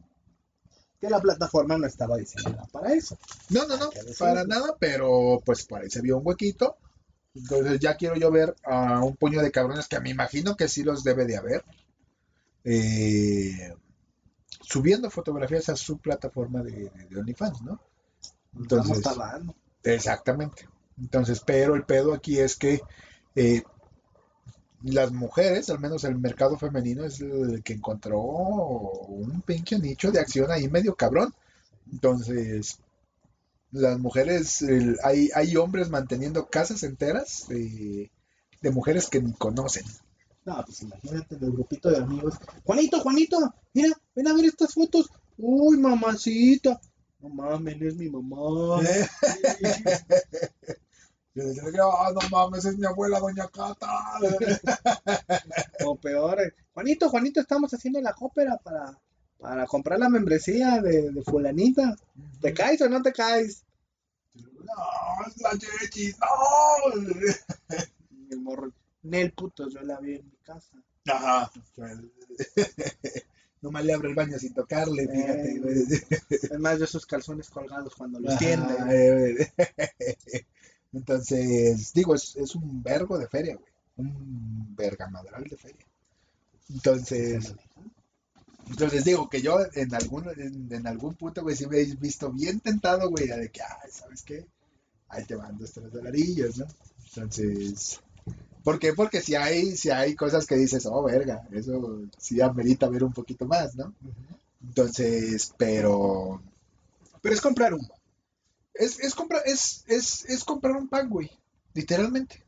Que 1.02 1.10
la 1.10 1.22
plataforma 1.22 1.78
no 1.78 1.88
estaba 1.88 2.18
diseñada 2.18 2.66
para 2.72 2.94
eso. 2.94 3.18
no, 3.50 3.66
no, 3.68 3.78
no, 3.78 3.90
para 4.18 4.44
nada, 4.46 4.76
pero 4.80 5.42
pues 5.46 5.66
por 5.66 5.82
ahí 5.82 5.90
se 5.90 6.02
vio 6.02 6.18
un 6.18 6.28
huequito. 6.28 6.78
Entonces 7.34 7.80
ya 7.80 7.96
quiero 7.96 8.16
yo 8.16 8.32
ver 8.32 8.56
a 8.64 9.02
un 9.04 9.16
puño 9.16 9.42
de 9.42 9.52
cabrones 9.52 9.88
que 9.88 10.00
me 10.02 10.10
imagino 10.10 10.56
que 10.58 10.68
sí 10.68 10.84
los 10.84 11.04
debe 11.04 11.26
de 11.26 11.38
haber. 11.38 11.64
eh, 12.64 13.74
subiendo 14.62 15.10
fotografías 15.10 15.70
a 15.70 15.76
su 15.76 15.98
plataforma 16.00 16.62
de, 16.64 16.92
OnlyFans, 17.18 17.62
¿no? 17.64 17.82
Entonces. 18.56 19.02
Exactamente. 19.84 20.68
Entonces, 21.00 21.42
pero 21.46 21.76
el 21.76 21.86
pedo 21.86 22.14
aquí 22.14 22.40
es 22.40 22.56
que 22.56 22.82
eh, 23.36 23.64
las 24.84 25.12
mujeres, 25.12 25.70
al 25.70 25.80
menos 25.80 26.04
el 26.04 26.18
mercado 26.18 26.58
femenino, 26.58 27.04
es 27.06 27.20
el 27.22 27.62
que 27.64 27.74
encontró 27.74 28.22
un 28.22 29.42
pinche 29.42 29.78
nicho 29.80 30.12
de 30.12 30.20
acción 30.20 30.52
ahí 30.52 30.68
medio 30.70 30.96
cabrón. 30.96 31.34
Entonces, 31.92 32.78
las 33.72 34.00
mujeres, 34.00 34.62
el- 34.62 34.98
hay, 35.04 35.30
hay 35.36 35.56
hombres 35.58 35.90
manteniendo 35.90 36.48
casas 36.48 36.84
enteras 36.84 37.46
de, 37.50 38.10
de 38.62 38.72
mujeres 38.72 39.08
que 39.10 39.22
ni 39.22 39.34
conocen. 39.34 39.86
No, 40.46 40.64
pues 40.66 40.82
imagínate 40.82 41.36
el 41.36 41.52
grupito 41.52 41.90
de 41.92 41.98
amigos. 41.98 42.36
Juanito, 42.64 43.00
Juanito, 43.02 43.38
mira, 43.74 43.90
ven 44.16 44.28
a 44.28 44.34
ver 44.34 44.46
estas 44.46 44.74
fotos. 44.74 45.10
Uy, 45.38 45.78
mamacita. 45.78 46.80
No 47.22 47.30
mames, 47.30 47.82
es 47.82 47.96
mi 47.96 48.10
mamá. 48.10 48.82
Yo 51.76 51.92
"Ah, 51.98 52.12
no 52.14 52.20
mames, 52.30 52.66
es 52.66 52.78
mi 52.78 52.86
abuela, 52.86 53.20
doña 53.20 53.48
Cata. 53.48 53.88
O 55.86 55.96
peor, 55.96 56.40
eh, 56.42 56.54
Juanito, 56.74 57.10
Juanito, 57.10 57.40
estamos 57.40 57.74
haciendo 57.74 58.02
la 58.02 58.14
cópera 58.14 58.58
para, 58.58 58.98
para 59.40 59.66
comprar 59.66 60.00
la 60.00 60.10
membresía 60.10 60.82
de, 60.82 61.12
de 61.12 61.24
fulanita. 61.24 61.96
¿Te 62.42 62.54
caes 62.54 62.82
o 62.82 62.90
no 62.90 63.02
te 63.02 63.14
caes? 63.14 63.64
No, 64.36 65.26
es 65.28 65.42
la 65.42 65.52
Yechis, 65.54 66.18
no. 66.20 67.02
Y 68.12 68.34
el 68.34 68.42
morro, 68.42 68.72
Nel 69.04 69.32
puto, 69.32 69.70
yo 69.70 69.82
la 69.82 70.00
vi 70.00 70.16
en 70.16 70.26
mi 70.26 70.38
casa. 70.44 70.76
Ajá. 71.08 71.52
No 73.62 73.72
me 73.72 73.84
le 73.84 73.94
abre 73.94 74.08
el 74.08 74.16
baño 74.16 74.40
sin 74.40 74.54
tocarle, 74.54 75.06
fíjate. 75.06 75.52
Eh. 75.52 76.40
Además 76.50 76.80
de 76.80 76.88
sus 76.88 77.06
calzones 77.06 77.50
colgados 77.50 77.94
cuando 77.94 78.18
los 78.22 78.38
tiende. 78.38 78.74
eh, 78.90 79.52
Entonces, 80.94 81.94
digo, 81.94 82.16
es, 82.16 82.36
es 82.36 82.56
un 82.56 82.82
vergo 82.84 83.18
de 83.18 83.28
feria, 83.28 83.56
güey. 83.56 83.72
Un 83.98 84.76
vergamadral 84.76 85.44
de 85.44 85.58
feria. 85.58 85.86
Entonces, 86.70 87.54
entonces 88.68 89.04
digo 89.04 89.30
que 89.30 89.42
yo 89.42 89.58
en 89.74 89.94
algún, 89.96 90.30
en, 90.38 90.72
en 90.72 90.88
algún 90.88 91.16
punto, 91.16 91.42
güey, 91.42 91.56
sí 91.56 91.66
me 91.68 91.80
he 91.80 91.86
visto 91.96 92.32
bien 92.32 92.60
tentado, 92.60 93.10
güey, 93.10 93.28
de 93.28 93.50
que, 93.50 93.62
ay, 93.62 93.92
¿sabes 93.92 94.22
qué? 94.24 94.46
Ahí 95.10 95.26
te 95.26 95.36
van 95.36 95.58
dos, 95.58 95.72
tres 95.74 95.92
dolarillos, 95.92 96.58
¿no? 96.58 96.68
Entonces, 97.08 98.00
¿por 98.64 98.80
qué? 98.80 98.94
Porque 98.94 99.22
si 99.22 99.36
hay, 99.36 99.78
si 99.78 99.90
hay 99.92 100.16
cosas 100.16 100.46
que 100.48 100.56
dices, 100.58 100.86
oh, 100.88 101.04
verga, 101.04 101.48
eso 101.52 102.02
sí 102.18 102.42
amerita 102.42 102.90
ver 102.90 103.04
un 103.04 103.14
poquito 103.14 103.46
más, 103.48 103.76
¿no? 103.76 103.94
Entonces, 104.64 105.54
pero, 105.58 106.42
Pero 107.22 107.36
es 107.36 107.42
comprar 107.42 107.74
humo. 107.74 107.90
Es, 108.80 109.00
es 109.00 109.14
comprar, 109.14 109.44
es, 109.46 109.84
es, 109.88 110.26
es 110.26 110.44
comprar 110.44 110.76
un 110.76 110.88
pack, 110.88 111.08
güey, 111.08 111.30
literalmente. 111.76 112.44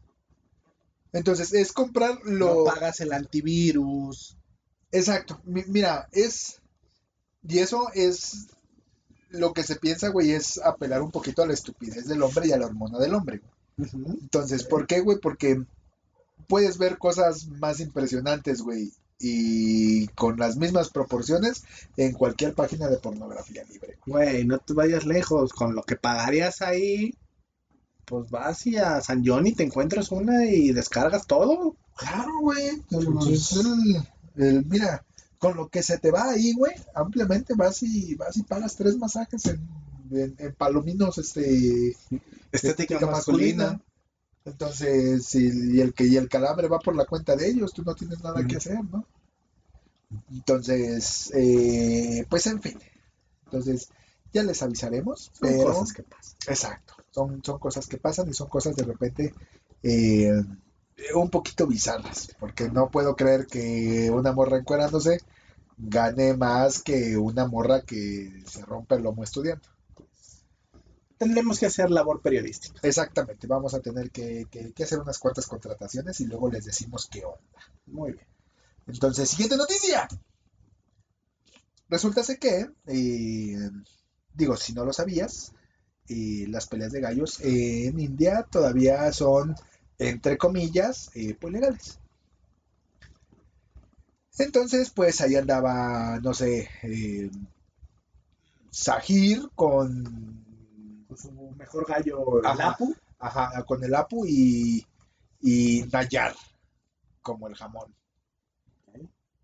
Entonces, 1.14 1.54
es 1.54 1.72
comprar 1.74 2.20
lo... 2.24 2.56
No 2.56 2.64
pagas 2.64 3.00
el 3.02 3.12
antivirus. 3.14 4.38
Exacto. 4.92 5.42
Mi- 5.44 5.66
mira, 5.68 6.08
es. 6.12 6.62
Y 7.48 7.60
eso 7.60 7.90
es. 7.94 8.48
Lo 9.30 9.54
que 9.54 9.64
se 9.64 9.76
piensa, 9.76 10.10
güey, 10.10 10.32
es 10.32 10.58
apelar 10.60 11.02
un 11.02 11.12
poquito 11.12 11.42
a 11.44 11.48
la 11.48 11.54
estupidez 11.54 12.08
del 12.08 12.22
hombre 12.22 12.48
y 12.48 12.52
a 12.52 12.58
la 12.58 12.66
hormona 12.66 12.98
del 13.00 13.14
hombre. 13.14 13.42
güey. 13.78 13.90
Entonces, 14.22 14.64
¿por 14.64 14.88
qué, 14.88 15.00
güey? 15.02 15.20
Porque 15.20 15.62
puedes 16.48 16.78
ver 16.78 16.98
cosas 16.98 17.48
más 17.48 17.80
impresionantes, 17.80 18.62
güey. 18.62 18.92
Y 19.24 20.08
con 20.10 20.38
las 20.38 20.58
mismas 20.58 20.90
proporciones 20.90 21.64
en 21.98 22.14
cualquier 22.14 22.54
página 22.54 22.88
de 22.90 22.98
pornografía 22.98 23.64
libre. 23.66 23.98
Güey, 24.06 24.46
no 24.46 24.58
te 24.60 24.74
vayas 24.74 25.06
lejos. 25.06 25.54
Con 25.54 25.76
lo 25.76 25.84
que 25.84 25.96
pagarías 25.96 26.62
ahí, 26.62 27.14
pues 28.06 28.30
vas 28.30 28.66
y 28.68 28.78
a 28.78 29.00
San 29.02 29.24
Johnny 29.26 29.54
te 29.54 29.64
encuentras 29.64 30.12
una 30.12 30.46
y 30.46 30.72
descargas 30.74 31.28
todo. 31.28 31.76
Claro, 31.96 32.32
güey. 32.42 32.70
Entonces, 32.90 33.54
el- 33.58 34.44
el- 34.44 34.66
mira, 34.66 35.06
con 35.38 35.56
lo 35.56 35.70
que 35.70 35.84
se 35.84 35.98
te 35.98 36.12
va 36.12 36.32
ahí, 36.32 36.54
güey, 36.54 36.74
ampliamente 36.96 37.54
vas 37.56 37.84
y 37.84 38.16
vas 38.16 38.38
y 38.38 38.44
pagas 38.44 38.76
tres 38.76 38.98
masajes 38.98 39.46
en, 39.46 39.60
en, 40.12 40.36
en 40.38 40.54
palominos, 40.56 41.18
este, 41.18 41.96
Estética 42.52 43.00
masculina. 43.06 43.80
Entonces, 44.46 45.34
y, 45.36 45.78
y 45.78 45.82
el 45.82 45.94
que 45.94 46.06
y 46.06 46.18
el 46.18 46.30
calambre 46.30 46.68
va 46.68 46.80
por 46.80 46.96
la 46.96 47.06
cuenta 47.06 47.36
de 47.36 47.48
ellos, 47.50 47.74
tú 47.74 47.84
no 47.84 47.96
tienes 47.96 48.22
nada 48.22 48.46
que 48.46 48.58
hacer, 48.58 48.84
¿no? 48.92 49.06
Entonces, 50.30 51.32
eh, 51.34 52.26
pues 52.30 52.48
en 52.48 52.62
fin. 52.62 52.80
Entonces, 53.46 53.90
ya 54.34 54.44
les 54.44 54.62
avisaremos, 54.64 55.32
Son 55.34 55.40
pero 55.42 55.64
cosas 55.64 55.92
que 55.94 56.04
pasan. 56.04 56.38
exacto, 56.48 56.94
son, 57.12 57.44
son 57.44 57.60
cosas 57.60 57.88
que 57.88 57.98
pasan 57.98 58.30
y 58.30 58.34
son 58.34 58.50
cosas 58.50 58.76
de 58.76 58.84
repente 58.84 59.34
eh, 59.84 60.32
un 61.16 61.30
poquito 61.30 61.68
bizarras, 61.68 62.30
porque 62.40 62.70
no 62.70 62.90
puedo 62.92 63.16
creer 63.16 63.48
que 63.48 64.10
una 64.12 64.32
morra 64.34 64.58
encuerándose 64.58 65.20
gane 65.78 66.36
más 66.38 66.82
que 66.82 67.18
una 67.18 67.48
morra 67.48 67.82
que 67.82 68.44
se 68.48 68.64
rompe 68.66 68.96
el 68.96 69.04
lomo 69.04 69.24
estudiando. 69.24 69.68
Tendremos 71.22 71.58
que 71.60 71.68
hacer 71.68 71.90
labor 71.90 72.22
periodística. 72.22 72.80
Exactamente, 72.84 73.48
vamos 73.48 73.74
a 73.74 73.80
tener 73.80 74.12
que, 74.12 74.46
que- 74.52 74.84
hacer 74.84 75.00
unas 75.00 75.20
cuantas 75.20 75.48
contrataciones 75.48 76.20
y 76.20 76.26
luego 76.26 76.50
les 76.52 76.66
decimos 76.66 77.08
qué 77.10 77.24
onda. 77.24 77.62
Muy 77.86 78.12
bien. 78.12 78.28
Entonces, 78.88 79.30
siguiente 79.30 79.58
noticia. 79.58 80.08
Resulta 81.90 82.22
que, 82.40 82.54
eh, 82.88 83.70
digo, 84.34 84.56
si 84.58 84.74
no 84.74 84.84
lo 84.86 84.94
sabías, 84.94 85.54
eh, 86.08 86.46
las 86.50 86.68
peleas 86.68 86.92
de 86.94 87.02
gallos 87.02 87.40
en 87.42 88.00
India 88.00 88.48
todavía 88.52 89.12
son, 89.14 89.56
entre 90.00 90.38
comillas, 90.38 91.12
eh, 91.16 91.36
pues 91.40 91.54
legales. 91.54 92.00
Entonces, 94.40 94.90
pues 94.94 95.22
ahí 95.22 95.36
andaba, 95.36 96.20
no 96.22 96.34
sé, 96.34 96.70
Sahir 98.72 99.50
con 99.56 100.44
Con 101.12 101.18
su 101.18 101.32
mejor 101.58 101.86
gallo, 101.86 102.40
el 102.40 102.46
Ajá. 102.46 102.70
Apu. 102.70 102.96
Ajá, 103.20 103.64
con 103.66 103.84
el 103.84 103.94
Apu 103.94 104.26
y, 104.26 104.86
y 105.42 105.84
Nayar 105.92 106.34
como 107.22 107.50
el 107.50 107.56
jamón. 107.56 107.94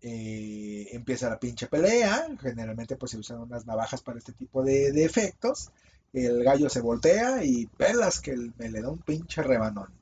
Eh, 0.00 0.88
empieza 0.92 1.28
la 1.28 1.38
pinche 1.38 1.66
pelea. 1.66 2.26
Generalmente 2.40 2.96
pues 2.96 3.10
se 3.10 3.18
usan 3.18 3.40
unas 3.40 3.66
navajas 3.66 4.00
para 4.00 4.16
este 4.18 4.32
tipo 4.32 4.62
de, 4.62 4.92
de 4.92 5.04
efectos. 5.04 5.70
El 6.14 6.42
gallo 6.42 6.70
se 6.70 6.80
voltea 6.80 7.44
y 7.44 7.66
pelas 7.66 8.18
que 8.20 8.30
el- 8.30 8.54
me 8.56 8.70
le 8.70 8.80
da 8.80 8.88
un 8.88 9.00
pinche 9.02 9.42
rebanón. 9.42 9.92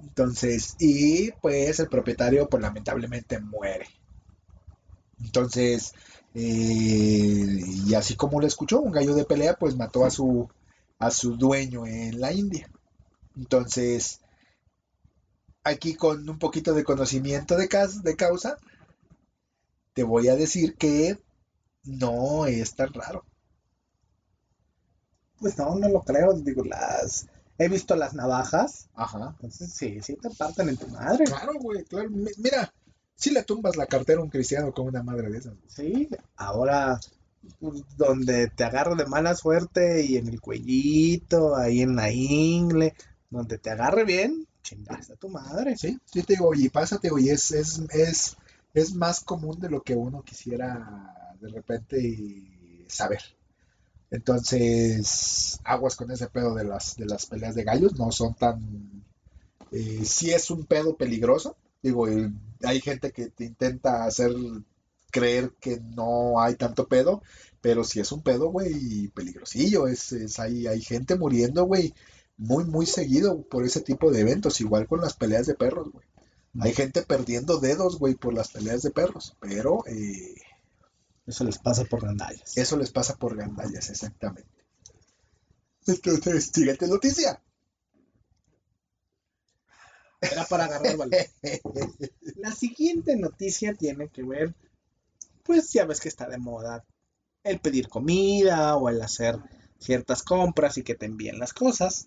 Entonces, 0.00 0.76
y 0.78 1.32
pues 1.32 1.80
el 1.80 1.88
propietario 1.88 2.48
pues 2.48 2.62
lamentablemente 2.62 3.40
muere. 3.40 3.88
Entonces, 5.20 5.92
eh, 6.34 7.60
y 7.86 7.94
así 7.94 8.16
como 8.16 8.40
lo 8.40 8.46
escuchó, 8.46 8.80
un 8.80 8.92
gallo 8.92 9.14
de 9.14 9.24
pelea 9.24 9.54
pues 9.54 9.76
mató 9.76 10.04
a 10.04 10.10
su, 10.10 10.48
a 10.98 11.10
su 11.10 11.36
dueño 11.36 11.86
en 11.86 12.20
la 12.20 12.32
India. 12.32 12.68
Entonces, 13.36 14.20
aquí 15.64 15.94
con 15.96 16.28
un 16.28 16.38
poquito 16.38 16.72
de 16.72 16.84
conocimiento 16.84 17.56
de, 17.56 17.68
cas- 17.68 18.02
de 18.04 18.14
causa, 18.14 18.58
te 19.94 20.02
voy 20.02 20.28
a 20.28 20.36
decir 20.36 20.76
que 20.76 21.18
no 21.84 22.46
es 22.46 22.74
tan 22.74 22.92
raro. 22.92 23.24
Pues 25.38 25.58
no, 25.58 25.74
no 25.74 25.88
lo 25.88 26.00
creo. 26.02 26.32
Digo, 26.34 26.64
las. 26.64 27.26
He 27.58 27.68
visto 27.68 27.94
las 27.96 28.14
navajas. 28.14 28.88
Ajá. 28.94 29.30
Entonces, 29.36 29.72
sí, 29.72 30.00
sí 30.00 30.16
te 30.16 30.30
parten 30.30 30.68
en 30.68 30.76
tu 30.76 30.88
madre. 30.88 31.24
Claro, 31.24 31.52
güey, 31.60 31.84
claro. 31.84 32.08
Mi- 32.10 32.30
Mira, 32.38 32.72
Si 33.16 33.30
le 33.30 33.42
tumbas 33.44 33.76
la 33.76 33.86
cartera 33.86 34.20
a 34.20 34.24
un 34.24 34.30
cristiano 34.30 34.72
con 34.72 34.86
una 34.86 35.02
madre 35.02 35.30
de 35.30 35.38
esas. 35.38 35.54
Sí, 35.68 36.08
ahora 36.36 36.98
pues, 37.60 37.82
donde 37.96 38.48
te 38.48 38.64
agarro 38.64 38.96
de 38.96 39.06
mala 39.06 39.34
suerte 39.34 40.04
y 40.04 40.16
en 40.16 40.28
el 40.28 40.40
cuellito, 40.40 41.56
ahí 41.56 41.80
en 41.82 41.96
la 41.96 42.10
ingle, 42.10 42.94
donde 43.30 43.58
te 43.58 43.70
agarre 43.70 44.04
bien, 44.04 44.46
chingaste 44.62 45.14
a 45.14 45.16
tu 45.16 45.28
madre. 45.28 45.76
Sí, 45.76 45.98
sí 46.04 46.22
te 46.22 46.34
digo, 46.34 46.54
y 46.54 46.68
pásate, 46.68 47.08
güey, 47.10 47.30
es, 47.30 47.50
es, 47.52 47.80
es, 47.90 48.36
es 48.74 48.94
más 48.94 49.20
común 49.20 49.58
de 49.60 49.70
lo 49.70 49.82
que 49.82 49.94
uno 49.94 50.22
quisiera 50.22 51.34
de 51.40 51.48
repente 51.48 52.84
saber. 52.88 53.20
Entonces, 54.10 55.58
aguas 55.64 55.96
con 55.96 56.10
ese 56.10 56.28
pedo 56.28 56.54
de 56.54 56.64
las, 56.64 56.96
de 56.96 57.06
las 57.06 57.26
peleas 57.26 57.54
de 57.54 57.64
gallos, 57.64 57.98
no 57.98 58.12
son 58.12 58.34
tan... 58.34 59.04
Eh, 59.72 60.04
sí 60.04 60.30
es 60.30 60.50
un 60.50 60.66
pedo 60.66 60.96
peligroso, 60.96 61.56
digo, 61.82 62.06
el- 62.06 62.32
hay 62.64 62.80
gente 62.80 63.12
que 63.12 63.28
te 63.28 63.44
intenta 63.44 64.04
hacer 64.04 64.32
creer 65.10 65.52
que 65.60 65.78
no 65.80 66.40
hay 66.40 66.56
tanto 66.56 66.88
pedo, 66.88 67.22
pero 67.60 67.84
sí 67.84 68.00
es 68.00 68.10
un 68.12 68.22
pedo, 68.22 68.50
güey, 68.50 69.08
peligrosillo, 69.08 69.86
es, 69.86 70.12
es, 70.12 70.38
hay, 70.40 70.66
hay 70.66 70.80
gente 70.80 71.16
muriendo, 71.16 71.64
güey, 71.64 71.94
muy, 72.36 72.64
muy 72.64 72.86
seguido 72.86 73.42
por 73.42 73.64
ese 73.64 73.80
tipo 73.80 74.10
de 74.10 74.20
eventos, 74.20 74.60
igual 74.60 74.88
con 74.88 75.00
las 75.00 75.14
peleas 75.14 75.46
de 75.46 75.54
perros, 75.54 75.90
güey. 75.92 76.06
Hay 76.60 76.74
gente 76.74 77.02
perdiendo 77.02 77.58
dedos, 77.58 77.98
güey, 77.98 78.14
por 78.14 78.34
las 78.34 78.50
peleas 78.50 78.82
de 78.82 78.90
perros, 78.90 79.36
pero 79.40 79.84
eh, 79.86 80.34
Eso 81.26 81.44
les 81.44 81.58
pasa 81.58 81.84
por 81.84 82.02
gandallas. 82.02 82.56
eso 82.56 82.76
les 82.76 82.90
pasa 82.90 83.16
por 83.16 83.36
gandallas, 83.36 83.88
exactamente. 83.88 84.50
Entonces, 85.86 86.50
siguiente 86.52 86.86
noticia. 86.88 87.40
Era 90.22 90.44
para 90.44 90.64
agarrar 90.66 90.96
valor. 90.96 91.16
La 92.36 92.52
siguiente 92.52 93.16
noticia 93.16 93.74
tiene 93.74 94.08
que 94.08 94.22
ver, 94.22 94.54
pues 95.42 95.72
ya 95.72 95.84
ves 95.84 96.00
que 96.00 96.08
está 96.08 96.28
de 96.28 96.38
moda 96.38 96.84
el 97.44 97.58
pedir 97.58 97.88
comida 97.88 98.76
o 98.76 98.88
el 98.88 99.02
hacer 99.02 99.36
ciertas 99.78 100.22
compras 100.22 100.78
y 100.78 100.84
que 100.84 100.94
te 100.94 101.06
envíen 101.06 101.38
las 101.38 101.52
cosas. 101.52 102.06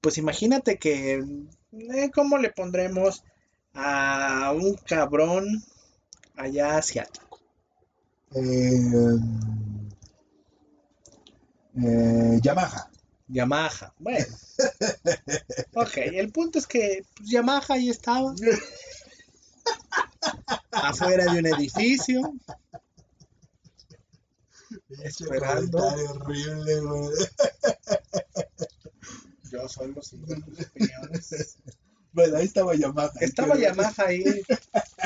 Pues 0.00 0.18
imagínate 0.18 0.78
que, 0.78 1.24
eh, 1.72 2.10
¿cómo 2.14 2.38
le 2.38 2.50
pondremos 2.50 3.24
a 3.74 4.52
un 4.54 4.74
cabrón 4.74 5.64
allá 6.36 6.76
asiático? 6.76 7.40
Eh, 8.34 8.92
eh, 11.82 12.40
Yamaha. 12.42 12.90
Yamaha. 13.28 13.92
Bueno. 13.98 14.26
Ok, 15.74 15.98
el 15.98 16.32
punto 16.32 16.58
es 16.58 16.66
que 16.66 17.04
pues, 17.16 17.30
Yamaha 17.30 17.74
ahí 17.74 17.90
estaba. 17.90 18.34
afuera 20.72 21.32
de 21.32 21.38
un 21.38 21.46
edificio. 21.46 22.34
Esperando. 25.04 25.78
horrible, 25.78 26.80
güey. 26.80 27.10
Yo 29.52 29.68
sigo 29.68 29.86
tus 29.94 30.14
opiniones. 30.14 31.58
Bueno, 32.12 32.38
ahí 32.38 32.46
estaba 32.46 32.74
Yamaha. 32.74 33.12
Estaba 33.20 33.56
Yamaha 33.56 33.94
ahí 34.06 34.42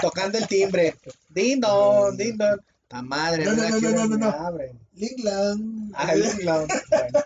tocando 0.01 0.39
el 0.39 0.49
timbre. 0.49 0.97
Din 1.29 1.61
don, 1.61 2.16
din 2.16 2.39
don. 2.39 2.59
Ta 2.89 3.03
madre, 3.03 3.45
No, 3.45 3.55
no, 3.55 3.68
no, 3.68 3.91
no, 3.91 4.07
no, 4.07 4.16
no. 4.18 4.59
Lingland. 4.95 5.93
Ah. 5.95 6.12
Bueno. 6.12 7.18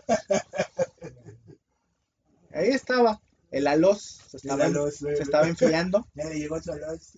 Ahí 2.56 2.70
estaba. 2.70 3.20
El 3.50 3.66
alos 3.68 4.20
se 4.28 4.38
estaba, 4.38 4.68
se 4.90 5.12
estaba 5.22 5.46
enfriando. 5.46 6.06
Ya 6.14 6.24
le 6.24 6.38
llegó 6.38 6.60
su 6.60 6.72
alos. 6.72 7.12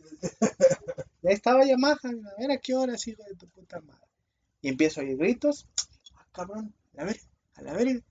Y 1.22 1.28
ahí 1.28 1.34
estaba 1.34 1.64
Yamaha. 1.64 1.98
A 2.04 2.40
ver 2.40 2.50
a 2.50 2.58
qué 2.58 2.74
horas, 2.74 3.06
hijo 3.06 3.22
de 3.24 3.34
tu 3.36 3.48
puta 3.48 3.80
madre. 3.80 4.00
Y 4.60 4.68
empiezo 4.68 5.00
a 5.00 5.04
oír 5.04 5.16
gritos. 5.16 5.66
Ah, 6.16 6.26
cabrón, 6.32 6.74
a 6.96 7.04
ver, 7.04 7.20
a 7.54 7.62
la 7.62 7.72
ver. 7.72 8.02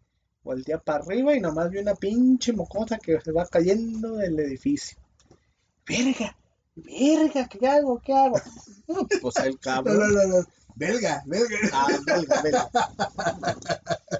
Voltea 0.43 0.79
para 0.79 1.03
arriba 1.03 1.35
y 1.35 1.41
nomás 1.41 1.69
vi 1.69 1.79
una 1.79 1.93
pinche 1.95 2.53
mocosa 2.53 2.97
que 2.97 3.19
se 3.19 3.33
va 3.33 3.45
cayendo 3.45 4.15
del 4.15 4.39
edificio. 4.39 4.97
Verga, 5.85 6.37
verga, 6.75 7.49
¿qué 7.49 7.67
hago? 7.67 7.99
¿Qué 7.99 8.13
hago? 8.13 8.39
No, 8.87 9.05
pues 9.21 9.35
el 9.37 9.51
No, 9.51 9.59
cabrón. 9.59 9.99
no, 9.99 10.07
no, 10.07 10.27
no. 10.39 10.45
Belga, 10.75 11.21
belga. 11.25 11.57
Ah, 11.73 11.87
belga, 12.05 12.41
belga. 12.41 12.69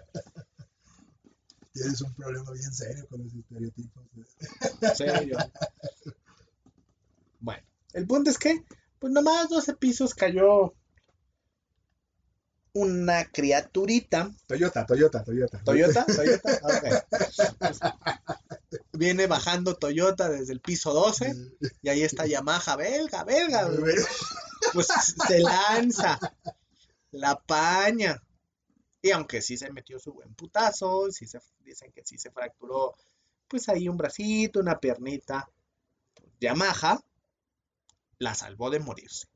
Tienes 1.78 2.02
un 2.02 2.14
problema 2.14 2.52
bien 2.52 2.74
serio 2.74 3.08
con 3.08 3.24
los 3.24 3.34
estereotipos. 3.34 4.04
serio. 4.96 5.38
Bueno, 7.40 7.64
el 7.94 8.08
punto 8.08 8.30
es 8.30 8.38
que, 8.38 8.66
pues 9.00 9.14
nomás 9.14 9.50
12 9.50 9.76
pisos 9.76 10.16
cayó 10.16 10.74
una 12.74 13.26
criaturita. 13.26 14.32
Toyota, 14.46 14.86
Toyota, 14.86 15.24
Toyota. 15.24 15.62
¿Toyota? 15.64 16.06
¿Toyota? 16.06 16.60
Ok. 16.64 16.84
Pues, 17.60 17.80
viene 18.94 19.28
bajando 19.28 19.76
Toyota 19.76 20.30
desde 20.30 20.54
el 20.54 20.62
piso 20.62 20.94
12 20.94 21.36
y 21.82 21.90
ahí 21.90 22.04
está 22.04 22.26
Yamaha, 22.26 22.76
belga, 22.76 23.24
belga. 23.24 23.70
Pues 24.74 24.88
se 25.28 25.40
lanza, 25.40 26.20
la 27.12 27.40
paña. 27.40 28.22
Y 29.02 29.12
aunque 29.12 29.42
sí 29.42 29.58
se 29.58 29.72
metió 29.72 30.00
su 30.00 30.14
buen 30.14 30.34
putazo, 30.34 31.12
sí 31.12 31.28
se, 31.28 31.40
dicen 31.60 31.92
que 31.92 32.04
sí 32.04 32.18
se 32.18 32.32
fracturó, 32.32 32.96
pues 33.48 33.70
ahí 33.70 33.88
un 33.88 33.98
bracito, 33.98 34.60
una 34.60 34.80
piernita. 34.80 35.50
Yamaha 36.40 37.00
la 38.20 38.34
salvó 38.34 38.70
de 38.70 38.80
morirse. 38.80 39.28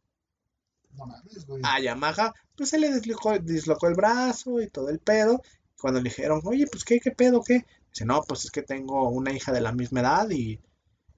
No 0.91 1.05
mames, 1.05 1.45
güey. 1.45 1.61
A 1.63 1.79
Yamaha, 1.79 2.33
pues 2.55 2.69
se 2.69 2.79
le 2.79 2.93
dislocó, 2.93 3.37
dislocó 3.39 3.87
el 3.87 3.95
brazo 3.95 4.61
y 4.61 4.69
todo 4.69 4.89
el 4.89 4.99
pedo. 4.99 5.41
Cuando 5.79 5.99
le 6.01 6.09
dijeron, 6.09 6.41
oye, 6.43 6.67
pues 6.67 6.83
qué, 6.83 6.99
qué 6.99 7.11
pedo, 7.11 7.43
qué. 7.43 7.65
Dice, 7.89 8.05
no, 8.05 8.21
pues 8.23 8.45
es 8.45 8.51
que 8.51 8.61
tengo 8.61 9.09
una 9.09 9.31
hija 9.31 9.51
de 9.51 9.61
la 9.61 9.71
misma 9.71 10.01
edad 10.01 10.29
y, 10.29 10.59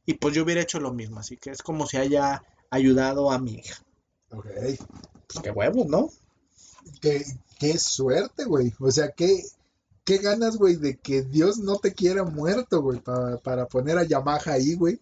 y 0.06 0.14
pues 0.16 0.36
yo 0.36 0.44
hubiera 0.44 0.62
hecho 0.62 0.80
lo 0.80 0.94
mismo. 0.94 1.20
Así 1.20 1.38
que 1.38 1.52
es 1.52 1.62
como 1.62 1.88
si 1.88 1.98
haya 1.98 2.44
ayudado 2.70 3.32
a 3.32 3.40
mi 3.40 3.56
hija. 3.56 3.84
Ok. 4.32 4.48
Pues 5.28 5.44
qué 5.44 5.52
huevos, 5.52 5.88
¿no? 5.88 6.10
Qué, 7.02 7.24
qué 7.60 7.78
suerte, 7.80 8.46
güey. 8.46 8.74
O 8.80 8.92
sea, 8.92 9.10
qué, 9.12 9.42
qué 10.04 10.18
ganas, 10.18 10.58
güey, 10.58 10.76
de 10.76 10.98
que 10.98 11.22
Dios 11.24 11.58
no 11.58 11.78
te 11.78 11.94
quiera 11.94 12.24
muerto, 12.24 12.82
güey, 12.82 13.00
pa- 13.00 13.38
para 13.38 13.68
poner 13.68 13.98
a 13.98 14.04
Yamaha 14.04 14.54
ahí, 14.54 14.76
güey. 14.76 15.00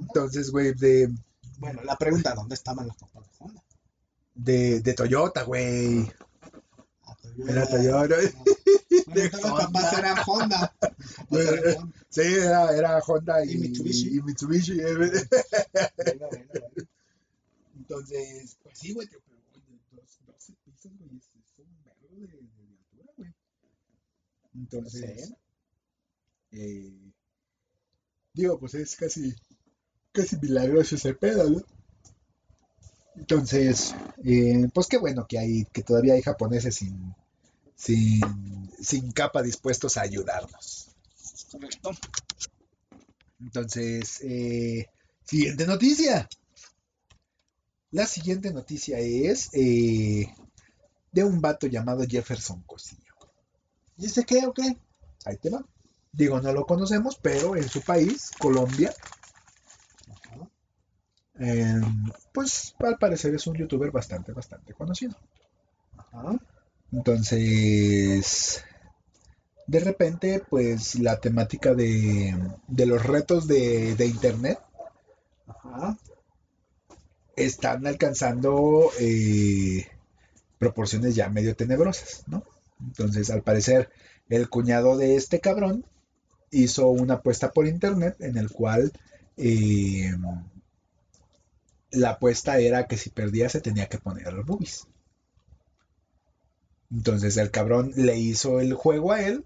Entonces, 0.00 0.50
güey, 0.50 0.72
de, 0.74 1.10
Bueno, 1.58 1.82
la 1.84 1.96
pregunta, 1.96 2.34
¿dónde 2.34 2.54
estaban 2.54 2.86
los 2.88 2.96
papás 2.96 3.24
de 3.24 3.30
Honda? 3.38 3.62
de, 4.34 4.80
de 4.80 4.94
Toyota, 4.94 5.42
güey. 5.44 6.10
Ah, 7.06 7.16
Era 7.48 7.66
Toyota. 7.68 8.16
Bueno, 8.16 8.30
entonces 9.06 9.32
los 9.42 9.60
papás 9.64 9.92
eran 9.98 10.16
Honda. 10.26 10.74
Sí, 12.10 12.20
era, 12.22 12.76
era 12.76 12.98
Honda 13.00 13.44
y, 13.44 13.52
Y 13.52 13.58
Mitsubishi. 13.58 14.16
y 14.16 14.22
Mitsubishi, 14.22 14.80
eh. 14.80 14.94
Bueno, 14.94 16.28
bueno. 16.30 16.64
Entonces, 17.76 18.56
pues 18.62 18.78
sí, 18.78 18.92
güey, 18.92 19.08
12 20.84 20.98
pisos, 20.98 20.98
güey, 20.98 21.16
es, 21.18 21.30
es 21.34 21.58
un 21.58 21.82
vergo 21.84 22.08
de, 22.20 22.26
de, 22.26 22.66
de 22.66 22.76
altura, 22.76 23.12
güey. 23.16 23.34
Entonces, 24.54 25.28
Sí. 25.28 25.34
eh, 26.52 27.12
digo, 28.34 28.58
pues 28.58 28.74
es 28.74 28.96
casi, 28.96 29.34
casi 30.12 30.36
milagroso 30.38 30.96
ese 30.96 31.14
pedo, 31.14 31.50
¿no? 31.50 31.62
Entonces, 33.16 33.94
eh, 34.24 34.68
pues 34.72 34.86
qué 34.88 34.98
bueno 34.98 35.26
que 35.28 35.38
hay, 35.38 35.64
que 35.72 35.82
todavía 35.82 36.14
hay 36.14 36.22
japoneses 36.22 36.74
sin, 36.76 37.14
sin, 37.76 38.20
sin 38.80 39.12
capa 39.12 39.42
dispuestos 39.42 39.96
a 39.96 40.02
ayudarnos. 40.02 40.88
Correcto. 41.50 41.90
Entonces, 43.40 44.20
eh, 44.24 44.86
siguiente 45.24 45.66
noticia. 45.66 46.28
La 47.92 48.06
siguiente 48.06 48.52
noticia 48.52 48.98
es 48.98 49.48
eh, 49.54 50.26
de 51.14 51.22
un 51.22 51.40
vato 51.40 51.68
llamado 51.68 52.04
Jefferson 52.06 52.62
Cosillo. 52.66 53.14
¿Dice 53.96 54.24
qué 54.24 54.44
o 54.46 54.52
qué? 54.52 54.76
Ahí 55.24 55.36
te 55.36 55.48
va. 55.48 55.64
Digo, 56.12 56.40
no 56.40 56.52
lo 56.52 56.66
conocemos, 56.66 57.16
pero 57.22 57.54
en 57.54 57.68
su 57.68 57.82
país, 57.82 58.32
Colombia, 58.38 58.92
eh, 61.38 61.80
pues 62.32 62.74
al 62.80 62.98
parecer 62.98 63.34
es 63.34 63.46
un 63.46 63.56
youtuber 63.56 63.92
bastante, 63.92 64.32
bastante 64.32 64.74
conocido. 64.74 65.16
Ajá. 65.96 66.36
Entonces, 66.92 68.64
de 69.66 69.80
repente, 69.80 70.42
pues 70.48 70.96
la 70.96 71.20
temática 71.20 71.74
de, 71.74 72.36
de 72.66 72.86
los 72.86 73.04
retos 73.04 73.46
de, 73.46 73.94
de 73.94 74.06
Internet 74.06 74.58
Ajá. 75.46 75.96
están 77.36 77.86
alcanzando 77.86 78.90
eh, 79.00 79.88
proporciones 80.64 81.14
ya 81.14 81.28
medio 81.28 81.54
tenebrosas, 81.54 82.24
¿no? 82.26 82.42
Entonces, 82.80 83.30
al 83.30 83.42
parecer, 83.42 83.90
el 84.28 84.48
cuñado 84.48 84.96
de 84.96 85.16
este 85.16 85.40
cabrón 85.40 85.84
hizo 86.50 86.88
una 86.88 87.14
apuesta 87.14 87.52
por 87.52 87.66
internet 87.66 88.16
en 88.20 88.38
el 88.38 88.50
cual 88.50 88.92
eh, 89.36 90.10
la 91.90 92.10
apuesta 92.10 92.58
era 92.58 92.86
que 92.86 92.96
si 92.96 93.10
perdía 93.10 93.48
se 93.48 93.60
tenía 93.60 93.88
que 93.88 93.98
poner 93.98 94.32
los 94.32 94.46
boobies. 94.46 94.86
Entonces 96.90 97.36
el 97.36 97.50
cabrón 97.50 97.92
le 97.96 98.18
hizo 98.18 98.60
el 98.60 98.72
juego 98.74 99.12
a 99.12 99.22
él, 99.22 99.44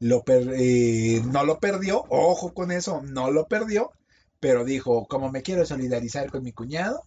eh, 0.00 1.22
no 1.26 1.44
lo 1.44 1.60
perdió, 1.60 2.04
ojo 2.08 2.54
con 2.54 2.72
eso, 2.72 3.02
no 3.02 3.30
lo 3.30 3.46
perdió, 3.46 3.92
pero 4.40 4.64
dijo, 4.64 5.06
como 5.06 5.30
me 5.30 5.42
quiero 5.42 5.64
solidarizar 5.66 6.30
con 6.30 6.42
mi 6.42 6.52
cuñado, 6.52 7.02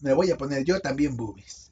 me 0.00 0.12
voy 0.12 0.30
a 0.30 0.36
poner 0.36 0.64
yo 0.64 0.80
también 0.80 1.16
boobies. 1.16 1.67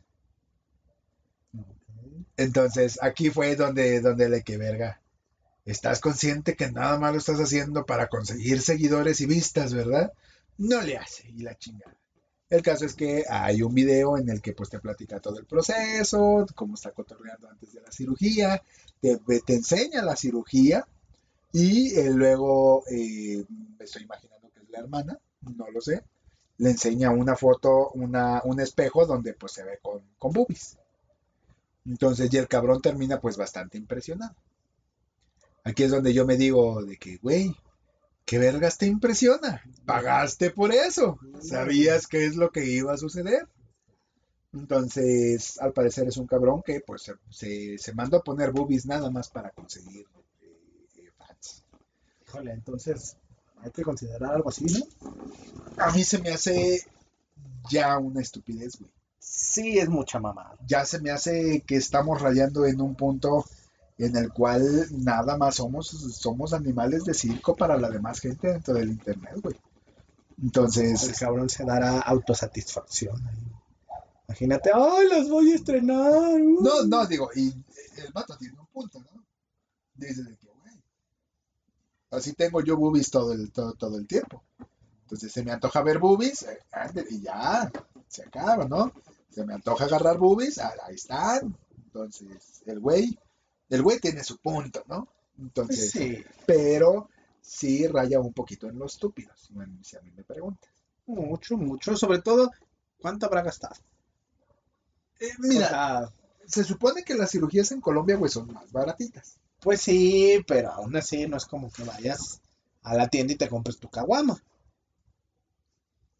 Entonces 2.37 2.99
aquí 3.03 3.31
fue 3.31 3.57
donde, 3.57 4.01
donde 4.01 4.29
le 4.29 4.43
que 4.43 4.57
verga. 4.57 5.01
Estás 5.65 6.01
consciente 6.01 6.55
que 6.55 6.71
nada 6.71 6.99
más 6.99 7.13
lo 7.13 7.19
estás 7.19 7.41
haciendo 7.41 7.85
para 7.87 8.09
conseguir 8.09 8.61
seguidores 8.63 9.21
y 9.21 9.27
vistas, 9.27 9.75
¿verdad? 9.75 10.13
No 10.59 10.81
le 10.83 10.97
hace 10.97 11.29
y 11.29 11.43
la 11.43 11.57
chingada. 11.59 11.97
El 12.49 12.63
caso 12.63 12.85
es 12.85 12.95
que 12.95 13.25
hay 13.29 13.63
un 13.63 13.75
video 13.75 14.17
en 14.17 14.29
el 14.29 14.41
que 14.41 14.53
pues 14.53 14.71
te 14.71 14.79
platica 14.79 15.19
todo 15.19 15.39
el 15.39 15.47
proceso, 15.47 16.47
cómo 16.55 16.75
está 16.75 16.93
cotorreando 16.93 17.49
antes 17.49 17.73
de 17.73 17.81
la 17.81 17.91
cirugía, 17.91 18.63
te, 19.01 19.19
te 19.45 19.55
enseña 19.55 20.03
la 20.03 20.15
cirugía 20.15 20.87
y 21.53 21.99
eh, 21.99 22.11
luego 22.11 22.85
eh, 22.89 23.45
me 23.79 23.85
estoy 23.85 24.05
imaginando 24.05 24.49
que 24.53 24.61
es 24.61 24.71
la 24.71 24.79
hermana, 24.79 25.19
no 25.57 25.69
lo 25.71 25.81
sé, 25.81 26.05
le 26.59 26.71
enseña 26.71 27.11
una 27.11 27.35
foto, 27.35 27.91
una, 27.95 28.43
un 28.45 28.61
espejo 28.61 29.07
donde 29.07 29.35
pues 29.35 29.53
se 29.53 29.65
ve 29.65 29.79
con, 29.83 30.03
con 30.17 30.33
boobies. 30.33 30.79
Entonces, 31.87 32.33
y 32.33 32.37
el 32.37 32.49
cabrón 32.49 32.83
termina 32.83 33.21
pues 33.21 33.37
bastante 33.37 33.79
impresionado. 33.79 34.35
Aquí 35.65 35.85
es 35.85 35.91
donde 35.91 36.13
yo 36.13 36.27
me 36.27 36.37
digo 36.37 36.85
de 36.85 36.97
que, 36.97 37.19
güey, 37.19 37.57
¿qué 38.25 38.39
vergas 38.39 38.79
te 38.79 38.87
impresiona? 38.87 39.63
Pagaste 39.85 40.51
por 40.51 40.73
eso. 40.73 41.19
Sabías 41.41 42.07
qué 42.07 42.27
es 42.27 42.37
lo 42.37 42.51
que 42.51 42.65
iba 42.65 42.93
a 42.93 42.99
suceder. 42.99 43.49
Entonces, 44.53 45.59
al 45.61 45.73
parecer 45.73 46.09
es 46.09 46.17
un 46.17 46.27
cabrón 46.27 46.63
que 46.65 46.81
pues 46.81 47.03
se, 47.03 47.15
se, 47.31 47.79
se 47.79 47.95
mandó 47.95 48.19
a 48.19 48.23
poner 48.25 48.53
boobies 48.53 48.87
nada 48.87 49.11
más 49.11 49.29
para 49.29 49.51
conseguir 49.51 50.07
eh, 50.41 50.87
eh, 50.97 51.11
fans. 51.19 51.65
Híjole, 52.27 52.53
entonces 52.53 53.17
hay 53.59 53.71
que 53.71 53.83
considerar 53.83 54.35
algo 54.35 54.49
así, 54.49 54.67
¿no? 54.67 54.81
A 55.79 55.93
mí 55.93 56.05
se 56.05 56.19
me 56.19 56.31
hace 56.31 56.87
ya 57.71 57.99
una 57.99 58.21
estupidez, 58.21 58.79
güey. 58.79 58.91
Sí, 59.29 59.79
es 59.79 59.89
mucha 59.89 60.21
mamada. 60.21 60.57
ya 60.69 60.87
se 60.87 61.01
me 61.01 61.11
hace 61.11 61.63
que 61.67 61.75
estamos 61.77 62.23
rayando 62.23 62.65
en 62.65 62.81
un 62.81 62.95
punto 62.95 63.45
en 63.99 64.17
el 64.17 64.33
cual 64.33 64.63
nada 64.93 65.37
más 65.37 65.57
somos, 65.57 65.89
somos 65.89 66.53
animales 66.53 67.05
de 67.05 67.13
circo 67.13 67.57
para 67.57 67.77
la 67.77 67.91
demás 67.91 68.21
gente 68.21 68.49
dentro 68.49 68.75
del 68.75 68.91
internet, 68.91 69.35
güey. 69.43 69.57
El 70.39 70.45
Entonces, 70.45 71.19
cabrón 71.19 71.51
se 71.51 71.65
dará 71.65 71.99
autosatisfacción. 72.01 73.21
Imagínate, 74.29 74.71
¡ay, 74.73 75.09
las 75.09 75.29
voy 75.29 75.51
a 75.51 75.55
estrenar! 75.57 76.41
uh". 76.41 76.63
no, 76.63 76.85
no, 76.85 77.07
digo, 77.07 77.29
y 77.35 77.49
el 77.97 78.13
vato 78.13 78.37
tiene 78.37 78.59
un 78.61 78.67
punto, 78.67 79.01
¿no? 79.01 79.25
Dice 79.95 80.23
que, 80.41 80.47
güey, 80.47 80.83
así 82.13 82.33
tengo 82.35 82.63
yo 82.63 82.77
boobies 82.77 83.11
todo 83.11 83.33
el, 83.33 83.51
todo, 83.51 83.73
todo 83.75 83.99
el 83.99 84.07
tiempo. 84.07 84.45
Entonces 85.03 85.33
se 85.33 85.43
me 85.43 85.51
antoja 85.51 85.83
ver 85.83 85.99
boobies, 85.99 86.43
eh, 86.43 86.61
y 87.11 87.23
ya, 87.23 87.71
se 88.07 88.23
acaba, 88.23 88.65
¿no? 88.67 88.93
Se 89.37 89.45
me 89.45 89.53
antoja 89.53 89.85
agarrar 89.85 90.17
boobies, 90.17 90.57
ah, 90.57 90.73
ahí 90.85 90.95
están. 90.95 91.55
Entonces, 91.85 92.63
el 92.65 92.81
güey, 92.81 93.19
el 93.69 93.83
güey 93.83 94.01
tiene 94.01 94.25
su 94.25 94.39
punto, 94.39 94.83
¿no? 94.89 95.09
Entonces, 95.39 95.91
Sí, 95.91 96.25
pero 96.47 97.11
sí 97.43 97.87
raya 97.87 98.19
un 98.19 98.33
poquito 98.33 98.67
en 98.67 98.79
lo 98.79 98.87
estúpido, 98.87 99.31
si, 99.37 99.53
a 99.53 100.01
mí 100.01 100.11
me 100.17 100.25
preguntas. 100.25 100.71
mucho, 101.05 101.59
mucho. 101.59 101.95
Sobre 101.99 102.23
todo, 102.23 102.51
¿cuánto 102.99 103.27
habrá 103.27 103.43
gastado? 103.43 103.75
Eh, 105.21 105.29
mira, 105.39 105.67
O 105.67 105.69
sea, 105.69 106.13
se 106.47 106.65
supone 106.65 107.03
que 107.03 107.15
las 107.15 107.31
cirugías 107.31 107.71
en 107.73 107.83
Colombia, 107.83 108.17
güey, 108.17 108.33
son 108.33 108.51
más 108.51 108.73
baratitas. 108.73 109.37
pues 109.61 109.83
sí, 109.83 110.43
pero 110.47 110.73
aún 110.73 110.97
así 110.97 111.27
no 111.27 111.37
es 111.37 111.45
como 111.45 111.71
que 111.71 111.85
vayas 111.85 112.41
a 112.85 112.95
la 112.95 113.09
tienda 113.09 113.35
y 113.35 113.37
te 113.37 113.51
compres 113.51 113.77
tu 113.77 113.91
caguama. 113.91 114.43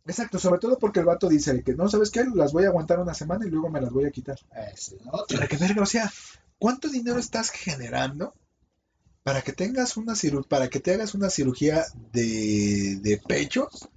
Exacto, 0.07 0.39
sobre 0.39 0.61
todo 0.61 0.79
porque 0.79 1.01
el 1.01 1.07
vato 1.07 1.29
dice 1.29 1.63
que 1.63 1.75
no, 1.75 1.89
¿sabes 1.89 2.11
qué? 2.11 2.25
Las 2.35 2.53
voy 2.53 2.65
a 2.65 2.69
aguantar 2.69 3.01
una 3.01 3.13
semana 3.15 3.47
y 3.47 3.51
luego 3.51 3.69
me 3.71 3.81
las 3.81 3.91
voy 3.93 4.05
a 4.07 4.11
quitar. 4.11 4.39
Es. 4.73 4.95
Para 5.35 5.49
que 5.49 5.57
verga, 5.57 5.83
o 5.83 5.87
sea, 5.87 6.11
¿cuánto 6.59 6.89
dinero 6.89 7.19
estás 7.19 7.51
generando 7.51 8.33
para 9.25 9.43
que 9.43 9.53
tengas 9.53 9.97
una 9.97 10.15
ciru- 10.15 10.47
para 10.49 10.69
que 10.69 10.81
te 10.81 10.95
hagas 10.95 11.15
una 11.15 11.31
cirugía 11.31 11.85
de, 12.13 12.99
de 13.03 13.19
pechos 13.19 13.89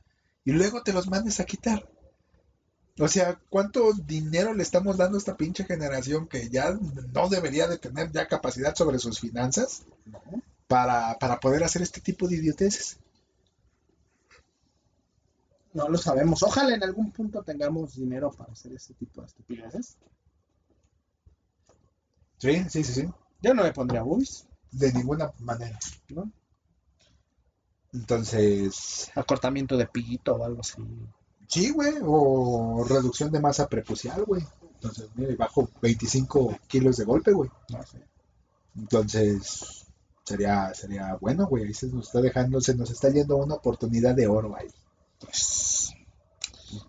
y 0.46 0.52
luego 0.54 0.84
te 0.84 0.94
los 0.94 1.08
mandes 1.10 1.40
a 1.40 1.46
quitar? 1.46 1.88
O 3.00 3.08
sea, 3.08 3.40
¿cuánto 3.50 3.94
dinero 3.94 4.54
le 4.54 4.62
estamos 4.62 4.98
dando 4.98 5.18
a 5.18 5.20
esta 5.20 5.36
pinche 5.38 5.64
generación 5.64 6.28
que 6.28 6.50
ya 6.50 6.78
no 7.14 7.28
debería 7.30 7.68
de 7.68 7.80
tener 7.80 8.12
ya 8.12 8.28
capacidad 8.28 8.76
sobre 8.76 9.00
sus 9.00 9.20
finanzas 9.20 9.84
para, 10.68 11.18
para 11.20 11.40
poder 11.40 11.64
hacer 11.64 11.82
este 11.84 12.02
tipo 12.02 12.28
de 12.28 12.38
idioteces? 12.38 13.00
No 15.74 15.88
lo 15.88 15.98
sabemos. 15.98 16.42
Ojalá 16.44 16.76
en 16.76 16.84
algún 16.84 17.12
punto 17.12 17.44
tengamos 17.44 17.96
dinero 17.96 18.32
para 18.32 18.52
hacer 18.52 18.74
este 18.74 18.94
tipo 18.96 19.22
de 19.22 19.28
estupideces. 19.28 19.98
Sí, 22.38 22.64
sí, 22.70 22.84
sí, 22.84 22.94
sí. 22.94 23.10
Yo 23.42 23.54
no 23.54 23.64
me 23.64 23.74
pondría 23.74 24.02
boobies, 24.02 24.48
De 24.72 24.92
ninguna 24.94 25.32
manera. 25.40 25.78
¿no? 26.10 26.32
Entonces, 27.94 29.12
Acortamiento 29.16 29.78
de 29.78 29.88
pito 29.88 30.36
o 30.36 30.44
algo 30.44 30.62
así. 30.62 30.76
Sí, 31.48 31.72
güey, 31.72 31.96
o 32.04 32.86
reducción 32.88 33.32
de 33.32 33.40
masa 33.40 33.68
prepucial, 33.68 34.24
güey. 34.26 34.44
Entonces, 34.76 35.10
mira, 35.16 35.32
y 35.32 35.36
bajo 35.36 35.70
25 35.82 36.60
kilos 36.68 36.98
de 36.98 37.06
golpe, 37.06 37.32
güey. 37.32 37.50
No 37.70 37.84
sé. 37.84 38.02
Entonces, 38.76 39.88
sería, 40.24 40.74
sería 40.74 41.18
bueno, 41.20 41.48
güey. 41.48 41.66
Ahí 41.66 41.74
se 41.74 41.88
nos 41.88 42.08
está 42.08 42.22
dejando, 42.22 42.62
se 42.62 42.76
nos 42.76 42.92
está 42.92 43.10
yendo 43.10 43.38
una 43.38 43.56
oportunidad 43.56 44.16
de 44.16 44.28
oro 44.28 44.56
ahí. 44.56 44.68
Pues, 45.20 45.92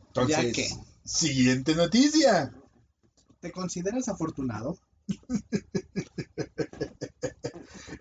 Entonces, 0.09 0.37
Ya 0.37 0.53
que- 0.53 0.68
siguiente 1.05 1.74
noticia. 1.74 2.53
¿te 3.41 3.51
consideras 3.53 4.09
afortunado? 4.09 4.78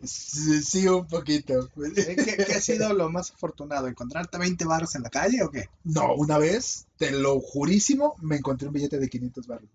Sí, 0.04 0.62
sí, 0.64 0.88
un 0.88 1.08
poquito. 1.08 1.70
¿Qué, 1.96 2.54
ha 2.56 2.62
sido 2.62 2.94
lo 2.94 3.10
más 3.10 3.32
afortunado? 3.32 3.88
¿Encontrarte 3.88 4.38
20 4.38 4.66
baros 4.66 4.96
en 4.96 5.04
la 5.04 5.10
calle 5.10 5.44
o 5.44 5.50
qué? 5.52 5.70
No, 5.84 6.14
una 6.16 6.38
vez, 6.38 6.88
te 6.98 7.12
lo 7.12 7.40
jurísimo, 7.40 8.16
me 8.22 8.38
encontré 8.38 8.68
un 8.68 8.74
billete 8.74 9.00
de 9.00 9.10
500 9.10 9.48
baros. 9.48 9.70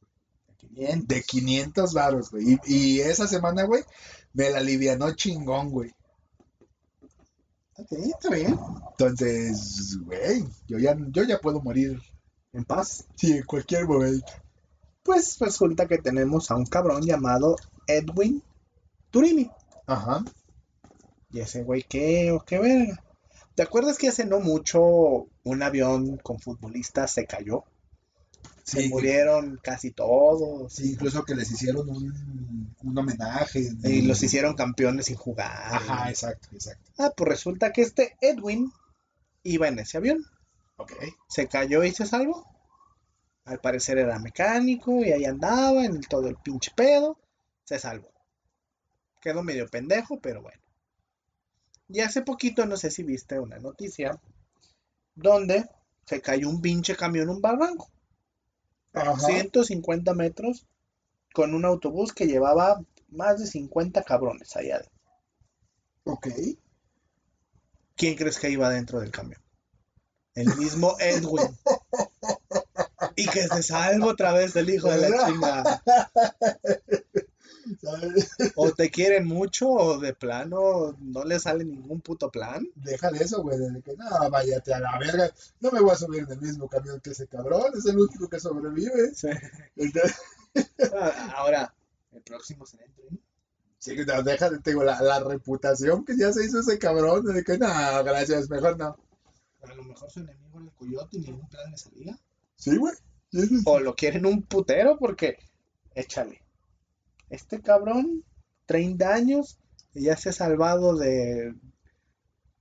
Bien. 0.71 1.07
De 1.07 1.23
500 1.23 1.93
baros, 1.93 2.31
güey. 2.31 2.59
Y, 2.67 2.75
y 2.75 3.01
esa 3.01 3.27
semana, 3.29 3.65
güey, 3.65 3.85
me 4.33 4.51
la 4.51 4.59
alivianó 4.59 5.13
chingón, 5.15 5.71
güey. 5.71 5.93
Ok, 7.77 7.93
está 7.93 8.31
bien. 8.31 8.59
Entonces, 8.91 9.99
güey, 10.05 10.45
yo 10.69 10.79
ya, 10.79 10.97
yo 11.09 11.25
ya 11.25 11.41
puedo 11.41 11.61
morir. 11.61 12.01
En 12.53 12.65
paz. 12.65 13.05
Sí, 13.17 13.33
en 13.33 13.43
cualquier 13.43 13.85
momento. 13.85 14.33
Pues 15.03 15.39
resulta 15.41 15.87
que 15.87 15.99
tenemos 15.99 16.51
a 16.51 16.57
un 16.57 16.67
cabrón 16.67 17.03
llamado 17.03 17.57
Edwin 17.89 18.43
Turini. 19.11 19.51
Ajá. 19.87 20.25
Y 21.33 21.41
ese 21.41 21.65
güey, 21.65 21.83
¿qué? 21.83 22.31
¿O 22.31 22.41
qué 22.45 22.61
verga? 22.61 23.03
¿Te 23.57 23.63
acuerdas 23.63 23.99
que 23.99 24.09
hace 24.09 24.25
no 24.25 24.39
mucho 24.39 25.27
un 25.43 25.63
avión 25.63 26.17
con 26.19 26.39
futbolistas 26.39 27.13
se 27.13 27.27
cayó? 27.27 27.65
Se 28.65 28.89
murieron 28.89 29.61
casi 29.63 29.91
todos. 29.91 30.73
sí, 30.73 30.93
incluso 30.93 31.25
que 31.25 31.35
les 31.35 31.51
hicieron 31.51 31.89
un, 31.89 32.75
un 32.83 32.99
homenaje. 32.99 33.71
Y 33.85 34.03
los 34.03 34.23
hicieron 34.23 34.55
campeones 34.55 35.07
sin 35.07 35.17
jugar. 35.17 35.51
Ajá, 35.51 36.09
exacto, 36.09 36.49
exacto. 36.53 36.91
Ah, 36.99 37.13
pues 37.15 37.29
resulta 37.29 37.73
que 37.73 37.83
este 37.83 38.17
Edwin 38.21 38.73
iba 39.43 39.69
en 39.69 39.79
ese 39.79 39.99
avión. 39.99 40.25
Ok. 40.77 40.93
Se 41.29 41.47
cayó 41.47 41.85
y 41.85 41.93
se 41.93 42.07
salvó. 42.07 42.47
Al 43.45 43.61
parecer 43.61 43.99
era 43.99 44.19
mecánico 44.19 45.05
y 45.05 45.13
ahí 45.13 45.27
andaba 45.27 45.85
en 45.85 46.01
todo 46.01 46.29
el 46.29 46.37
pinche 46.37 46.73
pedo. 46.75 47.19
Se 47.65 47.79
salvó. 47.79 48.11
Quedó 49.21 49.43
medio 49.43 49.69
pendejo, 49.69 50.19
pero 50.21 50.43
bueno. 50.43 50.61
Y 51.89 52.01
hace 52.01 52.23
poquito, 52.23 52.65
no 52.65 52.79
sé 52.79 52.91
si 52.91 53.03
viste 53.03 53.39
una 53.39 53.59
noticia, 53.59 54.19
donde 55.15 55.69
se 56.07 56.21
cayó 56.23 56.49
un 56.49 56.63
pinche 56.63 56.97
camión 56.97 57.25
en 57.25 57.37
un 57.37 57.43
barranco. 57.43 57.91
Ajá. 58.95 59.19
150 59.19 60.15
metros 60.15 60.67
con 61.35 61.55
un 61.55 61.65
autobús 61.65 62.13
que 62.13 62.27
llevaba 62.27 62.81
más 63.09 63.41
de 63.41 63.47
50 63.47 64.03
cabrones 64.05 64.57
allá. 64.57 64.77
adentro. 64.77 64.93
Ok. 66.05 66.29
¿Quién 67.97 68.17
crees 68.17 68.39
que 68.39 68.51
iba 68.51 68.71
dentro 68.71 69.01
del 69.01 69.11
camión? 69.11 69.41
El 70.35 70.55
mismo 70.57 70.97
Edwin. 71.01 71.57
Y 73.17 73.29
que 73.29 73.47
se 73.49 73.63
salva 73.63 74.07
otra 74.07 74.33
vez 74.33 74.57
el 74.57 74.71
hijo 74.71 74.91
de 74.91 75.09
la 75.09 75.27
chingada. 75.27 75.83
¿sabes? 77.81 78.31
O 78.57 78.71
te 78.73 78.91
quieren 78.91 79.27
mucho 79.27 79.69
o 79.69 79.99
de 79.99 80.15
plano 80.15 80.97
no 81.01 81.25
le 81.25 81.39
sale 81.39 81.65
ningún 81.65 82.01
puto 82.01 82.31
plan. 82.31 82.67
Deja 82.75 83.11
de 83.11 83.25
eso, 83.25 83.43
güey, 83.43 83.59
de 83.59 83.83
que 83.83 83.97
no, 83.97 84.31
váyate 84.31 84.75
a 84.75 84.81
la 84.81 84.99
verga. 84.99 85.31
No 85.61 85.71
me 85.71 85.81
voy 85.81 85.91
a 85.93 85.97
subir 85.97 86.23
en 86.25 86.33
el 86.33 86.41
mismo 86.41 86.69
camión 86.69 87.01
que 87.01 87.11
ese 87.11 87.27
cabrón, 87.27 87.73
es 87.77 87.87
el 87.87 87.99
único 87.99 88.29
que 88.29 88.41
sobrevive. 88.41 89.13
Entonces, 89.77 90.15
Ah, 90.93 91.33
Ahora, 91.37 91.75
el 92.13 92.23
próximo 92.23 92.65
será 92.65 92.85
el 92.85 92.93
tren. 92.95 93.21
sí, 93.79 93.97
no, 94.07 94.23
deja 94.23 94.51
de, 94.51 94.59
te 94.61 94.71
digo, 94.71 94.85
la, 94.85 95.01
la 95.03 95.19
reputación 95.21 96.05
que 96.05 96.17
ya 96.17 96.33
se 96.33 96.45
hizo 96.45 96.61
ese 96.61 96.79
cabrón, 96.79 97.25
de 97.27 97.43
que 97.43 97.59
no, 97.59 97.67
gracias, 98.05 98.49
mejor 98.49 98.79
no. 98.79 98.97
A 99.63 99.75
lo 99.75 99.83
mejor 99.83 100.11
su 100.11 100.21
enemigo 100.21 100.61
era 100.61 100.67
el 100.67 100.73
coyote 100.75 101.17
y 101.17 101.21
ningún 101.21 101.49
plan 101.49 101.71
le 101.71 101.77
salía. 101.79 102.19
Sí, 102.57 102.77
güey. 102.77 102.95
O 103.65 103.81
lo 103.81 103.97
quieren 103.97 104.27
un 104.27 104.43
putero 104.43 104.97
porque, 104.97 105.39
échale. 105.95 106.41
Este 107.31 107.61
cabrón, 107.61 108.23
30 108.67 109.13
años, 109.15 109.59
y 109.95 110.05
ya 110.05 110.17
se 110.17 110.29
ha 110.31 110.33
salvado 110.33 110.97
de 110.97 111.55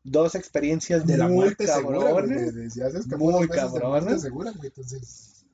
dos 0.03 0.35
experiencias 0.35 1.05
de 1.05 1.17
la 1.17 1.27
muy 1.27 1.35
muerte 1.35 1.67
segura, 1.67 1.99
cabrones. 1.99 2.53
de- 2.55 2.69
si 2.69 2.81
haces 2.81 3.07
que 3.07 3.15
muy 3.15 3.47
cabrones. 3.47 4.21
segura, 4.21 4.51
güey. 4.51 4.67
Entonces, 4.67 5.45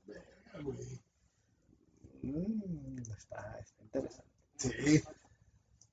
güey. 0.64 0.99
Mm, 2.22 2.97
está, 3.18 3.60
está 3.60 3.84
interesante. 3.84 4.30
Sí. 4.57 5.01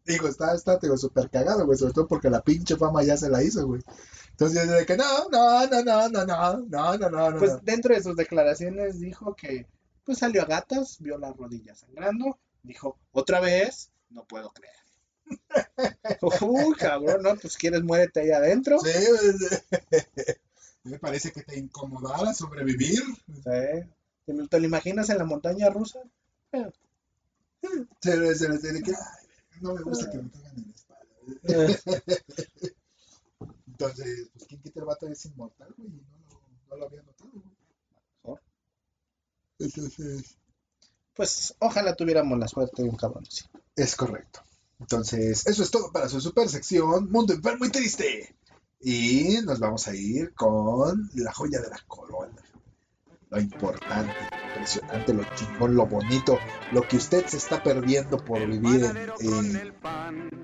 Digo, 0.04 0.28
está, 0.28 0.54
está, 0.54 0.78
te 0.78 0.86
digo, 0.86 0.96
súper 0.96 1.28
cagado, 1.30 1.66
güey, 1.66 1.78
sobre 1.78 1.92
todo 1.92 2.06
porque 2.06 2.30
la 2.30 2.42
pinche 2.42 2.76
fama 2.76 3.02
ya 3.02 3.16
se 3.16 3.28
la 3.28 3.42
hizo, 3.42 3.66
güey. 3.66 3.82
Entonces, 4.30 4.68
de 4.68 4.86
que 4.86 4.96
no, 4.96 5.28
no, 5.30 5.66
no, 5.66 5.82
no, 5.82 6.08
no, 6.08 6.24
no, 6.24 6.56
no, 6.58 6.98
no, 6.98 7.08
no, 7.10 7.30
no. 7.30 7.38
Pues 7.38 7.62
dentro 7.64 7.94
de 7.94 8.02
sus 8.02 8.14
declaraciones 8.16 9.00
dijo 9.00 9.34
que 9.34 9.66
pues 10.04 10.18
salió 10.18 10.42
a 10.42 10.46
gatas, 10.46 10.98
vio 11.00 11.18
la 11.18 11.32
rodilla 11.32 11.74
sangrando, 11.74 12.38
dijo, 12.66 12.98
otra 13.12 13.40
vez, 13.40 13.90
no 14.10 14.24
puedo 14.26 14.50
creer. 14.52 14.74
Uy, 16.42 16.74
cabrón, 16.76 17.22
no, 17.22 17.36
pues 17.36 17.56
quieres 17.56 17.82
muérete 17.82 18.20
ahí 18.20 18.30
adentro. 18.30 18.78
Sí, 18.80 18.90
güey. 18.92 19.34
Me 20.84 20.98
parece 21.00 21.32
que 21.32 21.42
te 21.42 21.58
incomodara 21.58 22.32
sobrevivir. 22.32 23.02
Sí. 23.26 23.42
¿Te 24.24 24.32
lo- 24.32 24.46
te 24.46 24.60
lo 24.60 24.66
imaginas 24.66 25.08
en 25.10 25.18
la 25.18 25.24
montaña 25.24 25.68
rusa? 25.70 26.00
Se 28.00 28.16
le, 28.16 28.34
se 28.34 28.48
le, 28.48 28.72
le 28.72 28.82
que, 28.82 28.92
ay, 28.92 29.60
no 29.60 29.74
me 29.74 29.82
gusta 29.82 30.10
que 30.10 30.18
me 30.18 30.30
caigan 30.30 30.54
en 30.58 30.66
la 30.68 30.74
espalda. 30.74 31.14
Entonces, 33.66 34.30
pues, 34.32 34.46
¿quién 34.48 34.62
quita 34.62 34.80
el 34.80 34.86
vato 34.86 35.06
es 35.08 35.24
inmortal, 35.26 35.74
güey? 35.76 35.88
No 35.90 36.18
lo, 36.30 36.40
no 36.70 36.76
lo 36.76 36.86
había 36.86 37.02
notado, 37.02 37.30
güey. 37.32 37.44
Mejor. 38.22 38.42
Entonces, 39.58 40.38
Pues 41.16 41.54
ojalá 41.60 41.94
tuviéramos 41.94 42.38
la 42.38 42.46
suerte 42.48 42.82
de 42.82 42.88
un 42.90 42.96
cabrón 42.96 43.24
así. 43.26 43.44
Es 43.74 43.96
correcto. 43.96 44.40
Entonces, 44.78 45.46
eso 45.46 45.62
es 45.62 45.70
todo 45.70 45.90
para 45.90 46.08
su 46.08 46.20
super 46.20 46.48
sección 46.48 47.10
Mundo 47.10 47.32
Enfermo 47.32 47.64
y 47.64 47.70
Triste. 47.70 48.34
Y 48.80 49.38
nos 49.44 49.58
vamos 49.58 49.88
a 49.88 49.94
ir 49.94 50.34
con 50.34 51.08
la 51.14 51.32
joya 51.32 51.60
de 51.60 51.70
la 51.70 51.78
corona. 51.86 52.42
Lo 53.30 53.40
importante, 53.40 54.14
lo 54.30 54.48
impresionante, 54.54 55.14
lo 55.14 55.24
chingón, 55.34 55.74
lo 55.74 55.86
bonito, 55.86 56.38
lo 56.72 56.82
que 56.86 56.96
usted 56.96 57.26
se 57.26 57.38
está 57.38 57.62
perdiendo 57.62 58.18
por 58.18 58.46
vivir 58.46 58.84
en, 58.84 58.96
en, 59.20 59.56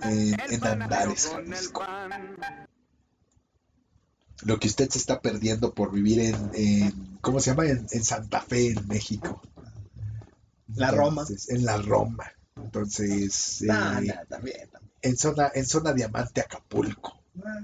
en- 0.03 0.41
en 0.51 0.67
Andares, 0.67 1.29
Jalisco. 1.29 1.83
Lo 4.45 4.59
que 4.59 4.67
usted 4.67 4.89
se 4.91 4.99
está 4.99 5.21
perdiendo 5.21 5.73
por 5.73 5.93
vivir 5.93 6.21
en, 6.21 6.51
en- 6.55 7.19
¿cómo 7.21 7.39
se 7.39 7.51
llama? 7.51 7.67
En, 7.67 7.87
en 7.91 8.05
Santa 8.05 8.41
Fe, 8.41 8.69
en 8.73 8.89
México. 8.89 9.41
La 10.77 10.91
Roma. 10.91 11.23
Entonces, 11.23 11.49
En 11.51 11.65
la 11.65 11.77
Roma. 11.79 12.33
Entonces, 12.57 13.63
Nah, 13.63 14.01
eh, 14.01 14.07
nah, 14.07 14.25
también, 14.27 14.69
también. 14.71 14.93
en 15.03 15.17
zona, 15.17 15.51
en 15.55 15.67
zona 15.67 15.93
diamante 15.93 16.41
Acapulco. 16.41 17.23
Ah, 17.45 17.61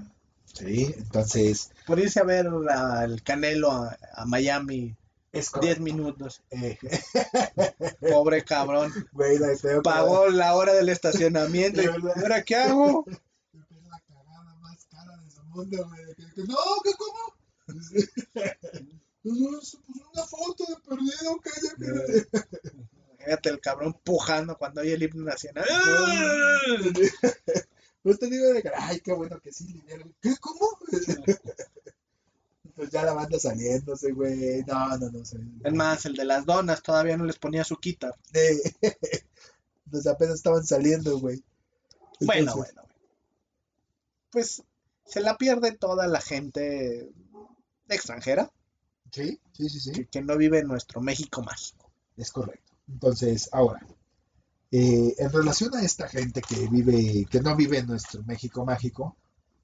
Sí, 0.51 0.93
entonces 0.97 1.69
Por 1.85 1.99
irse 1.99 2.19
a 2.19 2.23
ver 2.23 2.47
a- 2.69 3.03
el 3.05 3.21
Canelo 3.23 3.71
a, 3.71 3.95
a 4.15 4.25
Miami 4.25 4.95
es 5.31 5.51
10 5.61 5.79
minutos. 5.79 6.41
Eh, 6.49 6.77
Pobre 8.01 8.43
cabrón. 8.43 8.91
güey, 9.11 9.37
la 9.37 9.55
feo, 9.55 9.81
Pagó 9.83 10.27
la 10.29 10.55
hora 10.55 10.73
del 10.73 10.89
estacionamiento. 10.89 11.81
y. 11.83 11.85
¿Ahora 11.85 12.41
qué 12.43 12.55
hago? 12.55 13.05
Es 13.07 13.83
la 13.87 14.01
cagada 14.07 14.55
más 14.59 14.85
cara 14.89 15.15
de 15.17 15.29
su 15.31 15.43
mundo, 15.43 15.87
güey. 15.87 16.47
No, 16.47 16.57
¿qué 16.83 16.91
cómo? 16.97 17.35
Pues 19.21 19.77
una 20.13 20.23
foto 20.25 20.63
de 20.67 20.75
perdido 20.77 21.39
que 21.43 22.27
Fíjate 23.29 23.49
el 23.49 23.61
cabrón 23.61 23.93
pujando 24.03 24.57
cuando 24.57 24.81
hay 24.81 24.91
el 24.91 25.03
himno 25.03 25.23
nacional. 25.23 25.65
Pues 28.01 28.17
te 28.17 28.27
digo 28.27 28.47
de 28.53 28.61
que, 28.61 28.71
ay, 28.73 29.01
qué 29.01 29.11
bueno 29.11 29.41
que 29.41 29.51
sí, 29.51 29.73
dinero. 29.73 30.09
¿Qué? 30.21 30.33
¿Cómo? 30.39 30.79
Pues 32.75 32.91
ya 32.91 33.03
la 33.03 33.13
banda 33.13 33.37
saliéndose, 33.37 34.13
güey. 34.13 34.63
No, 34.65 34.97
no, 34.97 35.11
no 35.11 35.25
sé. 35.25 35.37
Es 35.65 35.73
más, 35.73 36.05
el 36.05 36.15
de 36.15 36.23
las 36.23 36.45
donas 36.45 36.81
todavía 36.81 37.17
no 37.17 37.25
les 37.25 37.37
ponía 37.37 37.65
su 37.65 37.75
quita. 37.77 38.15
Eh, 38.33 38.57
Pues 39.91 40.07
apenas 40.07 40.35
estaban 40.35 40.65
saliendo, 40.65 41.19
güey. 41.19 41.43
Bueno, 42.21 42.55
bueno. 42.55 42.83
Pues 44.31 44.63
se 45.05 45.19
la 45.19 45.37
pierde 45.37 45.73
toda 45.73 46.07
la 46.07 46.21
gente 46.21 47.11
extranjera 47.89 48.49
Sí, 49.11 49.41
sí, 49.51 49.69
sí, 49.69 49.79
sí. 49.81 49.91
que, 49.91 50.07
que 50.07 50.21
no 50.21 50.37
vive 50.37 50.59
en 50.59 50.67
nuestro 50.67 51.01
México 51.01 51.43
mágico. 51.43 51.91
Es 52.15 52.31
correcto. 52.31 52.68
Entonces, 52.91 53.49
ahora, 53.51 53.85
eh, 54.71 55.15
en 55.17 55.31
relación 55.31 55.75
a 55.75 55.81
esta 55.81 56.07
gente 56.07 56.41
que 56.41 56.67
vive, 56.67 57.25
que 57.29 57.41
no 57.41 57.55
vive 57.55 57.79
en 57.79 57.87
nuestro 57.87 58.23
México 58.23 58.65
mágico, 58.65 59.15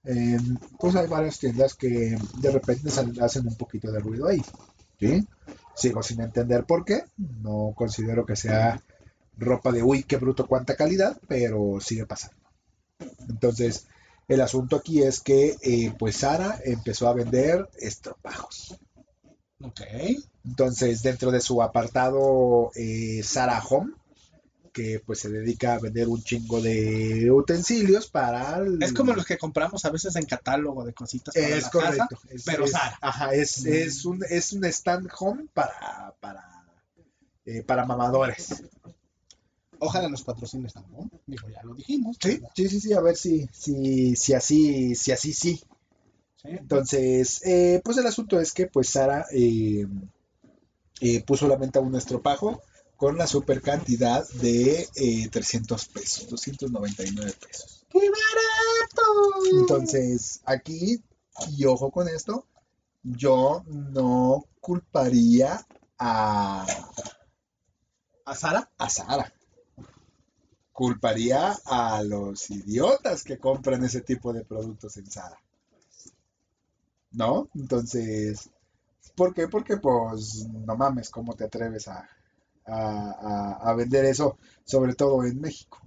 eh, 0.04 0.38
pues 0.80 0.96
hay 0.96 1.08
varias 1.08 1.40
tiendas 1.40 1.74
que 1.74 2.18
de 2.40 2.52
repente 2.52 2.90
hacen 3.22 3.48
un 3.48 3.56
poquito 3.56 3.92
de 3.92 4.00
ruido 4.00 4.28
ahí. 4.28 4.42
¿sí? 5.00 5.28
Sigo 5.76 6.04
sin 6.04 6.22
entender 6.22 6.66
por 6.66 6.86
qué. 6.86 7.06
No 7.18 7.74
considero 7.76 8.26
que 8.26 8.36
sea 8.36 8.82
ropa 9.38 9.72
de 9.72 9.84
uy, 9.84 10.04
qué 10.04 10.18
bruto, 10.18 10.48
cuánta 10.48 10.76
calidad, 10.76 11.20
pero 11.28 11.80
sigue 11.82 12.06
pasando. 12.06 12.38
Entonces, 13.28 13.88
el 14.28 14.42
asunto 14.42 14.78
aquí 14.78 15.04
es 15.04 15.20
que, 15.20 15.58
eh, 15.62 15.94
pues 15.98 16.18
Sara 16.18 16.60
empezó 16.64 17.08
a 17.08 17.14
vender 17.14 17.70
estropajos. 17.78 18.76
Ok. 19.66 19.82
Entonces, 20.46 21.02
dentro 21.02 21.32
de 21.32 21.42
su 21.42 21.62
apartado 21.62 22.72
eh, 22.76 23.22
Sara 23.24 23.64
Home, 23.70 23.94
que 24.72 25.02
pues 25.06 25.20
se 25.20 25.30
dedica 25.30 25.76
a 25.76 25.80
vender 25.80 26.08
un 26.10 26.22
chingo 26.22 26.62
de 26.62 27.32
utensilios 27.32 28.08
para... 28.08 28.58
el- 28.58 28.84
Es 28.84 28.92
como 28.94 29.14
los 29.14 29.26
que 29.26 29.38
compramos 29.38 29.86
a 29.86 29.90
veces 29.90 30.16
en 30.18 30.26
catálogo 30.26 30.84
de 30.84 30.94
cositas 30.94 31.34
para 31.34 31.48
Es 31.48 31.64
la 31.64 31.70
correcto. 31.70 32.06
casa. 32.12 32.28
es- 32.30 32.44
pero 32.44 32.66
es- 32.66 32.72
Zara. 32.72 32.98
Ajá, 33.02 33.34
es, 33.34 33.64
Mm. 33.64 33.68
es, 33.74 34.06
un, 34.06 34.20
es 34.30 34.52
un 34.54 34.66
stand 34.66 35.10
home 35.18 35.46
para, 35.54 36.14
para, 36.20 36.66
eh, 37.46 37.64
para 37.64 37.86
mamadores. 37.86 38.64
Ojalá 39.80 40.10
nos 40.10 40.24
patrocines 40.24 40.74
también. 40.74 41.10
Digo, 41.26 41.50
ya 41.50 41.64
lo 41.64 41.74
dijimos. 41.74 42.18
Sí, 42.22 42.42
sí, 42.56 42.70
sí, 42.70 42.80
sí, 42.82 42.94
a 42.94 43.02
ver 43.02 43.16
si, 43.16 43.48
si, 43.54 44.16
si 44.16 44.34
así, 44.34 44.96
si 44.96 45.12
así 45.12 45.34
sí. 45.34 45.62
Entonces, 46.48 47.42
eh, 47.46 47.82
pues 47.84 47.98
el 47.98 48.08
asunto 48.08 48.40
es 48.40 48.52
que 48.52 48.68
pues 48.68 48.90
Sara 48.90 49.26
eh, 49.32 49.86
eh, 51.02 51.24
puso 51.24 51.46
a 51.46 51.50
la 51.50 51.58
venta 51.58 51.80
un 51.80 51.96
estropajo 51.96 52.62
con 52.96 53.18
la 53.18 53.28
super 53.28 53.62
cantidad 53.62 54.28
de 54.30 54.88
eh, 54.96 55.28
300 55.30 55.86
pesos, 55.88 56.30
299 56.30 57.34
pesos. 57.40 57.86
¡Qué 57.90 58.00
barato! 58.00 59.60
Entonces, 59.60 60.42
aquí, 60.46 61.04
y 61.58 61.66
ojo 61.66 61.92
con 61.92 62.08
esto, 62.08 62.46
yo 63.04 63.64
no 63.68 64.46
culparía 64.62 65.66
a, 66.00 66.66
¿A 68.26 68.36
Sara? 68.36 68.70
a 68.78 68.90
Sara. 68.90 69.34
Culparía 70.72 71.56
a 71.66 72.04
los 72.04 72.50
idiotas 72.50 73.24
que 73.24 73.38
compran 73.38 73.84
ese 73.84 74.02
tipo 74.02 74.34
de 74.34 74.44
productos 74.44 74.98
en 74.98 75.10
Sara. 75.12 75.38
¿No? 77.16 77.50
Entonces, 77.56 78.50
¿por 79.16 79.34
qué? 79.34 79.48
Porque 79.48 79.78
pues 79.78 80.48
no 80.50 80.76
mames, 80.76 81.10
¿cómo 81.10 81.34
te 81.36 81.46
atreves 81.46 81.88
a, 81.88 82.08
a, 82.66 82.74
a- 82.74 83.70
a 83.70 83.74
vender 83.76 84.06
eso, 84.06 84.38
sobre 84.66 84.96
todo 84.96 85.24
en 85.24 85.40
México? 85.40 85.80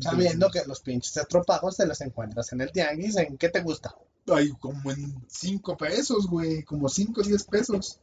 Sabiendo 0.00 0.50
que 0.50 0.64
los 0.66 0.80
pinches 0.80 1.16
estropajos 1.16 1.76
te 1.76 1.86
los 1.86 2.00
encuentras 2.00 2.52
en 2.52 2.60
el 2.62 2.72
tianguis. 2.72 3.16
¿En 3.16 3.36
qué 3.36 3.48
te 3.48 3.60
gusta? 3.60 3.94
Ay, 4.26 4.50
como 4.58 4.90
en 4.90 5.14
5 5.28 5.76
pesos, 5.76 6.26
güey, 6.26 6.64
como 6.64 6.88
5 6.88 7.20
o 7.20 7.24
10 7.24 7.44
pesos. 7.44 8.00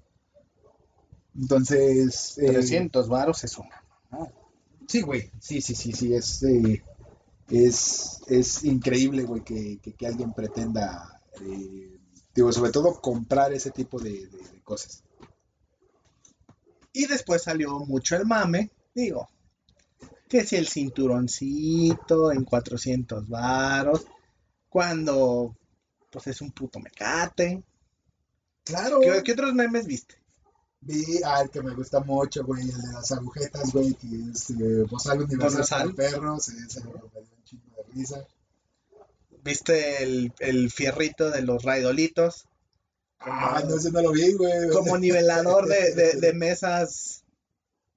Entonces, 1.35 2.37
eh, 2.37 2.47
300 2.47 3.07
varos 3.09 3.43
es 3.43 3.57
una. 3.57 3.83
sí, 4.87 5.01
güey, 5.01 5.31
sí, 5.39 5.61
sí, 5.61 5.75
sí, 5.75 5.91
sí, 5.93 6.13
es, 6.13 6.43
eh, 6.43 6.83
es, 7.49 8.21
es 8.27 8.63
increíble, 8.63 9.23
güey, 9.23 9.43
que, 9.43 9.79
que- 9.81 9.93
que 9.93 10.07
alguien 10.07 10.33
pretenda, 10.33 11.20
eh, 11.41 11.97
digo, 12.35 12.51
sobre 12.51 12.71
todo 12.71 12.99
comprar 13.01 13.53
ese 13.53 13.71
tipo 13.71 13.99
de, 13.99 14.27
de- 14.27 14.49
de 14.49 14.61
cosas. 14.63 15.03
Y 16.93 17.07
después 17.07 17.43
salió 17.43 17.79
mucho 17.79 18.15
el 18.17 18.25
mame. 18.25 18.69
Digo, 18.93 19.29
que 20.27 20.43
si 20.43 20.57
el 20.57 20.67
cinturoncito 20.67 22.31
en 22.31 22.43
400 22.43 23.27
varos, 23.29 24.05
cuando 24.69 25.55
pues 26.09 26.27
es 26.27 26.41
un 26.41 26.51
puto 26.51 26.79
mecate. 26.79 27.63
Claro. 28.65 28.99
¿Qué, 28.99 29.23
qué 29.23 29.31
otros 29.33 29.53
memes 29.53 29.87
viste? 29.87 30.15
Vi 30.81 31.21
al 31.23 31.49
que 31.49 31.61
me 31.61 31.73
gusta 31.75 31.99
mucho, 32.01 32.43
güey, 32.43 32.63
el 32.63 32.81
de 32.81 32.91
las 32.93 33.11
agujetas, 33.11 33.71
güey, 33.71 33.93
que 33.93 34.07
es 34.33 34.49
eh, 34.49 34.83
Bozal 34.89 35.21
Universal 35.21 35.59
Bozal. 35.61 35.95
para 35.95 36.09
perros, 36.09 36.49
ese 36.49 36.83
me 36.83 36.91
dio 36.91 37.03
un 37.37 37.43
chingo 37.45 37.75
de 37.77 37.83
risa. 37.93 38.27
¿Viste 39.43 40.03
el, 40.03 40.33
el 40.39 40.71
fierrito 40.71 41.31
de 41.31 41.41
los 41.41 41.63
raidolitos? 41.63 42.45
Ah, 43.19 43.63
no, 43.67 43.75
ese 43.75 43.91
no 43.91 44.01
lo 44.01 44.11
vi, 44.11 44.33
güey. 44.33 44.69
Como 44.69 44.97
nivelador 44.97 45.67
de, 45.67 45.93
de, 45.93 46.13
de 46.13 46.33
mesas 46.33 47.23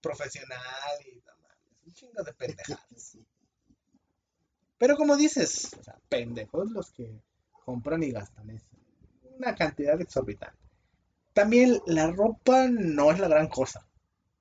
profesional 0.01 0.59
y 1.07 1.23
un 1.87 1.95
chingo 1.95 2.23
de 2.23 2.33
pendejadas. 2.35 3.19
Pero 4.79 4.97
como 4.97 5.17
dices, 5.17 5.71
o 5.79 5.83
sea, 5.83 5.97
pendejos 6.09 6.71
los 6.71 6.91
que 6.91 7.23
compran 7.65 8.03
y 8.03 8.11
gastan 8.11 8.51
eso. 8.51 8.67
Una 9.39 9.55
cantidad 9.55 10.01
exorbitante. 10.01 10.59
También 11.33 11.81
la 11.87 12.11
ropa 12.11 12.69
no 12.69 13.11
es 13.11 13.19
la 13.19 13.29
gran 13.29 13.49
cosa. 13.49 13.87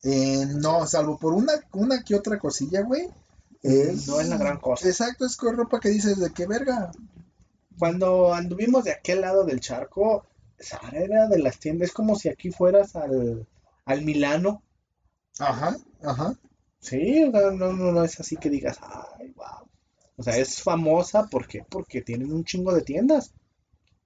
Eh, 0.03 0.45
no, 0.47 0.85
salvo 0.85 1.17
por 1.17 1.33
una, 1.33 1.53
una 1.71 2.03
que 2.03 2.15
otra 2.15 2.37
cosilla, 2.37 2.81
güey. 2.81 3.07
Es, 3.63 4.07
No 4.07 4.19
es 4.19 4.27
la 4.29 4.37
gran 4.37 4.57
cosa. 4.59 4.87
Exacto, 4.87 5.25
es 5.25 5.35
con 5.37 5.57
ropa 5.57 5.79
que 5.79 5.89
dices 5.89 6.19
de 6.19 6.31
qué 6.31 6.45
verga. 6.45 6.91
Cuando 7.79 8.33
anduvimos 8.33 8.83
de 8.85 8.91
aquel 8.91 9.21
lado 9.21 9.43
del 9.45 9.59
charco, 9.61 10.25
Sara 10.59 10.99
era 10.99 11.27
de 11.27 11.39
las 11.39 11.59
tiendas, 11.59 11.89
es 11.89 11.93
como 11.95 12.15
si 12.15 12.29
aquí 12.29 12.51
fueras 12.51 12.95
al, 12.95 13.47
al 13.85 14.01
Milano. 14.03 14.63
Ajá, 15.39 15.77
ajá. 16.03 16.35
Sí, 16.79 17.23
o 17.23 17.31
sea, 17.31 17.51
no, 17.51 17.73
no, 17.73 17.91
no 17.91 18.03
es 18.03 18.19
así 18.19 18.37
que 18.37 18.49
digas, 18.49 18.79
ay, 18.81 19.31
wow. 19.35 19.67
O 20.17 20.23
sea, 20.23 20.37
es 20.37 20.61
famosa, 20.61 21.27
¿por 21.27 21.47
qué? 21.47 21.65
Porque 21.69 22.01
tienen 22.01 22.31
un 22.33 22.45
chingo 22.45 22.73
de 22.73 22.81
tiendas. 22.83 23.33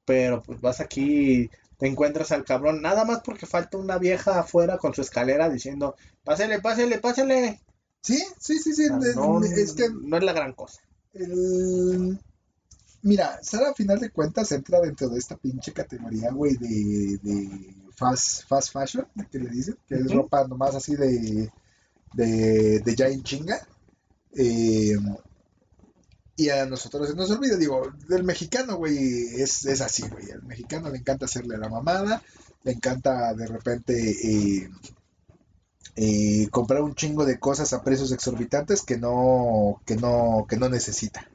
Pero 0.05 0.41
pues 0.43 0.59
vas 0.61 0.79
aquí, 0.81 1.49
te 1.77 1.87
encuentras 1.87 2.31
al 2.31 2.45
cabrón, 2.45 2.81
nada 2.81 3.05
más 3.05 3.21
porque 3.23 3.45
falta 3.45 3.77
una 3.77 3.97
vieja 3.97 4.39
afuera 4.39 4.77
con 4.77 4.93
su 4.93 5.01
escalera 5.01 5.49
diciendo, 5.49 5.95
pásele, 6.23 6.61
pásele, 6.61 6.99
pásele. 6.99 7.61
Sí, 8.01 8.17
sí, 8.39 8.59
sí, 8.59 8.73
sí. 8.73 8.85
O 8.85 8.87
sea, 8.87 8.97
de- 8.99 9.15
no, 9.15 9.39
es 9.43 9.73
que 9.73 9.89
no 9.89 10.17
es 10.17 10.23
la 10.23 10.33
gran 10.33 10.53
cosa. 10.53 10.79
el... 11.13 12.19
Mira, 13.03 13.39
Sara 13.43 13.69
a 13.69 13.73
final 13.75 13.99
de 13.99 14.09
cuentas 14.09 14.51
entra 14.51 14.81
dentro 14.81 15.07
de 15.07 15.19
esta 15.19 15.37
pinche 15.37 15.71
categoría, 15.71 16.31
güey, 16.31 16.55
de, 16.57 17.19
de 17.21 17.75
fast, 17.95 18.47
fast 18.47 18.73
fashion, 18.73 19.07
que 19.31 19.39
le 19.39 19.49
dicen, 19.49 19.77
que 19.87 19.95
es 19.95 20.11
ropa 20.11 20.45
nomás 20.47 20.75
así 20.75 20.95
de, 20.95 21.49
de, 22.13 22.79
de 22.79 22.95
ya 22.95 23.07
en 23.07 23.23
chinga. 23.23 23.65
Eh, 24.35 24.95
y 26.35 26.49
a 26.49 26.65
nosotros 26.65 27.07
se 27.07 27.15
nos 27.15 27.29
olvida, 27.31 27.55
digo, 27.55 27.83
del 28.09 28.23
mexicano, 28.23 28.75
güey, 28.77 28.97
es, 29.41 29.65
es 29.65 29.79
así, 29.81 30.03
güey. 30.09 30.31
Al 30.31 30.43
mexicano 30.43 30.89
le 30.89 30.97
encanta 30.97 31.25
hacerle 31.25 31.57
la 31.57 31.69
mamada, 31.69 32.21
le 32.63 32.71
encanta 32.73 33.33
de 33.35 33.47
repente 33.47 33.93
eh, 34.23 34.69
eh, 35.97 36.47
comprar 36.51 36.81
un 36.83 36.93
chingo 36.95 37.25
de 37.25 37.39
cosas 37.39 37.73
a 37.73 37.83
precios 37.83 38.11
exorbitantes 38.11 38.83
que 38.83 38.97
no, 38.97 39.81
que 39.85 39.95
no, 39.97 40.45
que 40.47 40.55
no 40.57 40.69
necesita. 40.69 41.27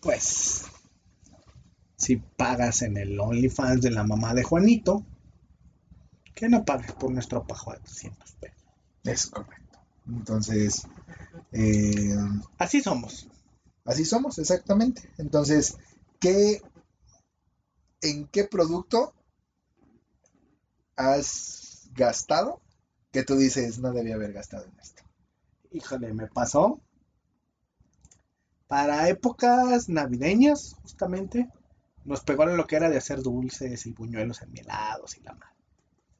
Pues, 0.00 0.64
si 1.96 2.16
pagas 2.16 2.82
en 2.82 2.96
el 2.96 3.18
OnlyFans 3.20 3.82
de 3.82 3.90
la 3.90 4.04
mamá 4.04 4.34
de 4.34 4.42
Juanito, 4.42 5.04
que 6.34 6.48
no 6.48 6.64
pagues 6.64 6.92
por 6.92 7.12
nuestro 7.12 7.46
pajo 7.46 7.72
de 7.72 7.78
200 7.80 8.32
pesos. 8.32 8.64
Es 9.04 9.26
correcto. 9.26 9.78
Entonces, 10.08 10.86
eh, 11.52 12.16
Así 12.58 12.80
somos. 12.80 13.28
así 13.84 14.04
somos, 14.04 14.38
exactamente. 14.38 15.08
Entonces, 15.18 15.76
¿qué, 16.18 16.62
¿en 18.00 18.26
qué 18.28 18.44
producto 18.44 19.12
has 20.96 21.61
gastado 21.94 22.60
que 23.10 23.24
tú 23.24 23.36
dices 23.36 23.78
no 23.78 23.92
debía 23.92 24.14
haber 24.14 24.32
gastado 24.32 24.64
en 24.64 24.78
esto? 24.80 25.02
Híjole, 25.70 26.12
me 26.12 26.26
pasó. 26.26 26.80
Para 28.66 29.08
épocas 29.08 29.88
navideñas, 29.88 30.76
justamente, 30.82 31.48
nos 32.04 32.22
pegó 32.22 32.46
lo 32.46 32.66
que 32.66 32.76
era 32.76 32.90
de 32.90 32.98
hacer 32.98 33.22
dulces 33.22 33.86
y 33.86 33.92
buñuelos 33.92 34.42
enmielados 34.42 35.16
y 35.16 35.22
la 35.22 35.34
madre. 35.34 35.56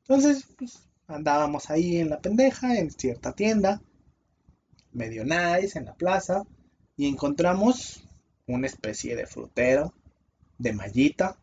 Entonces, 0.03 0.47
pues, 0.59 0.89
andábamos 1.07 1.71
ahí 1.71 1.99
en 1.99 2.11
la 2.11 2.21
pendeja, 2.21 2.77
en 2.77 2.91
cierta 2.91 3.33
tienda, 3.33 3.81
medio 4.93 5.25
nice, 5.25 5.79
en 5.79 5.87
la 5.87 5.95
plaza, 5.95 6.43
y 6.97 7.07
encontramos 7.09 8.05
una 8.47 8.67
especie 8.67 9.17
de 9.17 9.27
frutero, 9.27 9.95
de 10.59 10.73
mallita, 10.73 11.39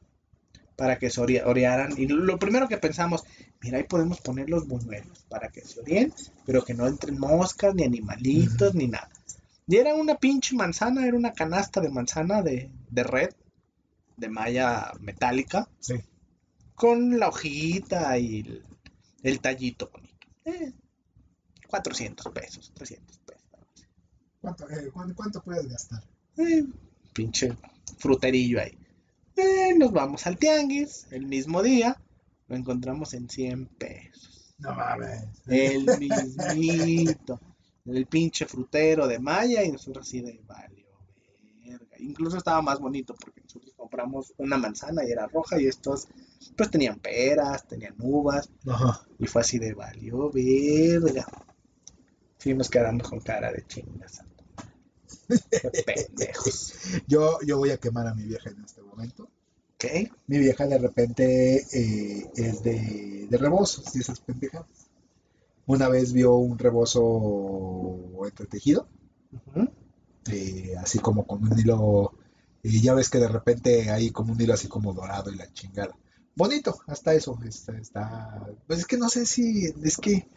para 0.79 0.97
que 0.97 1.09
se 1.09 1.19
ore- 1.21 1.43
orearan. 1.45 1.93
Y 1.97 2.07
lo 2.07 2.39
primero 2.39 2.67
que 2.69 2.77
pensamos, 2.77 3.23
mira, 3.61 3.77
ahí 3.77 3.83
podemos 3.83 4.21
poner 4.21 4.49
los 4.49 4.65
buñuelos 4.65 5.25
para 5.29 5.49
que 5.49 5.61
se 5.61 5.81
orien, 5.81 6.13
pero 6.45 6.63
que 6.63 6.73
no 6.73 6.87
entren 6.87 7.19
moscas, 7.19 7.75
ni 7.75 7.83
animalitos, 7.83 8.73
ni 8.73 8.87
nada. 8.87 9.09
Y 9.67 9.75
era 9.75 9.93
una 9.93 10.15
pinche 10.15 10.55
manzana, 10.55 11.05
era 11.05 11.17
una 11.17 11.33
canasta 11.33 11.81
de 11.81 11.89
manzana 11.89 12.41
de, 12.41 12.71
de 12.89 13.03
red, 13.03 13.29
de 14.17 14.29
malla 14.29 14.91
metálica, 15.01 15.67
Sí. 15.81 15.95
con 16.75 17.19
la 17.19 17.27
hojita 17.27 18.17
y 18.17 18.39
el, 18.39 18.63
el 19.23 19.39
tallito 19.41 19.89
bonito. 19.93 20.27
Eh, 20.45 20.71
400 21.67 22.31
pesos, 22.33 22.71
300 22.73 23.17
pesos. 23.19 23.43
¿Cuánto, 24.41 24.69
eh, 24.69 24.89
cuánto 25.15 25.41
puedes 25.43 25.67
gastar? 25.67 26.01
Eh, 26.37 26.63
pinche 27.13 27.55
fruterillo 27.99 28.61
ahí. 28.61 28.75
Eh, 29.39 29.73
nos 29.77 29.91
vamos 29.91 30.27
al 30.27 30.37
tianguis 30.37 31.07
el 31.11 31.25
mismo 31.25 31.63
día, 31.63 32.01
lo 32.47 32.55
encontramos 32.55 33.13
en 33.13 33.29
100 33.29 33.67
pesos. 33.67 34.55
No 34.57 34.73
mames. 34.75 35.23
El 35.47 35.85
mismito. 35.99 37.39
El 37.85 38.05
pinche 38.05 38.45
frutero 38.45 39.07
de 39.07 39.19
Maya 39.19 39.63
y 39.63 39.71
nosotros 39.71 40.05
así 40.05 40.21
de 40.21 40.39
valió 40.45 40.85
verga. 41.63 41.97
Incluso 41.99 42.37
estaba 42.37 42.61
más 42.61 42.79
bonito 42.79 43.15
porque 43.15 43.41
nosotros 43.41 43.73
compramos 43.75 44.33
una 44.37 44.57
manzana 44.57 45.03
y 45.05 45.11
era 45.11 45.27
roja 45.27 45.59
y 45.59 45.67
estos 45.67 46.07
pues 46.55 46.69
tenían 46.69 46.99
peras, 46.99 47.67
tenían 47.67 47.95
uvas 47.99 48.49
Ajá. 48.67 49.07
y 49.17 49.27
fue 49.27 49.41
así 49.41 49.57
de 49.59 49.73
valió 49.73 50.29
verga. 50.31 51.25
Sí, 52.37 52.53
nos 52.53 52.69
quedamos 52.69 53.09
con 53.09 53.19
cara 53.19 53.51
de 53.51 53.65
chingas. 53.65 54.21
Qué 55.29 55.83
pendejos. 55.85 56.73
Yo, 57.07 57.39
yo 57.45 57.57
voy 57.57 57.71
a 57.71 57.77
quemar 57.77 58.07
a 58.07 58.15
mi 58.15 58.23
vieja 58.23 58.49
en 58.49 58.63
este 58.63 58.81
momento. 58.81 59.29
¿Ok? 59.75 59.85
Mi 60.27 60.39
vieja 60.39 60.67
de 60.67 60.77
repente 60.77 61.65
eh, 61.71 62.29
es 62.35 62.63
de, 62.63 63.27
de 63.29 63.37
rebozos 63.37 63.95
y 63.95 63.99
esas 63.99 64.19
pendejadas. 64.19 64.67
Una 65.65 65.87
vez 65.87 66.13
vio 66.13 66.35
un 66.35 66.57
rebozo 66.57 68.25
entretejido, 68.25 68.87
eh, 70.31 70.73
así 70.79 70.97
como 70.97 71.27
con 71.27 71.43
un 71.43 71.59
hilo, 71.59 72.13
y 72.63 72.81
ya 72.81 72.95
ves 72.95 73.09
que 73.09 73.19
de 73.19 73.27
repente 73.27 73.91
hay 73.91 74.09
como 74.09 74.33
un 74.33 74.41
hilo 74.41 74.55
así 74.55 74.67
como 74.67 74.93
dorado 74.93 75.31
y 75.31 75.35
la 75.35 75.53
chingada. 75.53 75.95
Bonito, 76.35 76.75
hasta 76.87 77.13
eso, 77.13 77.37
está, 77.45 77.77
está, 77.77 78.47
pues 78.65 78.79
es 78.79 78.85
que 78.87 78.97
no 78.97 79.09
sé 79.09 79.27
si, 79.27 79.71
es 79.83 79.97
que, 79.97 80.27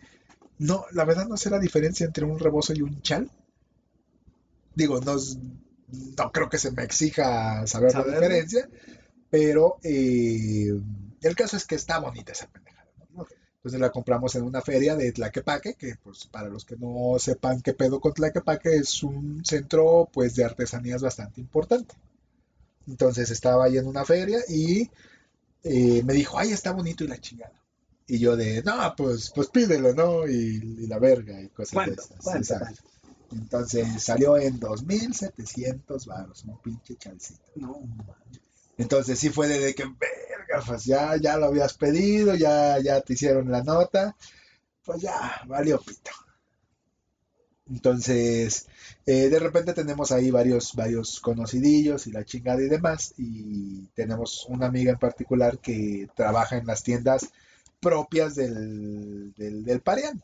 no, 0.59 0.84
la 0.93 1.07
verdad 1.07 1.26
no 1.26 1.38
sé 1.38 1.49
la 1.49 1.59
diferencia 1.59 2.05
entre 2.05 2.26
un 2.26 2.38
rebozo 2.38 2.74
y 2.74 2.82
un 2.82 3.01
chal. 3.01 3.30
Digo, 4.74 5.00
no, 5.00 5.16
no 6.16 6.32
creo 6.32 6.48
que 6.48 6.58
se 6.58 6.70
me 6.70 6.82
exija 6.82 7.66
saber 7.66 7.94
la 7.94 8.04
diferencia, 8.04 8.68
pero 9.30 9.78
eh, 9.82 10.72
el 11.20 11.36
caso 11.36 11.56
es 11.56 11.66
que 11.66 11.74
está 11.74 11.98
bonita 11.98 12.32
esa 12.32 12.48
pendejada. 12.48 12.88
¿no? 13.14 13.26
Entonces 13.56 13.80
la 13.80 13.90
compramos 13.90 14.34
en 14.34 14.42
una 14.42 14.60
feria 14.60 14.96
de 14.96 15.12
Tlaquepaque, 15.12 15.74
que 15.74 15.96
pues 16.02 16.26
para 16.26 16.48
los 16.48 16.64
que 16.64 16.76
no 16.76 17.18
sepan 17.18 17.60
qué 17.62 17.74
pedo 17.74 18.00
con 18.00 18.12
Tlaquepaque 18.12 18.76
es 18.76 19.02
un 19.02 19.44
centro 19.44 20.08
pues 20.12 20.34
de 20.34 20.44
artesanías 20.44 21.02
bastante 21.02 21.40
importante. 21.40 21.94
Entonces 22.88 23.30
estaba 23.30 23.66
ahí 23.66 23.78
en 23.78 23.86
una 23.86 24.04
feria 24.04 24.40
y 24.48 24.90
eh, 25.62 26.02
me 26.04 26.12
dijo, 26.12 26.38
ay, 26.38 26.50
está 26.50 26.72
bonito 26.72 27.04
y 27.04 27.08
la 27.08 27.20
chingada. 27.20 27.62
Y 28.08 28.18
yo 28.18 28.36
de, 28.36 28.62
no, 28.64 28.94
pues, 28.96 29.30
pues 29.34 29.48
pídelo, 29.48 29.94
¿no? 29.94 30.26
Y, 30.26 30.80
y 30.80 30.86
la 30.86 30.98
verga 30.98 31.40
y 31.40 31.48
cosas 31.48 31.86
de 31.86 32.40
esas. 32.40 32.82
Entonces 33.32 34.02
salió 34.02 34.36
en 34.36 34.60
2.700 34.60 36.06
baros, 36.06 36.44
un 36.44 36.58
pinche 36.58 36.96
chalcito. 36.96 37.40
No, 37.56 37.80
Entonces 38.78 39.18
sí 39.18 39.30
fue 39.30 39.48
de, 39.48 39.74
que, 39.74 39.84
verga, 39.84 40.64
pues 40.66 40.84
ya, 40.84 41.16
ya 41.16 41.36
lo 41.36 41.46
habías 41.46 41.74
pedido, 41.74 42.34
ya, 42.34 42.78
ya 42.80 43.00
te 43.00 43.14
hicieron 43.14 43.50
la 43.50 43.62
nota, 43.62 44.16
pues 44.84 45.00
ya, 45.02 45.42
valió 45.46 45.80
pito. 45.80 46.10
Entonces, 47.70 48.66
eh, 49.06 49.28
de 49.28 49.38
repente 49.38 49.72
tenemos 49.72 50.12
ahí 50.12 50.30
varios, 50.30 50.74
varios 50.74 51.20
conocidillos 51.20 52.06
y 52.06 52.12
la 52.12 52.24
chingada 52.24 52.60
y 52.60 52.68
demás, 52.68 53.14
y 53.16 53.86
tenemos 53.94 54.46
una 54.48 54.66
amiga 54.66 54.92
en 54.92 54.98
particular 54.98 55.58
que 55.58 56.08
trabaja 56.14 56.58
en 56.58 56.66
las 56.66 56.82
tiendas 56.82 57.30
propias 57.80 58.34
del, 58.34 59.32
del, 59.34 59.64
del 59.64 59.80
Parián. 59.80 60.22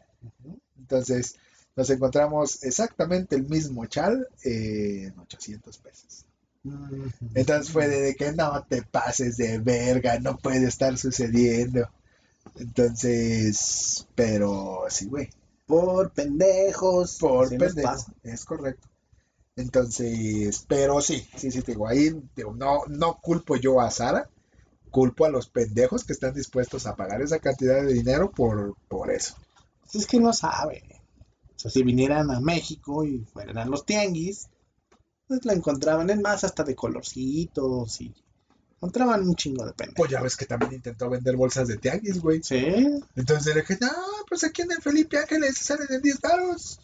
Entonces, 0.78 1.36
nos 1.78 1.90
encontramos 1.90 2.64
exactamente 2.64 3.36
el 3.36 3.48
mismo 3.48 3.86
chal 3.86 4.26
en 4.42 5.16
800 5.16 5.78
pesos. 5.78 6.24
Entonces 7.34 7.72
fue 7.72 7.86
de 7.86 8.16
que 8.16 8.32
no 8.32 8.64
te 8.68 8.82
pases 8.82 9.36
de 9.36 9.60
verga, 9.60 10.18
no 10.18 10.36
puede 10.38 10.66
estar 10.66 10.98
sucediendo. 10.98 11.88
Entonces, 12.56 14.08
pero 14.16 14.86
sí, 14.88 15.06
güey, 15.06 15.30
Por 15.66 16.10
pendejos. 16.10 17.16
por 17.20 17.46
así 17.46 17.56
nos 17.56 17.74
pendejo, 17.74 17.88
pasa. 17.92 18.12
es 18.24 18.44
correcto. 18.44 18.88
Entonces, 19.54 20.64
pero 20.66 21.00
sí, 21.00 21.28
sí, 21.36 21.52
sí, 21.52 21.62
te 21.62 21.72
digo, 21.72 21.86
ahí 21.86 22.10
digo, 22.34 22.54
no, 22.56 22.80
no 22.88 23.20
culpo 23.20 23.54
yo 23.54 23.80
a 23.80 23.92
Sara, 23.92 24.28
culpo 24.90 25.26
a 25.26 25.30
los 25.30 25.48
pendejos 25.48 26.02
que 26.02 26.12
están 26.12 26.34
dispuestos 26.34 26.86
a 26.88 26.96
pagar 26.96 27.22
esa 27.22 27.38
cantidad 27.38 27.82
de 27.82 27.92
dinero 27.92 28.32
por, 28.32 28.74
por 28.88 29.12
eso. 29.12 29.36
Es 29.94 30.06
que 30.08 30.18
no 30.18 30.32
sabe. 30.32 30.82
O 31.58 31.60
sea, 31.60 31.72
si 31.72 31.82
vinieran 31.82 32.30
a 32.30 32.38
México 32.38 33.04
y 33.04 33.18
fueran 33.32 33.58
a 33.58 33.64
los 33.64 33.84
tianguis, 33.84 34.48
pues 35.26 35.44
la 35.44 35.54
encontraban 35.54 36.08
en 36.08 36.22
más 36.22 36.44
hasta 36.44 36.62
de 36.62 36.76
colorcitos 36.76 38.00
y 38.00 38.14
encontraban 38.76 39.26
un 39.28 39.34
chingo 39.34 39.66
de 39.66 39.72
pendejos. 39.72 39.96
Pues 39.96 40.10
ya 40.12 40.22
ves 40.22 40.36
que 40.36 40.46
también 40.46 40.74
intentó 40.74 41.10
vender 41.10 41.34
bolsas 41.34 41.66
de 41.66 41.78
tianguis, 41.78 42.20
güey. 42.20 42.44
Sí. 42.44 42.62
Entonces 43.16 43.56
le 43.56 43.62
dije, 43.62 43.76
no, 43.80 43.90
pues 44.28 44.44
aquí 44.44 44.62
en 44.62 44.70
el 44.70 44.80
Felipe 44.80 45.18
Ángeles 45.18 45.58
salen 45.58 45.88
en 45.90 46.00
10 46.00 46.20
baros. 46.20 46.78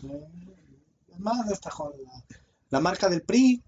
Es 1.08 1.20
más, 1.20 1.48
hasta 1.52 1.70
con 1.70 1.92
la, 2.70 2.80
marca 2.80 3.08
del 3.08 3.22
PRI. 3.22 3.62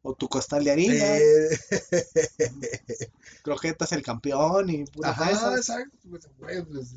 O 0.00 0.14
tu 0.14 0.28
costal 0.28 0.64
de 0.64 0.70
harina. 0.70 1.16
Eh, 1.18 1.58
Croquetas 3.42 3.92
el 3.92 4.02
campeón 4.02 4.70
y 4.70 4.84
puras 4.86 5.12
Ajá, 5.12 5.56
exacto. 5.56 5.98
Pues, 6.08 6.26
güey, 6.38 6.64
pues, 6.64 6.94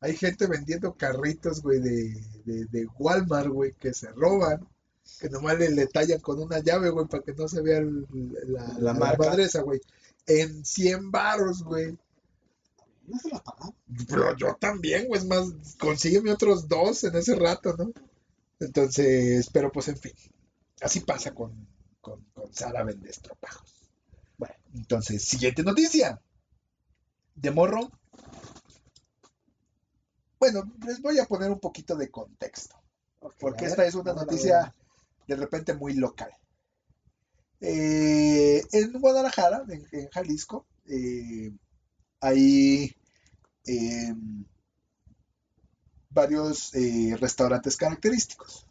hay 0.00 0.16
gente 0.16 0.46
vendiendo 0.46 0.94
carritos, 0.94 1.62
güey, 1.62 1.80
de, 1.80 2.14
de, 2.44 2.64
de 2.66 2.86
Walmart, 2.98 3.48
güey, 3.48 3.72
que 3.74 3.92
se 3.94 4.08
roban. 4.12 4.66
Que 5.20 5.28
nomás 5.28 5.58
le, 5.58 5.70
le 5.70 5.86
tallan 5.86 6.20
con 6.20 6.40
una 6.40 6.60
llave, 6.60 6.90
güey, 6.90 7.06
para 7.06 7.22
que 7.22 7.34
no 7.34 7.48
se 7.48 7.60
vea 7.62 7.78
el- 7.78 8.06
la, 8.48 8.66
La 8.68 8.78
la, 8.78 8.94
marca. 8.94 9.28
madresa, 9.30 9.62
güey. 9.62 9.80
En 10.26 10.64
100 10.64 11.10
baros, 11.10 11.62
güey. 11.64 11.98
No 13.06 13.18
se 13.18 13.28
las 13.28 13.42
pagaban. 13.42 13.74
Pero 14.08 14.36
yo 14.36 14.54
también, 14.60 15.08
güey, 15.08 15.20
es 15.20 15.26
más, 15.26 15.52
consígueme 15.78 16.32
otros 16.32 16.68
dos 16.68 17.02
en 17.04 17.16
ese 17.16 17.34
rato, 17.34 17.74
¿no? 17.76 17.92
Entonces, 18.60 19.48
pero 19.52 19.72
pues 19.72 19.88
en 19.88 19.96
fin, 19.96 20.12
así 20.80 21.00
pasa 21.00 21.34
con, 21.34 21.66
con, 22.00 22.22
con 22.32 22.52
Sara 22.54 22.84
Vendestropajos. 22.84 23.90
Bueno, 24.38 24.54
entonces, 24.74 25.24
siguiente 25.24 25.62
noticia. 25.64 26.20
De 27.34 27.50
morro. 27.50 27.90
Bueno, 30.40 30.72
les 30.86 31.02
voy 31.02 31.18
a 31.18 31.26
poner 31.26 31.50
un 31.50 31.60
poquito 31.60 31.94
de 31.94 32.10
contexto, 32.10 32.74
porque 33.38 33.66
esta 33.66 33.84
es 33.84 33.94
una 33.94 34.14
noticia 34.14 34.74
de 35.28 35.36
repente 35.36 35.74
muy 35.74 35.92
local. 35.92 36.30
Eh, 37.60 38.62
en 38.72 38.92
Guadalajara, 38.98 39.64
en, 39.68 39.86
en 39.92 40.08
Jalisco, 40.08 40.66
eh, 40.86 41.52
hay 42.20 42.96
eh, 43.66 44.14
varios 46.08 46.74
eh, 46.74 47.14
restaurantes 47.20 47.76
característicos. 47.76 48.66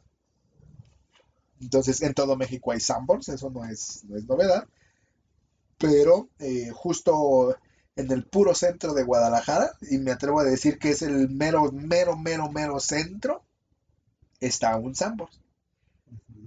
Entonces, 1.61 2.01
en 2.01 2.15
todo 2.15 2.35
México 2.35 2.71
hay 2.71 2.79
Sanborns, 2.79 3.29
eso 3.29 3.51
no 3.51 3.63
es, 3.63 4.03
no 4.05 4.17
es 4.17 4.25
novedad. 4.25 4.67
Pero 5.77 6.29
justo 6.73 7.55
en 7.99 8.11
el 8.11 8.23
puro 8.23 8.55
centro 8.55 8.93
de 8.93 9.03
Guadalajara, 9.03 9.73
y 9.81 9.97
me 9.97 10.11
atrevo 10.11 10.39
a 10.39 10.45
decir 10.45 10.79
que 10.79 10.91
es 10.91 11.01
el 11.01 11.29
mero, 11.29 11.69
mero, 11.71 12.15
mero, 12.15 12.49
mero 12.49 12.79
centro, 12.79 13.43
está 14.39 14.77
un 14.77 14.95
Sanborns. 14.95 15.37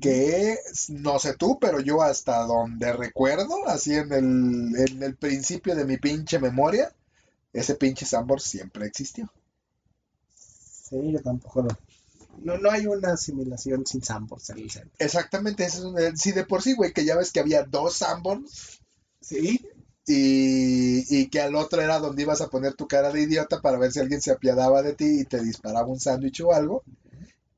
Que 0.00 0.56
no 0.88 1.18
sé 1.18 1.36
tú, 1.36 1.58
pero 1.60 1.78
yo 1.78 2.02
hasta 2.02 2.38
donde 2.44 2.92
recuerdo, 2.94 3.68
así 3.68 3.94
en 3.94 4.12
el, 4.12 4.76
en 4.76 5.02
el 5.02 5.14
principio 5.14 5.76
de 5.76 5.84
mi 5.84 5.98
pinche 5.98 6.38
memoria, 6.38 6.92
ese 7.52 7.74
pinche 7.74 8.06
Sanborns 8.06 8.44
siempre 8.44 8.86
existió. 8.86 9.30
Sí, 10.34 11.12
yo 11.12 11.20
tampoco 11.20 11.62
lo. 11.62 11.68
No, 12.38 12.56
no 12.56 12.70
hay 12.70 12.86
una 12.86 13.12
asimilación 13.12 13.86
sin 13.86 14.02
Sambors 14.02 14.48
en 14.50 14.58
el 14.58 14.70
centro. 14.70 14.90
Exactamente, 14.98 15.64
ese 15.64 15.78
es 15.78 15.84
un, 15.84 16.16
sí, 16.16 16.32
de 16.32 16.46
por 16.46 16.62
sí, 16.62 16.72
güey, 16.74 16.94
que 16.94 17.04
ya 17.04 17.14
ves 17.14 17.30
que 17.30 17.40
había 17.40 17.62
dos 17.62 17.98
Sanborns 17.98 18.82
Sí. 19.22 19.64
Y, 20.06 21.04
y 21.22 21.28
que 21.30 21.40
al 21.40 21.54
otro 21.56 21.80
era 21.82 21.98
donde 21.98 22.22
ibas 22.22 22.40
a 22.40 22.48
poner 22.48 22.74
tu 22.74 22.86
cara 22.88 23.12
de 23.12 23.22
idiota 23.22 23.60
para 23.60 23.78
ver 23.78 23.92
si 23.92 24.00
alguien 24.00 24.20
se 24.22 24.32
apiadaba 24.32 24.82
de 24.82 24.94
ti 24.94 25.20
y 25.20 25.24
te 25.24 25.42
disparaba 25.42 25.86
un 25.88 26.00
sándwich 26.00 26.40
o 26.42 26.52
algo. 26.52 26.82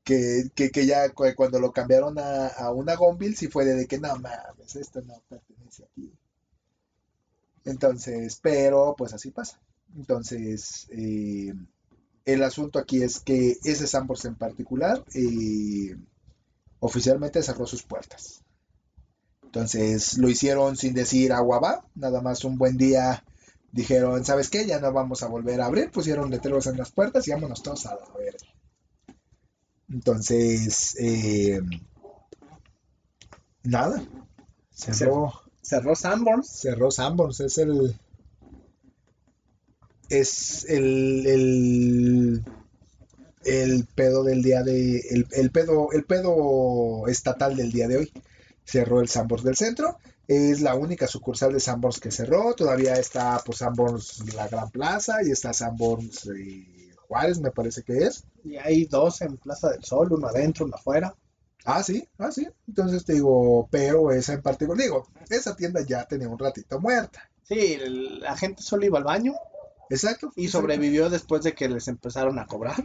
Que, 0.03 0.45
que, 0.55 0.71
que 0.71 0.85
ya 0.85 1.09
cu- 1.11 1.33
cuando 1.35 1.59
lo 1.59 1.71
cambiaron 1.73 2.19
a, 2.19 2.47
a 2.47 2.71
una 2.73 2.95
Gonville, 2.95 3.35
sí 3.37 3.47
fue 3.49 3.65
de, 3.65 3.87
que 3.87 3.99
no 3.99 4.15
mames, 4.17 4.75
esto 4.77 5.01
no 5.03 5.21
pertenece 5.29 5.83
aquí. 5.85 6.13
Entonces, 7.65 8.39
pero 8.41 8.95
pues 8.97 9.13
así 9.13 9.31
pasa. 9.31 9.59
Entonces, 9.95 10.87
eh, 10.91 11.53
el 12.25 12.43
asunto 12.43 12.79
aquí 12.79 13.03
es 13.03 13.19
que 13.21 13.57
ese 13.65 13.87
Sambors 13.87 14.25
en 14.25 14.35
particular 14.35 15.03
eh, 15.15 15.95
oficialmente 16.81 17.43
cerró 17.43 17.67
sus 17.67 17.83
puertas. 17.83 18.44
Entonces 19.55 20.17
lo 20.17 20.27
hicieron 20.27 20.75
sin 20.75 20.93
decir 20.93 21.31
agua 21.31 21.59
va, 21.59 21.85
nada 21.95 22.19
más 22.19 22.43
un 22.43 22.57
buen 22.57 22.75
día 22.75 23.23
dijeron, 23.71 24.25
¿sabes 24.25 24.49
qué? 24.49 24.65
Ya 24.65 24.81
no 24.81 24.91
vamos 24.91 25.23
a 25.23 25.27
volver 25.27 25.61
a 25.61 25.67
abrir, 25.67 25.91
pusieron 25.91 26.29
letreros 26.29 26.67
en 26.67 26.75
las 26.75 26.91
puertas 26.91 27.25
y 27.25 27.31
vámonos 27.31 27.63
todos 27.63 27.85
a 27.85 27.95
la 27.95 28.05
verga. 28.17 28.37
Entonces, 29.87 30.97
eh, 30.99 31.61
nada, 33.63 34.03
cerró, 34.73 35.31
Cerró 35.61 35.95
Sanborns. 35.95 36.49
cerró 36.49 36.91
Sanborns, 36.91 37.39
es 37.39 37.57
el 37.57 37.95
es 40.09 40.65
el, 40.67 41.25
el 41.25 42.45
el 43.45 43.85
pedo 43.85 44.25
del 44.25 44.43
día 44.43 44.63
de 44.63 44.99
el, 44.99 45.27
el 45.31 45.49
pedo 45.49 45.93
el 45.93 46.03
pedo 46.03 47.07
estatal 47.07 47.55
del 47.55 47.71
día 47.71 47.87
de 47.87 47.97
hoy 47.97 48.11
cerró 48.65 48.99
el 48.99 49.07
Sanborns 49.07 49.45
del 49.45 49.55
centro 49.55 49.99
es 50.27 50.61
la 50.61 50.75
única 50.75 51.07
sucursal 51.07 51.53
de 51.53 51.59
Sanborns 51.59 51.99
que 51.99 52.11
cerró 52.11 52.53
todavía 52.55 52.95
está 52.95 53.41
pues 53.45 53.59
Sanborns 53.59 54.33
la 54.33 54.47
Gran 54.47 54.69
Plaza 54.71 55.23
y 55.23 55.31
está 55.31 55.53
Sanborns 55.53 56.27
eh, 56.27 56.85
Juárez 57.07 57.39
me 57.39 57.51
parece 57.51 57.83
que 57.83 57.99
es 57.99 58.25
Y 58.43 58.57
hay 58.57 58.85
dos 58.85 59.21
en 59.21 59.37
Plaza 59.37 59.69
del 59.69 59.83
Sol, 59.83 60.11
uno 60.13 60.27
adentro, 60.27 60.65
uno 60.65 60.75
afuera. 60.75 61.15
Ah, 61.63 61.81
sí, 61.81 62.07
ah, 62.19 62.31
sí. 62.31 62.47
Entonces 62.67 63.05
te 63.05 63.13
digo, 63.13 63.67
pero 63.71 64.11
esa 64.11 64.33
en 64.33 64.41
particular, 64.41 64.77
digo, 64.77 65.07
esa 65.29 65.55
tienda 65.55 65.81
ya 65.81 66.05
tenía 66.05 66.29
un 66.29 66.37
ratito 66.37 66.79
muerta. 66.79 67.29
Sí, 67.43 67.77
la 68.19 68.35
gente 68.37 68.61
solo 68.61 68.85
iba 68.85 68.97
al 68.97 69.03
baño 69.03 69.33
Exacto. 69.89 70.31
y 70.35 70.45
exacto. 70.45 70.61
sobrevivió 70.61 71.09
después 71.09 71.43
de 71.43 71.53
que 71.53 71.69
les 71.69 71.87
empezaron 71.87 72.39
a 72.39 72.45
cobrar. 72.45 72.83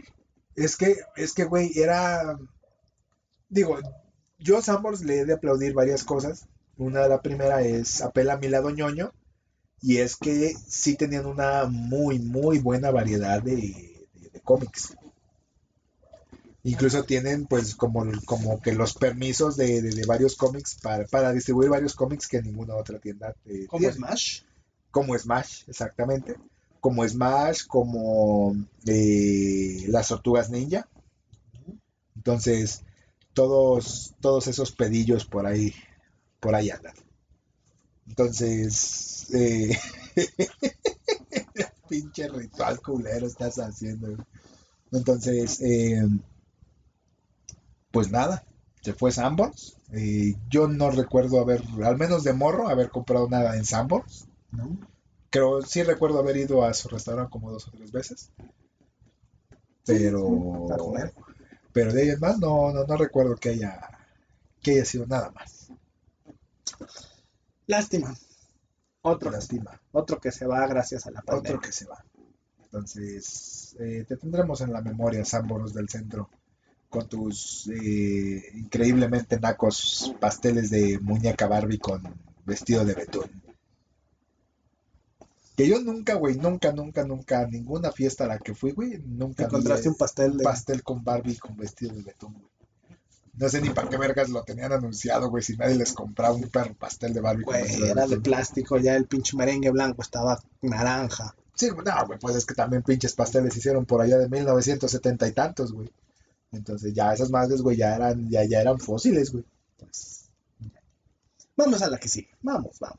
Es 0.55 0.77
que, 0.77 0.97
es 1.15 1.33
que, 1.33 1.45
güey, 1.45 1.71
era. 1.77 2.37
Digo, 3.49 3.79
yo 4.41 4.57
a 4.57 4.61
Sanborns 4.61 5.01
le 5.03 5.19
he 5.21 5.25
de 5.25 5.33
aplaudir 5.33 5.73
varias 5.73 6.03
cosas. 6.03 6.45
Una, 6.77 7.07
la 7.07 7.21
primera 7.21 7.61
es 7.61 8.01
apela 8.01 8.33
a 8.33 8.37
mi 8.37 8.47
lado 8.49 8.69
ñoño. 8.71 9.11
Y 9.81 9.97
es 9.99 10.15
que 10.17 10.53
sí 10.67 10.95
tenían 10.97 11.25
una 11.27 11.65
muy, 11.65 12.19
muy 12.19 12.59
buena 12.59 12.91
variedad 12.91 13.41
de, 13.43 13.55
de- 13.57 14.29
de 14.31 14.41
cómics. 14.41 14.95
Incluso 16.63 17.03
tienen, 17.03 17.45
pues, 17.47 17.75
como, 17.75 18.05
como 18.25 18.61
que 18.61 18.73
los 18.73 18.93
permisos 18.93 19.57
de, 19.57 19.81
de- 19.81 19.91
de 19.91 20.05
varios 20.05 20.35
cómics 20.35 20.77
para, 20.81 21.05
para 21.05 21.31
distribuir 21.33 21.69
varios 21.69 21.95
cómics 21.95 22.27
que 22.27 22.41
ninguna 22.41 22.75
otra 22.75 22.99
tienda 22.99 23.35
eh, 23.45 23.65
Como 23.67 23.79
tiene. 23.79 23.93
Smash. 23.95 24.41
como 24.91 25.17
Smash, 25.17 25.63
exactamente. 25.67 26.35
Como 26.79 27.07
Smash, 27.07 27.65
como 27.67 28.55
eh, 28.85 29.85
las 29.87 30.07
tortugas 30.09 30.49
ninja. 30.51 30.87
Entonces, 32.15 32.83
todos, 33.33 34.13
todos 34.19 34.47
esos 34.47 34.71
pedillos 34.71 35.25
por 35.25 35.45
ahí, 35.45 35.73
por 36.39 36.55
ahí 36.55 36.69
andan. 36.69 36.93
Entonces, 38.07 39.27
eh, 39.33 39.77
pinche 41.89 42.27
ritual 42.27 42.81
culero 42.81 43.27
estás 43.27 43.57
haciendo. 43.59 44.15
Entonces, 44.91 45.61
eh, 45.61 46.01
pues 47.91 48.11
nada, 48.11 48.43
se 48.81 48.93
fue 48.93 49.11
Sanborns. 49.11 49.77
Eh, 49.93 50.35
yo 50.49 50.67
no 50.67 50.89
recuerdo 50.89 51.39
haber, 51.39 51.63
al 51.83 51.97
menos 51.97 52.23
de 52.23 52.33
morro, 52.33 52.67
haber 52.69 52.89
comprado 52.89 53.29
nada 53.29 53.55
en 53.55 53.65
Sanborns. 53.65 54.27
¿no? 54.51 54.77
Creo, 55.29 55.61
sí 55.61 55.83
recuerdo 55.83 56.19
haber 56.19 56.37
ido 56.37 56.63
a 56.63 56.73
su 56.73 56.89
restaurante 56.89 57.31
como 57.31 57.51
dos 57.51 57.67
o 57.67 57.71
tres 57.71 57.91
veces. 57.91 58.31
Pero. 59.85 60.67
Pero 61.73 61.93
de 61.93 62.03
ahí 62.03 62.09
en 62.09 62.19
más 62.19 62.39
no, 62.39 62.71
no, 62.71 62.83
no 62.85 62.97
recuerdo 62.97 63.35
que 63.35 63.49
haya, 63.49 63.79
que 64.61 64.71
haya 64.71 64.85
sido 64.85 65.05
nada 65.05 65.31
más. 65.31 65.71
Lástima. 67.67 68.15
Otro, 69.03 69.31
Lástima. 69.31 69.79
otro 69.91 70.19
que 70.19 70.31
se 70.31 70.45
va 70.45 70.67
gracias 70.67 71.07
a 71.07 71.11
la 71.11 71.21
pandemia. 71.21 71.57
Otro 71.57 71.61
que 71.61 71.71
se 71.71 71.85
va. 71.85 72.03
Entonces, 72.63 73.75
eh, 73.79 74.05
te 74.07 74.15
tendremos 74.15 74.61
en 74.61 74.71
la 74.71 74.81
memoria, 74.81 75.25
Sámboros 75.25 75.73
del 75.73 75.89
Centro, 75.89 76.29
con 76.89 77.07
tus 77.07 77.67
eh, 77.67 78.43
increíblemente 78.53 79.39
nacos 79.39 80.13
pasteles 80.19 80.69
de 80.69 80.99
muñeca 80.99 81.47
Barbie 81.47 81.79
con 81.79 82.03
vestido 82.45 82.85
de 82.85 82.93
betún. 82.93 83.40
Que 85.61 85.67
yo 85.67 85.79
nunca, 85.79 86.15
güey, 86.15 86.37
nunca, 86.37 86.71
nunca, 86.71 87.05
nunca, 87.05 87.45
ninguna 87.45 87.91
fiesta 87.91 88.23
a 88.23 88.27
la 88.27 88.39
que 88.39 88.55
fui, 88.55 88.71
güey, 88.71 88.97
nunca 89.05 89.43
Encontraste 89.43 89.89
un 89.89 89.95
pastel 89.95 90.35
de... 90.37 90.43
pastel 90.43 90.81
con 90.81 91.03
Barbie 91.03 91.37
con 91.37 91.55
vestido 91.55 91.93
de 91.93 92.01
betún, 92.01 92.33
güey. 92.33 92.49
No 93.33 93.47
sé 93.47 93.61
ni 93.61 93.69
para 93.69 93.87
qué 93.87 93.97
vergas 93.97 94.29
lo 94.29 94.43
tenían 94.43 94.71
anunciado, 94.71 95.29
güey, 95.29 95.43
si 95.43 95.55
nadie 95.55 95.75
les 95.75 95.93
compraba 95.93 96.33
un 96.33 96.49
perro 96.49 96.73
pastel 96.73 97.13
de 97.13 97.21
Barbie 97.21 97.43
con 97.43 97.53
Güey, 97.53 97.61
vestido 97.61 97.85
era 97.85 98.07
de 98.07 98.19
plástico, 98.19 98.79
ya 98.79 98.95
el 98.95 99.05
pinche 99.05 99.37
merengue 99.37 99.69
blanco 99.69 100.01
estaba 100.01 100.41
naranja. 100.63 101.35
Sí, 101.53 101.67
no, 101.69 102.07
güey, 102.07 102.17
pues 102.17 102.35
es 102.37 102.47
que 102.47 102.55
también 102.55 102.81
pinches 102.81 103.13
pasteles 103.13 103.55
hicieron 103.55 103.85
por 103.85 104.01
allá 104.01 104.17
de 104.17 104.29
1970 104.29 105.27
y 105.27 105.31
tantos, 105.31 105.73
güey. 105.73 105.93
Entonces 106.51 106.91
ya 106.95 107.13
esas 107.13 107.29
madres, 107.29 107.61
güey, 107.61 107.77
ya 107.77 107.95
eran, 107.95 108.31
ya, 108.31 108.45
ya 108.45 108.61
eran 108.61 108.79
fósiles, 108.79 109.31
güey. 109.31 109.45
Pues, 109.77 110.27
Vamos 111.55 111.83
a 111.83 111.87
la 111.87 111.99
que 111.99 112.09
sigue. 112.09 112.31
Vamos, 112.41 112.79
vamos. 112.79 112.97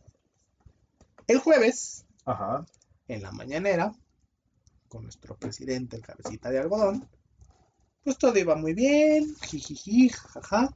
El 1.27 1.41
jueves, 1.41 2.05
ajá. 2.25 2.65
en 3.09 3.23
la 3.23 3.33
mañanera, 3.33 3.93
con 4.89 5.05
nuestro 5.05 5.37
presidente, 5.37 5.97
el 5.97 6.03
cabecita 6.03 6.51
de 6.51 6.59
algodón, 6.61 7.09
pues 8.05 8.19
todo 8.19 8.39
iba 8.39 8.55
muy 8.57 8.75
bien, 8.75 9.35
jijiji, 9.47 10.09
jajaja. 10.11 10.75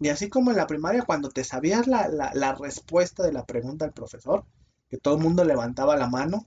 Y 0.00 0.08
así 0.10 0.28
como 0.28 0.50
en 0.50 0.56
la 0.56 0.66
primaria, 0.66 1.02
cuando 1.04 1.28
te 1.30 1.44
sabías 1.44 1.86
la, 1.86 2.08
la, 2.08 2.32
la 2.34 2.54
respuesta 2.54 3.22
de 3.24 3.32
la 3.32 3.44
pregunta 3.44 3.84
del 3.84 3.94
profesor, 3.94 4.44
que 4.90 4.98
todo 4.98 5.16
el 5.16 5.22
mundo 5.22 5.44
levantaba 5.44 5.96
la 5.96 6.08
mano 6.08 6.44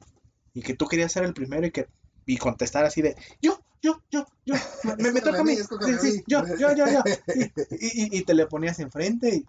y 0.54 0.62
que 0.62 0.76
tú 0.76 0.88
querías 0.88 1.12
ser 1.12 1.24
el 1.24 1.34
primero 1.34 1.66
y 1.68 1.72
que 1.72 1.88
y 2.26 2.38
contestar 2.38 2.86
así 2.86 3.02
de 3.02 3.16
yo, 3.42 3.60
yo, 3.82 4.02
yo, 4.12 4.26
yo, 4.46 4.56
me, 4.98 5.12
me 5.12 5.22
toca 5.22 5.42
a 5.42 5.44
mí, 5.44 5.56
sí, 5.58 5.98
sí, 6.00 6.24
yo, 6.28 6.44
yo, 6.58 6.74
yo, 6.76 6.86
yo. 6.88 7.02
Y, 7.80 8.04
y- 8.04 8.20
y 8.20 8.24
te 8.24 8.34
le 8.34 8.46
ponías 8.48 8.80
enfrente 8.80 9.36
y 9.36 9.46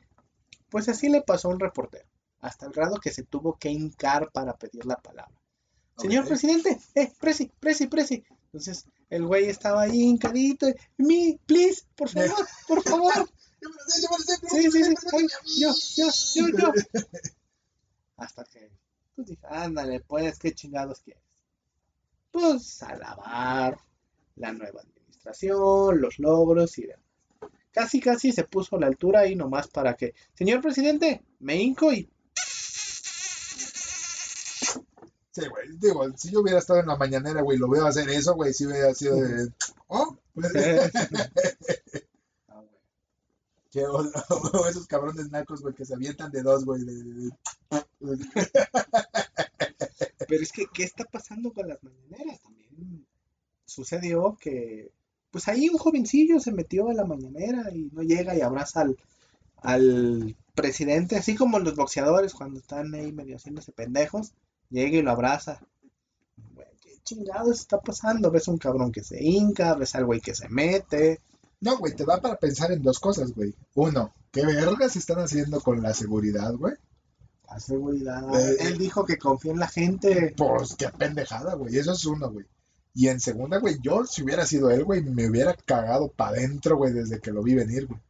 pues 0.70 0.88
así 0.88 1.08
le 1.08 1.22
pasó 1.22 1.48
a 1.48 1.52
un 1.52 1.60
reportero, 1.60 2.04
hasta 2.42 2.66
el 2.66 2.72
grado 2.72 2.96
que 2.96 3.10
se 3.10 3.22
tuvo 3.22 3.56
que 3.56 3.70
hincar 3.70 4.30
para 4.32 4.56
pedir 4.56 4.84
la 4.84 4.96
palabra. 4.96 5.40
Señor 5.96 6.26
presidente, 6.26 6.78
eh, 6.94 7.12
presi, 7.18 7.50
presi, 7.60 7.86
presi. 7.86 8.24
Entonces 8.46 8.84
el 9.08 9.24
güey 9.24 9.46
estaba 9.46 9.82
ahí 9.82 10.02
hincadito, 10.02 10.66
me, 10.96 11.38
please, 11.46 11.84
por 11.94 12.08
favor, 12.08 12.46
por 12.66 12.82
favor. 12.82 13.12
Yo 13.62 13.68
me 13.68 13.76
lo 13.76 13.84
sé, 13.86 14.02
yo 14.02 14.08
me 14.10 14.16
lo 14.16 14.24
sé, 14.24 14.34
Sí, 14.48 14.70
sí, 14.72 14.84
sí, 14.84 14.94
ay, 15.12 15.26
yo, 15.56 15.72
yo, 15.94 16.10
yo, 16.34 16.58
yo. 16.58 16.72
Hasta 18.16 18.42
que, 18.42 18.72
pues 19.14 19.28
dije, 19.28 19.46
ándale, 19.48 20.00
pues, 20.00 20.36
¿qué 20.40 20.52
chingados 20.52 21.00
quieres? 21.00 21.22
Pues 22.32 22.82
alabar 22.82 23.78
la 24.34 24.52
nueva 24.52 24.80
administración, 24.80 26.00
los 26.00 26.18
logros 26.18 26.76
y 26.78 26.88
demás. 26.88 27.06
Casi, 27.70 28.00
casi 28.00 28.32
se 28.32 28.42
puso 28.42 28.74
a 28.74 28.80
la 28.80 28.88
altura 28.88 29.20
ahí 29.20 29.36
nomás 29.36 29.68
para 29.68 29.94
que, 29.94 30.12
señor 30.34 30.60
presidente, 30.60 31.22
me 31.38 31.54
hinco 31.54 31.92
y 31.92 32.10
Sí, 35.32 35.40
güey, 35.48 35.76
digo, 35.78 36.04
si 36.16 36.30
yo 36.30 36.40
hubiera 36.42 36.58
estado 36.58 36.80
en 36.80 36.86
la 36.86 36.96
mañanera, 36.96 37.40
güey, 37.42 37.58
lo 37.58 37.68
veo 37.68 37.86
hacer 37.86 38.08
eso, 38.10 38.34
güey, 38.34 38.52
si 38.52 38.66
hubiera 38.66 38.92
sido 38.94 39.16
de... 39.16 39.50
Oh, 39.88 40.16
pues, 40.34 40.52
Ah, 42.48 42.62
que- 43.70 43.86
o, 43.86 43.96
o 44.52 44.66
esos 44.66 44.86
cabrones 44.86 45.30
nacos, 45.30 45.62
güey, 45.62 45.74
que 45.74 45.84
se 45.86 45.94
avientan 45.94 46.30
de 46.30 46.42
dos, 46.42 46.64
güey. 46.64 46.84
de- 46.84 47.04
de- 47.04 47.30
de- 48.00 48.00
Pero 50.28 50.42
es 50.42 50.52
que, 50.52 50.66
¿qué 50.72 50.84
está 50.84 51.04
pasando 51.04 51.52
con 51.52 51.68
las 51.68 51.82
mañaneras? 51.82 52.40
También 52.42 53.06
sucedió 53.64 54.36
que, 54.40 54.90
pues 55.30 55.48
ahí 55.48 55.68
un 55.68 55.78
jovencillo 55.78 56.40
se 56.40 56.52
metió 56.52 56.88
a 56.88 56.94
la 56.94 57.04
mañanera 57.04 57.70
y 57.74 57.90
no 57.92 58.02
llega 58.02 58.36
y 58.36 58.40
abraza 58.40 58.82
al, 58.82 58.96
al 59.62 60.36
presidente, 60.54 61.16
así 61.16 61.34
como 61.36 61.58
los 61.58 61.76
boxeadores 61.76 62.34
cuando 62.34 62.60
están 62.60 62.94
ahí 62.94 63.12
medio 63.12 63.36
haciéndose 63.36 63.72
pendejos, 63.72 64.32
llega 64.72 64.98
y 64.98 65.02
lo 65.02 65.10
abraza. 65.10 65.60
¿qué 66.80 66.98
chingados 67.04 67.60
está 67.60 67.80
pasando? 67.80 68.30
Ves 68.30 68.48
un 68.48 68.58
cabrón 68.58 68.90
que 68.90 69.04
se 69.04 69.22
hinca, 69.22 69.74
ves 69.74 69.94
al 69.94 70.06
güey 70.06 70.20
que 70.20 70.34
se 70.34 70.48
mete. 70.48 71.20
No, 71.60 71.78
güey, 71.78 71.94
te 71.94 72.04
da 72.04 72.20
para 72.20 72.36
pensar 72.36 72.72
en 72.72 72.82
dos 72.82 72.98
cosas, 72.98 73.32
güey. 73.32 73.54
Uno, 73.74 74.12
¿qué 74.32 74.44
vergas 74.44 74.96
están 74.96 75.20
haciendo 75.20 75.60
con 75.60 75.80
la 75.82 75.94
seguridad, 75.94 76.52
güey? 76.54 76.74
La 77.48 77.60
seguridad. 77.60 78.22
Eh, 78.34 78.56
Él 78.60 78.78
dijo 78.78 79.04
que 79.04 79.18
confía 79.18 79.52
en 79.52 79.60
la 79.60 79.68
gente. 79.68 80.34
Pues 80.36 80.74
qué 80.74 80.88
pendejada, 80.88 81.54
güey. 81.54 81.76
Eso 81.76 81.92
es 81.92 82.04
uno, 82.04 82.30
güey. 82.32 82.46
Y 82.94 83.08
en 83.08 83.20
segunda, 83.20 83.58
güey, 83.58 83.78
yo 83.80 84.04
si 84.04 84.22
hubiera 84.22 84.44
sido 84.44 84.70
él, 84.70 84.84
güey, 84.84 85.02
me 85.02 85.28
hubiera 85.28 85.54
cagado 85.54 86.08
para 86.08 86.32
adentro, 86.32 86.76
güey, 86.76 86.92
desde 86.92 87.20
que 87.20 87.30
lo 87.30 87.42
vi 87.42 87.54
venir, 87.54 87.86
güey. 87.86 88.00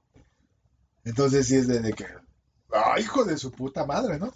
Entonces 1.04 1.46
sí 1.46 1.56
es 1.56 1.68
desde 1.68 1.92
que, 1.92 2.06
ah, 2.72 2.98
hijo 2.98 3.24
de 3.24 3.36
su 3.36 3.52
puta 3.52 3.84
madre, 3.86 4.18
¿no? 4.18 4.32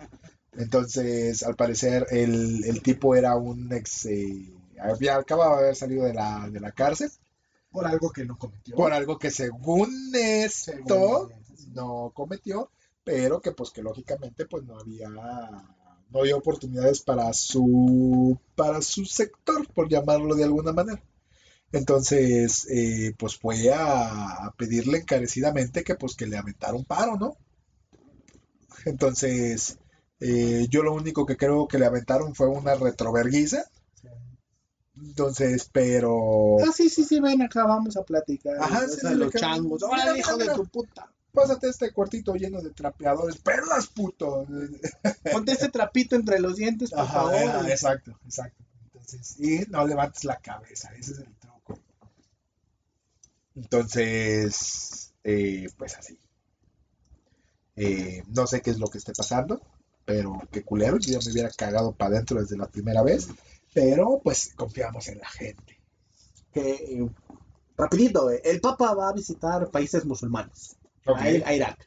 Entonces, 0.59 1.43
al 1.43 1.55
parecer, 1.57 2.07
el, 2.11 2.65
el 2.65 2.83
tipo 2.83 3.15
era 3.15 3.37
un 3.37 3.73
ex, 3.73 4.07
eh, 4.07 4.53
había, 4.81 5.17
acababa 5.17 5.57
de 5.57 5.63
haber 5.65 5.77
salido 5.77 6.05
de 6.05 6.15
la, 6.15 6.49
de 6.51 6.61
la 6.61 6.73
cárcel 6.73 7.11
Por 7.71 7.87
algo 7.87 8.11
que 8.11 8.25
no 8.25 8.39
cometió. 8.39 8.75
por 8.75 8.93
algo 8.93 9.19
que 9.19 9.31
según 9.31 9.91
esto 10.15 11.29
Según 11.29 11.75
no 11.75 12.11
cometió, 12.15 12.71
pero 13.05 13.41
que 13.41 13.53
pues 13.53 13.71
que 13.71 13.83
lógicamente 13.83 14.47
pues 14.47 14.65
no 14.65 14.79
había 14.79 15.09
no 15.11 16.21
había 16.21 16.37
oportunidades 16.37 17.03
para 17.03 17.33
su 17.33 18.39
para 18.55 18.81
su 18.81 19.05
sector, 19.05 19.67
por 19.75 19.89
llamarlo 19.89 20.35
de 20.35 20.45
alguna 20.45 20.73
manera. 20.73 21.03
Entonces, 21.73 22.67
eh, 22.71 23.13
pues 23.19 23.37
fue 23.37 23.71
a, 23.73 24.47
a 24.47 24.55
pedirle 24.57 24.99
encarecidamente 24.99 25.85
que 25.85 25.97
pues 25.97 26.15
que 26.15 26.27
le 26.27 26.39
aventara 26.39 26.75
un 26.75 26.85
paro, 26.85 27.17
¿no? 27.19 27.37
Entonces, 28.85 29.79
eh, 30.21 30.67
yo 30.71 30.83
lo 30.83 30.93
único 30.95 31.27
que 31.27 31.37
creo 31.37 31.69
que 31.69 31.79
le 31.79 31.87
aventaron 31.87 32.35
fue 32.35 32.49
una 32.49 32.75
retroverguiza. 32.75 33.65
Entonces, 34.99 35.69
pero 35.71 36.57
Ah, 36.67 36.73
sí, 36.75 36.89
sí, 36.89 37.05
sí, 37.05 37.21
ven 37.21 37.43
acá, 37.43 37.65
vamos 37.65 37.97
a 37.97 38.03
platicar. 38.03 38.57
Ajá, 38.59 38.89
sí, 38.89 39.07
los 39.15 39.33
changos. 39.35 39.83
Mira, 39.83 39.95
¡Órale, 39.95 40.13
mira, 40.13 40.19
hijo 40.19 40.37
de 40.39 40.49
tu 40.55 40.65
puta! 40.67 41.13
pásate 41.33 41.69
este 41.69 41.93
cuartito 41.93 42.35
lleno 42.35 42.63
de 42.63 42.71
trapeadores, 42.71 43.37
perlas, 43.37 43.89
puto. 43.89 44.47
Ponte 45.33 45.53
ese 45.53 45.69
trapito 45.69 46.17
entre 46.17 46.41
los 46.41 46.57
dientes, 46.57 46.91
por 46.91 47.01
Ajá, 47.01 47.13
favor. 47.13 47.71
exacto, 47.71 48.19
exacto. 48.25 48.65
Entonces, 48.87 49.39
y 49.39 49.59
no 49.69 49.87
levantes 49.87 50.25
la 50.25 50.37
cabeza, 50.39 50.89
ese 50.95 51.13
es 51.13 51.19
el 51.19 51.35
truco. 51.37 51.79
Entonces, 53.55 55.13
eh, 55.25 55.69
pues 55.77 55.97
así. 55.99 56.19
Eh, 57.77 58.23
no 58.29 58.47
sé 58.47 58.63
qué 58.63 58.71
es 58.71 58.79
lo 58.79 58.89
que 58.89 58.97
esté 58.97 59.13
pasando, 59.13 59.61
pero 60.07 60.41
qué 60.51 60.63
culero, 60.63 60.97
yo 60.99 61.19
me 61.19 61.33
hubiera 61.33 61.51
cagado 61.51 61.93
para 61.93 62.15
adentro 62.15 62.41
desde 62.41 62.57
la 62.57 62.69
primera 62.69 63.03
vez, 63.03 63.29
pero 63.75 64.21
pues 64.25 64.53
confiamos 64.57 65.09
en 65.09 65.19
la 65.19 65.29
gente. 65.29 65.79
Que, 66.53 66.71
eh, 66.71 67.07
rapidito, 67.77 68.31
eh, 68.31 68.41
el 68.45 68.61
Papa 68.61 68.95
va 68.95 69.11
a 69.11 69.13
visitar 69.13 69.71
países 69.71 70.07
musulmanes. 70.07 70.77
Ok. 71.05 71.19
A, 71.19 71.25
a 71.25 71.55
Irak. 71.55 71.87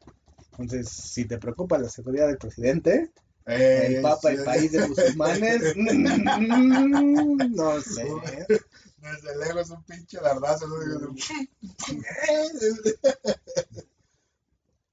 Entonces, 0.52 0.90
si 0.90 1.26
te 1.26 1.40
preocupa 1.40 1.80
la 1.80 1.90
seguridad 1.90 2.28
del 2.28 2.38
presidente, 2.38 3.10
Eh, 3.48 3.96
el 3.96 4.02
Papa 4.04 4.30
sí, 4.30 4.36
en 4.36 4.44
país 4.46 4.72
de 4.72 4.88
musulmanes, 4.88 5.62
mm, 5.76 7.56
no 7.56 7.82
sé. 7.82 8.06
Desde 8.98 9.38
lejos 9.38 9.70
un 9.72 9.84
pinche 9.86 10.20
dardazo. 10.20 10.68
¿no? 10.68 10.76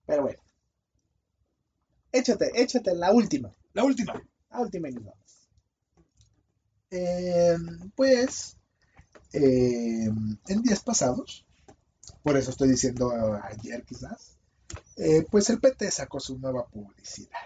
Pero 0.06 0.22
bueno. 0.22 0.38
Échate, 2.12 2.50
échate 2.54 2.94
la 2.94 3.12
última. 3.12 3.50
La 3.72 3.84
última. 3.84 4.22
La 4.50 4.60
última 4.60 4.88
y 4.88 4.94
nos 4.94 5.04
vamos. 5.04 5.48
Eh, 6.90 7.56
pues, 7.94 8.56
eh, 9.32 10.08
en 10.48 10.62
días 10.62 10.82
pasados, 10.82 11.46
por 12.22 12.36
eso 12.36 12.50
estoy 12.50 12.68
diciendo 12.68 13.12
ayer 13.42 13.84
quizás, 13.84 14.36
eh, 14.96 15.26
pues 15.30 15.50
el 15.50 15.60
PT 15.60 15.90
sacó 15.90 16.20
su 16.20 16.38
nueva 16.38 16.66
publicidad. 16.66 17.38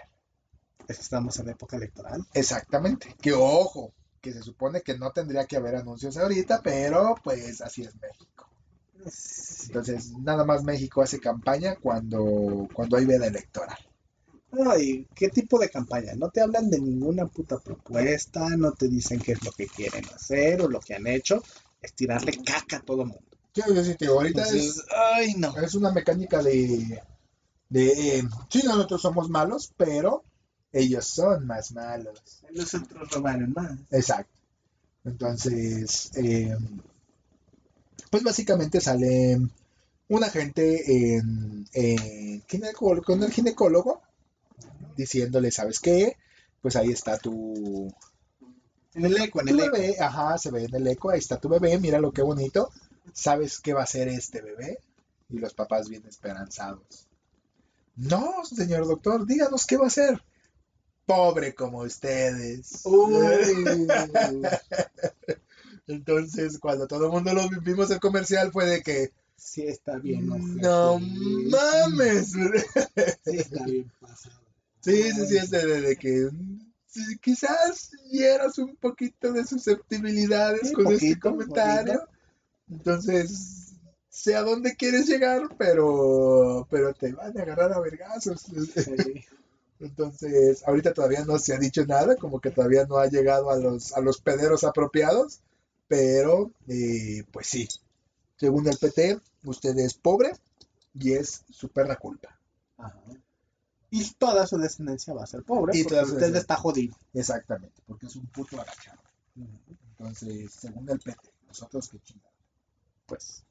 Es 0.87 0.97
que 0.97 1.03
estamos 1.03 1.37
en 1.39 1.49
época 1.49 1.77
electoral. 1.77 2.25
Exactamente. 2.33 3.15
Que 3.21 3.33
ojo, 3.33 3.93
que 4.21 4.33
se 4.33 4.41
supone 4.41 4.81
que 4.81 4.97
no 4.97 5.11
tendría 5.11 5.45
que 5.45 5.57
haber 5.57 5.75
anuncios 5.75 6.17
ahorita, 6.17 6.61
pero 6.61 7.15
pues 7.23 7.61
así 7.61 7.83
es 7.83 7.95
México. 7.95 8.47
Entonces, 9.67 10.11
nada 10.19 10.45
más 10.45 10.63
México 10.63 11.01
hace 11.01 11.19
campaña 11.19 11.75
cuando, 11.75 12.67
cuando 12.73 12.97
hay 12.97 13.05
veda 13.05 13.27
electoral. 13.27 13.77
Ay, 14.51 15.07
¿qué 15.15 15.29
tipo 15.29 15.57
de 15.59 15.69
campaña? 15.69 16.13
No 16.15 16.29
te 16.29 16.41
hablan 16.41 16.69
de 16.69 16.79
ninguna 16.79 17.25
puta 17.25 17.57
propuesta, 17.57 18.49
no 18.57 18.71
te 18.73 18.87
dicen 18.89 19.19
qué 19.19 19.33
es 19.33 19.43
lo 19.43 19.51
que 19.51 19.67
quieren 19.67 20.05
hacer 20.13 20.61
o 20.61 20.67
lo 20.69 20.79
que 20.79 20.95
han 20.95 21.07
hecho. 21.07 21.41
Es 21.81 21.93
tirarle 21.93 22.33
caca 22.43 22.77
a 22.77 22.81
todo 22.81 23.05
mundo. 23.05 23.21
Quiero 23.53 23.73
ahorita 24.13 24.47
es, 24.47 24.83
ay, 25.15 25.33
no. 25.37 25.55
es 25.57 25.73
una 25.75 25.91
mecánica 25.91 26.41
de, 26.41 27.01
de 27.69 28.17
eh, 28.17 28.23
sí, 28.49 28.61
nosotros 28.63 29.01
somos 29.01 29.29
malos, 29.29 29.71
pero 29.75 30.23
ellos 30.71 31.05
son 31.05 31.47
más 31.47 31.71
malos. 31.71 32.21
Nosotros 32.53 33.09
robaron 33.11 33.51
más. 33.53 33.77
Exacto. 33.89 34.31
Entonces, 35.03 36.11
eh, 36.15 36.55
pues 38.09 38.23
básicamente 38.23 38.79
sale 38.79 39.39
un 40.09 40.23
agente 40.23 41.15
en, 41.15 41.65
en 41.73 42.41
ginecólogo- 42.43 43.03
con 43.03 43.23
el 43.23 43.31
ginecólogo 43.31 44.01
diciéndole, 44.95 45.51
¿sabes 45.51 45.79
qué? 45.79 46.17
Pues 46.61 46.75
ahí 46.75 46.91
está 46.91 47.17
tu, 47.17 47.93
En 48.93 49.05
el 49.05 49.17
eco, 49.17 49.41
en 49.41 49.49
el 49.49 49.59
eco. 49.59 49.71
bebé, 49.71 49.95
ajá, 49.99 50.37
se 50.37 50.51
ve 50.51 50.65
en 50.65 50.75
el 50.75 50.87
eco, 50.87 51.09
ahí 51.09 51.19
está 51.19 51.39
tu 51.39 51.49
bebé, 51.49 51.77
mira 51.79 51.99
lo 51.99 52.11
que 52.11 52.21
bonito. 52.21 52.69
¿Sabes 53.13 53.59
qué 53.59 53.73
va 53.73 53.83
a 53.83 53.87
ser 53.87 54.07
este 54.07 54.41
bebé? 54.41 54.77
Y 55.29 55.39
los 55.39 55.53
papás 55.53 55.89
bien 55.89 56.03
esperanzados. 56.07 57.07
No, 57.95 58.45
señor 58.45 58.87
doctor, 58.87 59.25
díganos 59.25 59.65
qué 59.65 59.77
va 59.77 59.87
a 59.87 59.91
ser. 59.91 60.21
Pobre 61.05 61.55
como 61.55 61.79
ustedes. 61.79 62.81
Uy. 62.85 63.87
Entonces, 65.87 66.59
cuando 66.59 66.87
todo 66.87 67.05
el 67.05 67.11
mundo 67.11 67.33
lo 67.33 67.49
vimos 67.61 67.89
el 67.91 67.99
comercial 67.99 68.51
fue 68.51 68.65
de 68.65 68.81
que 68.81 69.11
Sí 69.41 69.63
está 69.63 69.97
bien. 69.97 70.31
ojete. 70.31 70.61
no 70.61 70.99
mames. 70.99 72.31
Sí 72.31 73.37
está 73.37 73.65
bien 73.65 73.91
pasado. 73.99 74.39
Sí, 74.81 75.03
sí, 75.13 75.27
sí, 75.27 75.37
es 75.37 75.49
de, 75.49 75.65
de- 75.65 75.81
de 75.81 75.95
que 75.95 76.29
mm, 76.31 76.71
sí, 76.87 77.17
quizás 77.21 77.91
hieras 78.11 78.57
un 78.57 78.75
poquito 78.77 79.31
de 79.31 79.45
susceptibilidades 79.45 80.69
Sí, 80.69 80.73
con 80.73 80.87
este 80.91 81.15
poquito, 81.15 81.29
comentario. 81.31 82.07
Entonces, 82.69 83.73
sé 84.09 84.35
a 84.35 84.41
dónde 84.43 84.75
quieres 84.75 85.07
llegar, 85.07 85.43
pero, 85.57 86.67
pero 86.69 86.93
te 86.93 87.11
van 87.13 87.37
a 87.37 87.41
agarrar 87.41 87.73
a 87.73 87.79
vergazos. 87.79 88.41
Sí. 88.41 89.25
Entonces, 89.79 90.63
ahorita 90.67 90.93
todavía 90.93 91.25
no 91.25 91.39
se 91.39 91.53
ha 91.55 91.57
dicho 91.57 91.85
nada, 91.85 92.15
como 92.15 92.39
que 92.39 92.51
todavía 92.51 92.85
no 92.85 92.97
ha 92.97 93.07
llegado 93.07 93.49
a 93.49 93.57
los, 93.57 93.93
a 93.93 93.99
los 94.01 94.21
pederos 94.21 94.63
apropiados, 94.63 95.39
pero 95.87 96.51
eh, 96.67 97.23
pues 97.31 97.47
sí, 97.47 97.67
según 98.37 98.67
el 98.67 98.77
PT, 98.77 99.19
usted 99.43 99.75
es 99.79 99.95
pobre 99.95 100.33
y 100.93 101.13
es 101.13 101.41
su 101.49 101.67
perra 101.69 101.95
culpa. 101.95 102.37
Ajá. 102.77 103.01
Y 103.93 104.09
toda 104.13 104.47
su 104.47 104.57
descendencia 104.57 105.13
va 105.13 105.23
a 105.23 105.27
ser 105.27 105.43
pobre. 105.43 105.77
Y 105.77 105.83
porque 105.83 105.99
usted 106.01 106.35
está 106.35 106.55
jodido. 106.55 106.95
Exactamente, 107.13 107.81
porque 107.85 108.05
es 108.07 108.15
un 108.15 108.25
puto 108.27 108.59
agachado. 108.59 109.01
Entonces, 109.97 110.51
según 110.51 110.89
el 110.89 110.99
PT, 110.99 111.19
nosotros 111.47 111.89
que 111.89 111.99
chingados. 111.99 112.31
Pues. 113.05 113.43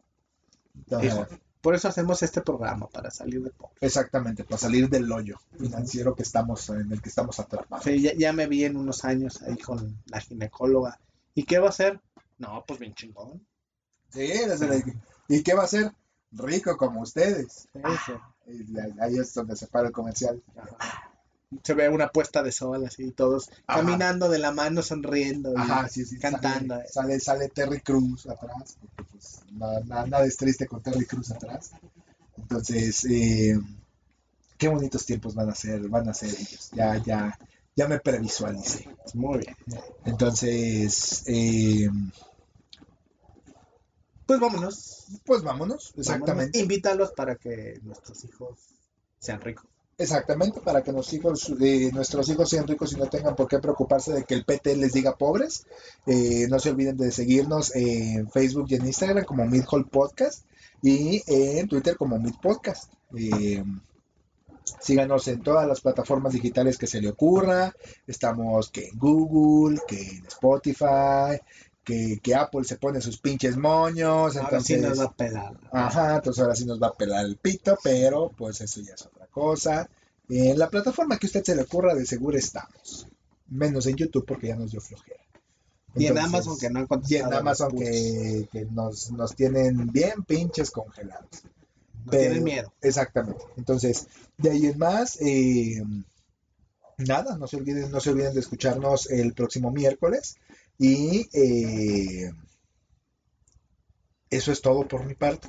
Entonces, 0.74 1.12
Hijo, 1.12 1.26
por 1.60 1.74
eso 1.74 1.88
hacemos 1.88 2.22
este 2.22 2.40
programa, 2.40 2.88
para 2.88 3.10
salir 3.10 3.42
de 3.42 3.50
pobre. 3.50 3.74
Exactamente, 3.82 4.44
para 4.44 4.56
salir 4.56 4.88
del 4.88 5.10
hoyo 5.12 5.38
financiero 5.58 6.14
que 6.14 6.22
estamos, 6.22 6.68
en 6.70 6.90
el 6.90 7.02
que 7.02 7.10
estamos 7.10 7.38
atrapados. 7.38 7.84
Sí, 7.84 8.00
ya, 8.00 8.14
ya 8.14 8.32
me 8.32 8.46
vi 8.46 8.64
en 8.64 8.76
unos 8.76 9.04
años 9.04 9.42
ahí 9.42 9.58
con 9.58 10.02
la 10.06 10.20
ginecóloga. 10.20 10.98
¿Y 11.34 11.44
qué 11.44 11.58
va 11.58 11.66
a 11.66 11.70
hacer? 11.70 12.00
No, 12.38 12.64
pues 12.66 12.80
bien 12.80 12.94
chingón. 12.94 13.46
Sí, 14.08 14.20
desde 14.26 14.66
la- 14.66 14.82
¿y 15.28 15.42
qué 15.42 15.54
va 15.54 15.64
a 15.64 15.68
ser? 15.68 15.92
Rico 16.32 16.76
como 16.76 17.00
ustedes. 17.02 17.68
Eso. 17.74 18.20
Y 18.46 18.78
ahí 19.00 19.18
es 19.18 19.32
donde 19.34 19.56
se 19.56 19.66
para 19.66 19.88
el 19.88 19.92
comercial. 19.92 20.42
Ajá. 20.56 21.06
Se 21.64 21.74
ve 21.74 21.88
una 21.88 22.08
puesta 22.08 22.44
de 22.44 22.52
sol 22.52 22.84
así, 22.86 23.10
todos 23.10 23.50
Ajá. 23.66 23.80
caminando 23.80 24.28
de 24.28 24.38
la 24.38 24.52
mano, 24.52 24.82
sonriendo. 24.82 25.52
y 25.52 25.56
Ajá, 25.56 25.88
sí, 25.88 26.04
sí. 26.04 26.16
Cantando. 26.18 26.74
Sale, 26.76 26.88
sale, 26.88 27.20
sale 27.20 27.48
Terry 27.48 27.80
Cruz 27.80 28.26
atrás, 28.28 28.76
porque 28.80 29.10
pues 29.10 29.40
na- 29.52 29.80
na- 29.80 30.06
nada 30.06 30.24
es 30.24 30.36
triste 30.36 30.66
con 30.68 30.80
Terry 30.80 31.06
Cruz 31.06 31.32
atrás. 31.32 31.72
Entonces, 32.36 33.04
eh, 33.06 33.58
qué 34.58 34.68
bonitos 34.68 35.04
tiempos 35.04 35.34
van 35.34 35.50
a 35.50 35.54
ser, 35.56 35.88
van 35.88 36.08
a 36.08 36.14
ser 36.14 36.30
ellos. 36.30 36.70
Ya, 36.72 36.96
ya, 36.98 37.36
ya 37.74 37.88
me 37.88 37.98
previsualicé. 37.98 38.88
Muy 39.14 39.38
bien. 39.40 39.56
Entonces, 40.04 41.24
eh, 41.26 41.88
Pues 44.30 44.38
vámonos. 44.38 45.06
pues 45.24 45.42
vámonos, 45.42 45.92
exactamente. 45.96 46.52
Vámonos. 46.52 46.62
Invítalos 46.62 47.10
para 47.16 47.34
que 47.34 47.80
nuestros 47.82 48.24
hijos 48.24 48.60
sean 49.18 49.40
ricos. 49.40 49.66
Exactamente, 49.98 50.60
para 50.60 50.84
que 50.84 50.92
nuestros 50.92 51.14
hijos, 51.14 51.52
eh, 51.60 51.90
nuestros 51.92 52.28
hijos 52.28 52.48
sean 52.48 52.64
ricos 52.64 52.92
y 52.92 52.96
no 52.96 53.06
tengan 53.06 53.34
por 53.34 53.48
qué 53.48 53.58
preocuparse 53.58 54.12
de 54.12 54.22
que 54.22 54.34
el 54.34 54.44
PT 54.44 54.76
les 54.76 54.92
diga 54.92 55.16
pobres. 55.16 55.66
Eh, 56.06 56.46
no 56.48 56.60
se 56.60 56.70
olviden 56.70 56.96
de 56.96 57.10
seguirnos 57.10 57.74
en 57.74 58.30
Facebook 58.30 58.66
y 58.68 58.76
en 58.76 58.86
Instagram 58.86 59.24
como 59.24 59.44
Midhall 59.46 59.88
Podcast 59.88 60.44
y 60.80 61.20
en 61.26 61.66
Twitter 61.66 61.96
como 61.96 62.16
Mid 62.20 62.34
Podcast. 62.40 62.92
Eh, 63.16 63.64
síganos 64.78 65.26
en 65.26 65.42
todas 65.42 65.66
las 65.66 65.80
plataformas 65.80 66.32
digitales 66.34 66.78
que 66.78 66.86
se 66.86 67.00
le 67.00 67.08
ocurra. 67.08 67.74
Estamos 68.06 68.70
que 68.70 68.86
en 68.86 68.96
Google, 68.96 69.80
que 69.88 70.00
en 70.00 70.26
Spotify, 70.26 71.40
que, 71.90 72.20
que 72.22 72.34
Apple 72.34 72.64
se 72.64 72.76
pone 72.76 73.00
sus 73.00 73.18
pinches 73.18 73.56
moños. 73.56 74.36
Ahora 74.36 74.60
sí 74.60 74.74
entonces- 74.74 74.98
nos 74.98 75.00
va 75.06 75.10
a 75.10 75.16
pelar. 75.16 75.60
Ajá, 75.72 76.16
entonces 76.16 76.42
ahora 76.42 76.54
sí 76.54 76.64
nos 76.64 76.80
va 76.80 76.88
a 76.88 76.94
pelar 76.94 77.24
el 77.24 77.36
pito, 77.36 77.76
pero 77.82 78.30
pues 78.36 78.60
eso 78.60 78.80
ya 78.80 78.94
es 78.94 79.02
otra 79.06 79.26
cosa. 79.26 79.88
En 80.28 80.58
la 80.58 80.68
plataforma 80.70 81.18
que 81.18 81.26
a 81.26 81.28
usted 81.28 81.42
se 81.44 81.56
le 81.56 81.62
ocurra, 81.62 81.94
de 81.94 82.06
seguro 82.06 82.38
estamos. 82.38 83.06
Menos 83.48 83.86
en 83.86 83.96
YouTube 83.96 84.24
porque 84.26 84.46
ya 84.48 84.56
nos 84.56 84.70
dio 84.70 84.80
flojera. 84.80 85.20
Y 85.96 86.06
en 86.06 86.16
Amazon 86.18 86.56
que 86.56 86.70
no 86.70 86.78
han 86.78 86.84
Y 86.84 86.88
contestado. 86.88 87.32
en 87.32 87.38
Amazon 87.38 87.76
que, 87.76 88.48
que 88.52 88.64
nos, 88.66 89.10
nos 89.10 89.34
tienen 89.34 89.90
bien 89.90 90.22
pinches 90.24 90.70
congelados. 90.70 91.26
pero- 92.08 92.22
tienen 92.22 92.44
miedo. 92.44 92.72
Exactamente. 92.80 93.44
Entonces, 93.56 94.06
de 94.38 94.50
ahí 94.52 94.66
en 94.66 94.78
más, 94.78 95.18
eh, 95.20 95.82
nada, 96.98 97.36
no 97.36 97.46
se 97.46 97.56
olviden, 97.56 97.90
no 97.90 98.00
se 98.00 98.10
olviden 98.10 98.34
de 98.34 98.40
escucharnos 98.40 99.10
el 99.10 99.32
próximo 99.34 99.70
miércoles. 99.70 100.36
Y 100.82 101.28
eh, 101.34 102.30
eso 104.30 104.50
es 104.50 104.62
todo 104.62 104.88
por 104.88 105.04
mi 105.04 105.14
parte. 105.14 105.48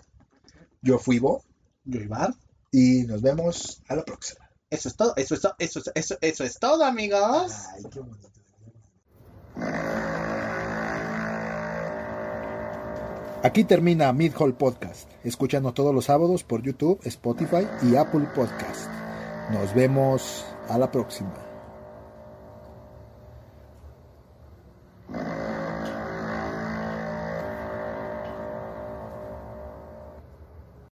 Yo 0.81 0.99
fui 0.99 1.19
Bo 1.19 1.41
Yo, 1.85 2.01
Ibar. 2.01 2.33
y 2.71 3.03
nos 3.03 3.21
vemos 3.21 3.81
a 3.87 3.95
la 3.95 4.03
próxima. 4.03 4.49
Eso 4.69 4.89
es 4.89 4.95
todo. 4.97 5.13
Eso 5.15 5.35
es 5.35 5.41
todo. 5.41 5.55
Eso, 5.57 5.79
es- 5.79 5.91
eso, 5.95 6.17
eso 6.19 6.43
es 6.43 6.59
todo, 6.59 6.83
amigos. 6.83 7.53
Ay, 7.75 7.83
qué 7.91 7.99
bonito. 8.01 8.29
Aquí 13.43 13.63
termina 13.63 14.13
Mid 14.13 14.33
Hall 14.37 14.53
Podcast. 14.55 15.09
Escúchanos 15.23 15.73
todos 15.73 15.93
los 15.95 16.05
sábados 16.05 16.43
por 16.43 16.61
YouTube, 16.61 16.99
Spotify 17.05 17.67
y 17.83 17.95
Apple 17.95 18.27
Podcast. 18.35 18.87
Nos 19.51 19.73
vemos 19.73 20.45
a 20.69 20.77
la 20.77 20.91
próxima. 20.91 21.33